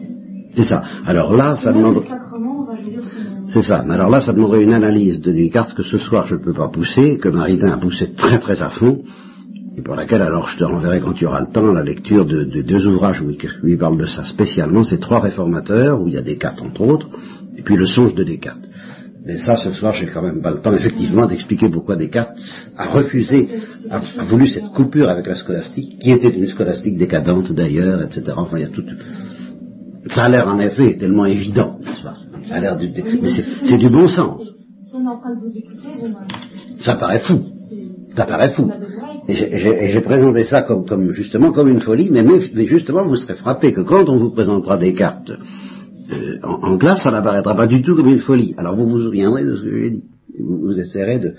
C'est 0.57 0.63
ça. 0.63 0.81
Alors 1.05 1.35
là, 1.35 1.55
ça 1.55 1.71
demande. 1.71 2.03
C'est 3.47 3.61
ça. 3.61 3.83
Mais 3.87 3.93
alors 3.93 4.09
là, 4.09 4.21
ça 4.21 4.33
demanderait 4.33 4.63
une 4.63 4.73
analyse 4.73 5.21
de 5.21 5.31
Descartes 5.31 5.75
que 5.75 5.83
ce 5.83 5.99
soir 5.99 6.25
je 6.25 6.33
ne 6.33 6.43
peux 6.43 6.53
pas 6.53 6.69
pousser, 6.69 7.19
que 7.19 7.29
Maritain 7.29 7.69
a 7.69 7.77
poussé 7.77 8.11
très 8.13 8.39
très 8.39 8.59
à 8.63 8.71
fond, 8.71 9.03
et 9.77 9.83
pour 9.83 9.93
laquelle 9.93 10.23
alors 10.23 10.49
je 10.49 10.57
te 10.57 10.63
renverrai 10.63 10.99
quand 10.99 11.13
tu 11.13 11.27
auras 11.27 11.41
le 11.41 11.51
temps 11.53 11.71
la 11.71 11.83
lecture 11.83 12.25
de, 12.25 12.43
deux 12.43 12.87
ouvrages 12.87 13.21
où 13.21 13.29
il, 13.29 13.77
parle 13.77 13.99
de 13.99 14.07
ça 14.07 14.25
spécialement, 14.25 14.83
c'est 14.83 14.97
trois 14.97 15.19
réformateurs, 15.19 16.01
où 16.01 16.07
il 16.07 16.15
y 16.15 16.17
a 16.17 16.23
Descartes 16.23 16.61
entre 16.63 16.81
autres, 16.81 17.07
et 17.55 17.61
puis 17.61 17.77
le 17.77 17.85
songe 17.85 18.15
de 18.15 18.23
Descartes. 18.23 18.67
Mais 19.27 19.37
ça, 19.37 19.57
ce 19.57 19.71
soir, 19.71 19.93
j'ai 19.93 20.07
quand 20.07 20.23
même 20.23 20.41
pas 20.41 20.51
le 20.51 20.57
temps, 20.57 20.73
effectivement, 20.73 21.27
d'expliquer 21.27 21.69
pourquoi 21.69 21.97
Descartes 21.97 22.33
a 22.75 22.85
refusé, 22.85 23.47
a, 23.91 23.97
a, 23.97 24.23
voulu 24.23 24.47
cette 24.47 24.69
coupure 24.73 25.09
avec 25.09 25.27
la 25.27 25.35
scolastique, 25.35 25.99
qui 25.99 26.11
était 26.11 26.29
une 26.29 26.47
scolastique 26.47 26.97
décadente 26.97 27.51
d'ailleurs, 27.51 28.01
etc. 28.01 28.23
Enfin, 28.35 28.57
il 28.57 28.61
y 28.61 28.65
a 28.65 28.69
tout, 28.69 28.83
ça 30.09 30.25
a 30.25 30.29
l'air 30.29 30.47
en 30.47 30.59
effet 30.59 30.95
tellement 30.97 31.25
évident, 31.25 31.79
Ça 32.47 32.55
a 32.55 32.59
l'air 32.59 32.77
mais 33.21 33.29
c'est 33.63 33.77
du 33.77 33.89
bon 33.89 34.07
sens. 34.07 34.53
Ça 36.81 36.95
paraît 36.95 37.19
fou. 37.19 37.41
Ça 38.15 38.25
paraît 38.25 38.49
fou. 38.49 38.71
Et 39.27 39.91
j'ai 39.91 40.01
présenté 40.01 40.43
ça 40.43 40.61
comme, 40.61 41.11
justement 41.11 41.51
comme 41.51 41.67
une 41.67 41.81
folie, 41.81 42.09
mais, 42.11 42.65
justement 42.65 43.05
vous 43.05 43.15
serez 43.15 43.35
frappé 43.35 43.73
que 43.73 43.81
quand 43.81 44.09
on 44.09 44.17
vous 44.17 44.31
présentera 44.31 44.77
des 44.77 44.93
cartes 44.93 45.31
euh, 46.09 46.39
en, 46.41 46.77
classe, 46.77 47.03
ça 47.03 47.11
n'apparaîtra 47.11 47.53
pas 47.53 47.67
du 47.67 47.81
tout 47.81 47.95
comme 47.95 48.07
une 48.07 48.19
folie. 48.19 48.53
Alors 48.57 48.77
vous 48.77 48.87
vous 48.87 49.01
souviendrez 49.01 49.43
de 49.43 49.57
ce 49.57 49.61
que 49.61 49.81
j'ai 49.81 49.89
dit. 49.89 50.05
Vous, 50.39 50.59
vous 50.59 50.79
essaierez 50.79 51.19
de, 51.19 51.33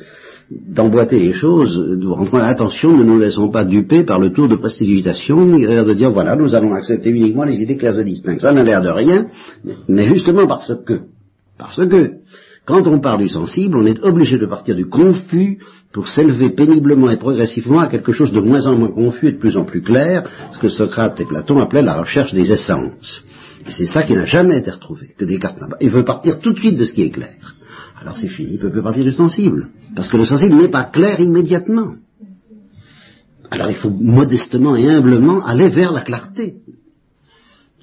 d'emboîter 0.51 1.19
les 1.19 1.33
choses, 1.33 1.79
nous 1.79 2.15
rentrons 2.15 2.39
attention, 2.39 2.97
ne 2.97 3.05
nous 3.05 3.19
laissons 3.19 3.51
pas 3.51 3.65
duper 3.65 4.05
par 4.05 4.19
le 4.19 4.33
tour 4.33 4.49
de 4.49 4.57
prestidigitation, 4.57 5.47
de 5.47 5.93
dire 5.93 6.11
voilà, 6.11 6.37
nous 6.37 6.55
allons 6.55 6.73
accepter 6.73 7.11
uniquement 7.11 7.45
les 7.45 7.61
idées 7.61 7.77
claires 7.77 7.99
et 7.99 8.05
distinctes. 8.05 8.41
Ça 8.41 8.53
n'a 8.53 8.63
l'air 8.63 8.83
de 8.83 8.89
rien, 8.89 9.27
mais 9.89 10.07
justement 10.07 10.47
parce 10.47 10.73
que, 10.87 11.01
parce 11.59 11.77
que, 11.77 12.13
quand 12.65 12.87
on 12.87 13.01
part 13.01 13.19
du 13.19 13.29
sensible, 13.29 13.77
on 13.77 13.87
est 13.87 14.03
obligé 14.05 14.39
de 14.39 14.47
partir 14.47 14.75
du 14.75 14.87
confus 14.87 15.59
pour 15.93 16.07
s'élever 16.07 16.51
péniblement 16.51 17.11
et 17.11 17.17
progressivement 17.17 17.81
à 17.81 17.89
quelque 17.89 18.13
chose 18.13 18.33
de 18.33 18.41
moins 18.41 18.67
en 18.67 18.77
moins 18.77 18.93
confus 18.93 19.29
et 19.29 19.33
de 19.33 19.39
plus 19.39 19.57
en 19.57 19.65
plus 19.65 19.83
clair, 19.83 20.25
ce 20.53 20.59
que 20.59 20.69
Socrate 20.69 21.19
et 21.21 21.25
Platon 21.25 21.61
appelaient 21.61 21.83
la 21.83 22.01
recherche 22.01 22.35
des 22.35 22.53
essences. 22.53 23.23
C'est 23.71 23.87
ça 23.87 24.03
qui 24.03 24.15
n'a 24.15 24.25
jamais 24.25 24.59
été 24.59 24.71
retrouvé, 24.71 25.09
que 25.19 25.25
Descartes 25.25 25.61
n'a 25.61 25.69
pas. 25.69 25.77
Il 25.81 25.91
veut 25.91 26.05
partir 26.05 26.41
tout 26.41 26.53
de 26.53 26.59
suite 26.59 26.79
de 26.79 26.85
ce 26.85 26.93
qui 26.93 27.03
est 27.03 27.11
clair. 27.11 27.55
Alors 28.01 28.17
c'est 28.17 28.29
fini, 28.29 28.53
il 28.53 28.59
peut 28.59 28.83
partir 28.83 29.05
du 29.05 29.13
sensible. 29.13 29.69
Parce 29.95 30.09
que 30.09 30.17
le 30.17 30.25
sensible 30.25 30.57
n'est 30.57 30.69
pas 30.69 30.85
clair 30.85 31.21
immédiatement. 31.21 31.95
Alors 33.51 33.71
il 33.71 33.77
faut 33.77 33.91
modestement 33.91 34.77
et 34.77 34.89
humblement 34.89 35.45
aller 35.45 35.69
vers 35.69 35.93
la 35.93 36.03
clarté. 36.03 36.57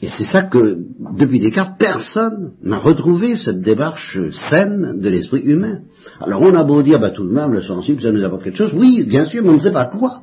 Et 0.01 0.07
c'est 0.07 0.25
ça 0.25 0.43
que, 0.43 0.77
depuis 1.17 1.39
Descartes, 1.39 1.79
personne 1.79 2.51
n'a 2.61 2.77
retrouvé 2.77 3.37
cette 3.37 3.61
démarche 3.61 4.19
saine 4.29 4.99
de 4.99 5.09
l'esprit 5.09 5.41
humain. 5.41 5.79
Alors 6.19 6.41
on 6.41 6.53
a 6.53 6.63
beau 6.63 6.81
dire, 6.81 6.99
bah 6.99 7.11
tout 7.11 7.25
de 7.25 7.33
même, 7.33 7.53
le 7.53 7.61
sensible, 7.61 8.01
ça 8.01 8.11
nous 8.11 8.23
apporte 8.23 8.43
quelque 8.43 8.57
chose. 8.57 8.73
Oui, 8.73 9.03
bien 9.07 9.25
sûr, 9.25 9.41
mais 9.41 9.49
on 9.49 9.53
ne 9.53 9.59
sait 9.59 9.71
pas 9.71 9.85
quoi. 9.85 10.21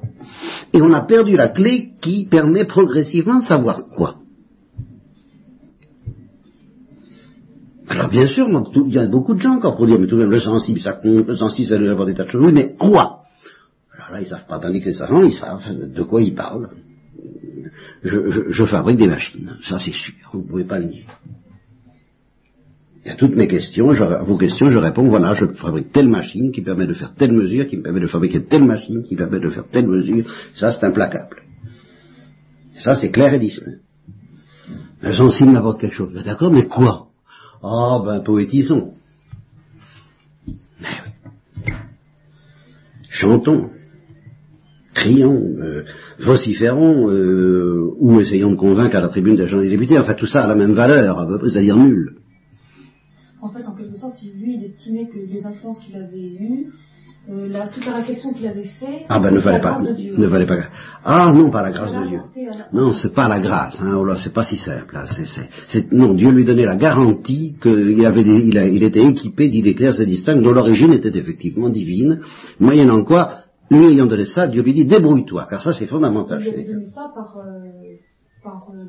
Et 0.72 0.80
on 0.82 0.92
a 0.92 1.00
perdu 1.00 1.36
la 1.36 1.48
clé 1.48 1.92
qui 2.00 2.26
permet 2.26 2.64
progressivement 2.64 3.40
de 3.40 3.44
savoir 3.44 3.88
quoi. 3.88 4.16
Alors 7.92 8.08
bien 8.08 8.26
sûr, 8.26 8.48
il 8.86 8.94
y 8.94 8.98
a 8.98 9.06
beaucoup 9.06 9.34
de 9.34 9.40
gens 9.40 9.56
encore 9.56 9.76
pour 9.76 9.86
dire, 9.86 9.98
mais 10.00 10.06
tout 10.06 10.16
de 10.16 10.22
même, 10.22 10.30
le 10.30 10.40
sensible, 10.40 10.80
ça 10.80 10.94
compte, 10.94 11.26
le 11.26 11.36
sensible, 11.36 11.68
ça 11.68 11.78
nous 11.78 11.90
apporte 11.90 12.08
des 12.08 12.14
tas 12.14 12.24
de 12.24 12.30
choses. 12.30 12.52
Mais 12.52 12.74
quoi? 12.78 13.24
Alors 13.94 14.12
là, 14.12 14.20
ils 14.22 14.26
savent 14.26 14.46
pas, 14.46 14.58
tandis 14.58 14.80
que 14.80 14.86
les 14.86 14.94
savants, 14.94 15.22
ils 15.22 15.34
savent 15.34 15.92
de 15.92 16.02
quoi 16.02 16.22
ils 16.22 16.34
parlent. 16.34 16.70
Je, 18.02 18.64
fabrique 18.64 18.96
des 18.96 19.06
machines, 19.06 19.56
ça 19.62 19.78
c'est 19.78 19.92
sûr, 19.92 20.14
vous 20.32 20.42
ne 20.42 20.48
pouvez 20.48 20.64
pas 20.64 20.78
le 20.78 20.86
nier. 20.86 21.06
Et 23.04 23.10
à 23.10 23.14
toutes 23.14 23.36
mes 23.36 23.46
questions, 23.46 23.90
à 23.90 24.22
vos 24.22 24.38
questions, 24.38 24.68
je 24.68 24.78
réponds, 24.78 25.08
voilà, 25.08 25.34
je 25.34 25.46
fabrique 25.46 25.92
telle 25.92 26.08
machine 26.08 26.50
qui 26.50 26.62
permet 26.62 26.86
de 26.86 26.94
faire 26.94 27.14
telle 27.14 27.32
mesure, 27.32 27.66
qui 27.66 27.76
me 27.76 27.82
permet 27.82 28.00
de 28.00 28.06
fabriquer 28.06 28.42
telle 28.44 28.64
machine, 28.64 29.02
qui 29.04 29.16
permet 29.16 29.40
de 29.40 29.50
faire 29.50 29.66
telle 29.70 29.86
mesure, 29.86 30.24
ça 30.54 30.72
c'est 30.72 30.84
implacable. 30.84 31.42
Et 32.74 32.80
ça 32.80 32.94
c'est 32.94 33.10
clair 33.10 33.34
et 33.34 33.38
distinct. 33.38 33.78
Le 35.02 35.12
sensible 35.12 35.52
m'apporte 35.52 35.80
quelque 35.80 35.94
chose. 35.94 36.14
D'accord, 36.24 36.52
mais 36.52 36.66
quoi? 36.66 37.11
Ah, 37.62 38.02
ben, 38.04 38.20
poétisons. 38.20 38.92
Mais 40.80 40.88
oui. 40.88 41.72
Chantons, 43.08 43.70
crions, 44.94 45.42
euh, 45.60 45.84
vociférons, 46.18 47.08
euh, 47.10 47.94
ou 47.98 48.20
essayons 48.20 48.50
de 48.50 48.56
convaincre 48.56 48.96
à 48.96 49.00
la 49.00 49.08
tribune 49.08 49.36
des 49.36 49.46
gens 49.46 49.60
des 49.60 49.68
députés. 49.68 49.98
Enfin, 49.98 50.14
tout 50.14 50.26
ça 50.26 50.44
a 50.44 50.46
la 50.48 50.54
même 50.54 50.72
valeur, 50.72 51.28
c'est-à-dire 51.46 51.76
nul. 51.76 52.16
En 53.40 53.50
fait, 53.50 53.64
en 53.64 53.74
quelque 53.74 53.96
sorte, 53.96 54.16
lui, 54.22 54.56
il 54.56 54.64
estimait 54.64 55.08
que 55.08 55.18
les 55.18 55.44
influences 55.44 55.80
qu'il 55.80 55.96
avait 55.96 56.16
eues 56.16 56.72
euh, 57.30 57.48
la, 57.48 57.68
toute 57.68 57.86
la 57.86 57.96
réflexion 57.96 58.32
qu'il 58.32 58.48
avait 58.48 58.64
fait. 58.64 59.04
Ah 59.08 59.20
ben 59.20 59.32
ne 59.32 59.40
fallait 59.40 59.60
pas, 59.60 59.80
ne 59.80 60.28
fallait 60.28 60.46
pas. 60.46 60.56
Ah 61.04 61.32
non, 61.32 61.50
pas 61.50 61.62
la 61.62 61.70
grâce 61.70 61.92
de 61.92 62.08
Dieu. 62.08 62.20
Non, 62.72 62.92
c'est 62.94 63.14
pas 63.14 63.28
la 63.28 63.38
grâce. 63.38 63.80
Hein, 63.80 63.94
oh 63.96 64.04
là, 64.04 64.16
c'est 64.16 64.32
pas 64.32 64.42
si 64.42 64.56
simple. 64.56 64.96
Hein, 64.96 65.04
c'est, 65.68 65.92
non, 65.92 66.14
Dieu 66.14 66.30
lui 66.30 66.44
donnait 66.44 66.64
la 66.64 66.76
garantie 66.76 67.54
qu'il 67.62 68.04
avait, 68.04 68.22
il, 68.22 68.56
il 68.72 68.82
était 68.82 69.04
équipé 69.04 69.48
d'idées 69.48 69.74
claires 69.74 70.00
et 70.00 70.06
distinctes 70.06 70.42
dont 70.42 70.52
l'origine 70.52 70.92
était 70.92 71.16
effectivement 71.16 71.68
divine. 71.68 72.20
Moyennant 72.58 73.04
quoi, 73.04 73.30
lui 73.70 73.92
ayant 73.92 74.06
donné 74.06 74.26
ça, 74.26 74.48
Dieu 74.48 74.62
lui 74.62 74.72
dit 74.72 74.84
débrouille-toi, 74.84 75.46
car 75.48 75.62
ça 75.62 75.72
c'est 75.72 75.86
fondamental. 75.86 76.42
Il 76.44 76.52
lui 76.52 76.64
donné 76.64 76.86
ça 76.86 77.10
par. 77.14 77.36
Euh 77.38 77.81
euh, 78.44 78.84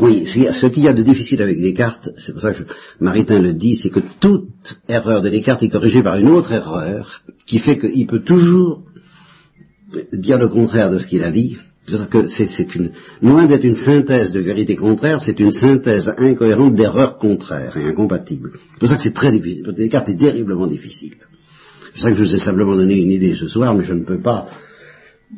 oui, 0.00 0.26
ce 0.26 0.66
qu'il 0.66 0.82
y 0.82 0.88
a 0.88 0.92
de 0.92 1.02
difficile 1.02 1.40
avec 1.42 1.60
Descartes, 1.60 2.10
c'est 2.16 2.32
pour 2.32 2.42
ça 2.42 2.52
que 2.52 2.64
Maritain 2.98 3.38
le 3.38 3.54
dit, 3.54 3.76
c'est 3.76 3.90
que 3.90 4.00
toute 4.18 4.48
erreur 4.88 5.22
de 5.22 5.28
Descartes 5.28 5.62
est 5.62 5.68
corrigée 5.68 6.02
par 6.02 6.18
une 6.18 6.28
autre 6.28 6.52
erreur, 6.52 7.22
qui 7.46 7.60
fait 7.60 7.78
qu'il 7.78 8.06
peut 8.06 8.24
toujours 8.24 8.82
dire 10.12 10.38
le 10.38 10.48
contraire 10.48 10.90
de 10.90 10.98
ce 10.98 11.06
qu'il 11.06 11.22
a 11.22 11.30
dit. 11.30 11.56
C'est-à-dire 11.86 12.10
que 12.10 12.26
c'est 12.26 12.74
une, 12.74 12.90
loin 13.22 13.46
d'être 13.46 13.64
une 13.64 13.76
synthèse 13.76 14.32
de 14.32 14.40
vérité 14.40 14.76
contraire, 14.76 15.20
c'est 15.20 15.38
une 15.38 15.52
synthèse 15.52 16.12
incohérente 16.18 16.74
d'erreurs 16.74 17.18
contraires 17.18 17.76
et 17.76 17.84
incompatibles. 17.84 18.52
C'est 18.72 18.80
pour 18.80 18.88
ça 18.88 18.96
que 18.96 19.02
c'est 19.02 19.14
très 19.14 19.30
difficile. 19.30 19.72
Descartes 19.76 20.08
est 20.08 20.16
terriblement 20.16 20.66
difficile. 20.66 21.14
C'est 21.84 21.92
pour 21.92 22.00
ça 22.00 22.10
que 22.10 22.16
je 22.16 22.24
vous 22.24 22.34
ai 22.34 22.38
simplement 22.38 22.76
donné 22.76 22.96
une 22.96 23.10
idée 23.10 23.36
ce 23.36 23.46
soir, 23.46 23.74
mais 23.74 23.84
je 23.84 23.94
ne 23.94 24.04
peux 24.04 24.20
pas 24.20 24.48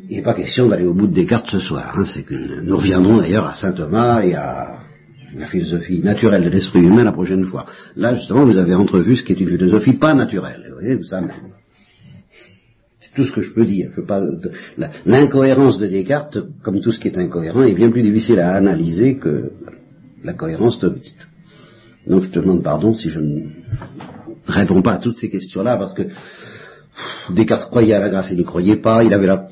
il 0.09 0.16
n'est 0.16 0.22
pas 0.22 0.34
question 0.34 0.68
d'aller 0.68 0.86
au 0.86 0.95
bout 0.95 1.07
de 1.07 1.12
Descartes 1.12 1.51
ce 1.51 1.59
soir. 1.59 1.95
Hein. 1.97 2.05
c'est 2.05 2.22
que 2.22 2.61
nous 2.62 2.76
reviendrons 2.76 3.18
d'ailleurs 3.18 3.47
à 3.47 3.55
saint 3.55 3.72
Thomas 3.72 4.22
et 4.22 4.34
à 4.34 4.78
la 5.34 5.47
philosophie 5.47 6.03
naturelle 6.03 6.45
de 6.45 6.51
l'esprit 6.51 6.80
humain 6.80 7.05
la 7.05 7.12
prochaine 7.12 7.47
fois. 7.47 7.66
Là, 7.97 8.14
justement, 8.14 8.45
vous 8.45 8.59
avez 8.59 8.74
entrevu 8.74 9.16
ce 9.16 9.24
qui 9.24 9.32
est 9.32 9.40
une 9.40 9.51
philosophie 9.51 9.95
pas 9.95 10.14
naturelle. 10.14 10.64
Vous 10.68 10.80
voyez, 10.80 11.03
ça 11.03 11.20
même. 11.20 11.53
C'est 13.01 13.14
tout 13.14 13.24
ce 13.24 13.32
que 13.32 13.40
je 13.40 13.51
peux 13.51 13.64
dire. 13.64 13.90
L'incohérence 15.07 15.78
de 15.78 15.86
Descartes, 15.86 16.38
comme 16.62 16.80
tout 16.80 16.93
ce 16.93 17.01
qui 17.01 17.09
est 17.09 17.18
incohérent, 17.18 17.62
est 17.62 17.74
bien 17.74 17.90
plus 17.90 18.03
difficile 18.03 18.40
à 18.40 18.55
analyser 18.55 19.16
que 19.16 19.53
la 20.22 20.34
cohérence 20.34 20.78
thomiste. 20.78 21.26
Donc 22.07 22.22
je 22.22 22.30
te 22.30 22.38
demande 22.38 22.62
pardon 22.62 22.95
si 22.95 23.09
je 23.09 23.20
ne 23.20 23.47
réponds 24.47 24.82
pas 24.82 24.95
à 24.95 24.99
toutes 24.99 25.16
ces 25.16 25.30
questions-là, 25.30 25.76
parce 25.76 25.95
que 25.95 26.03
Descartes 27.30 27.70
croyait 27.70 27.95
à 27.95 28.01
la 28.01 28.09
grâce, 28.09 28.30
il 28.30 28.36
n'y 28.36 28.45
croyait 28.45 28.76
pas, 28.76 29.03
il 29.03 29.14
avait 29.14 29.26
la 29.26 29.49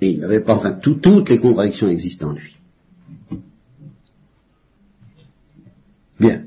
et 0.00 0.10
il 0.10 0.20
n'avait 0.20 0.40
pas, 0.40 0.54
enfin, 0.54 0.72
toutes 0.72 1.28
les 1.28 1.38
contradictions 1.38 1.88
existent 1.88 2.28
en 2.28 2.32
lui. 2.32 2.56
Bien. 6.18 6.45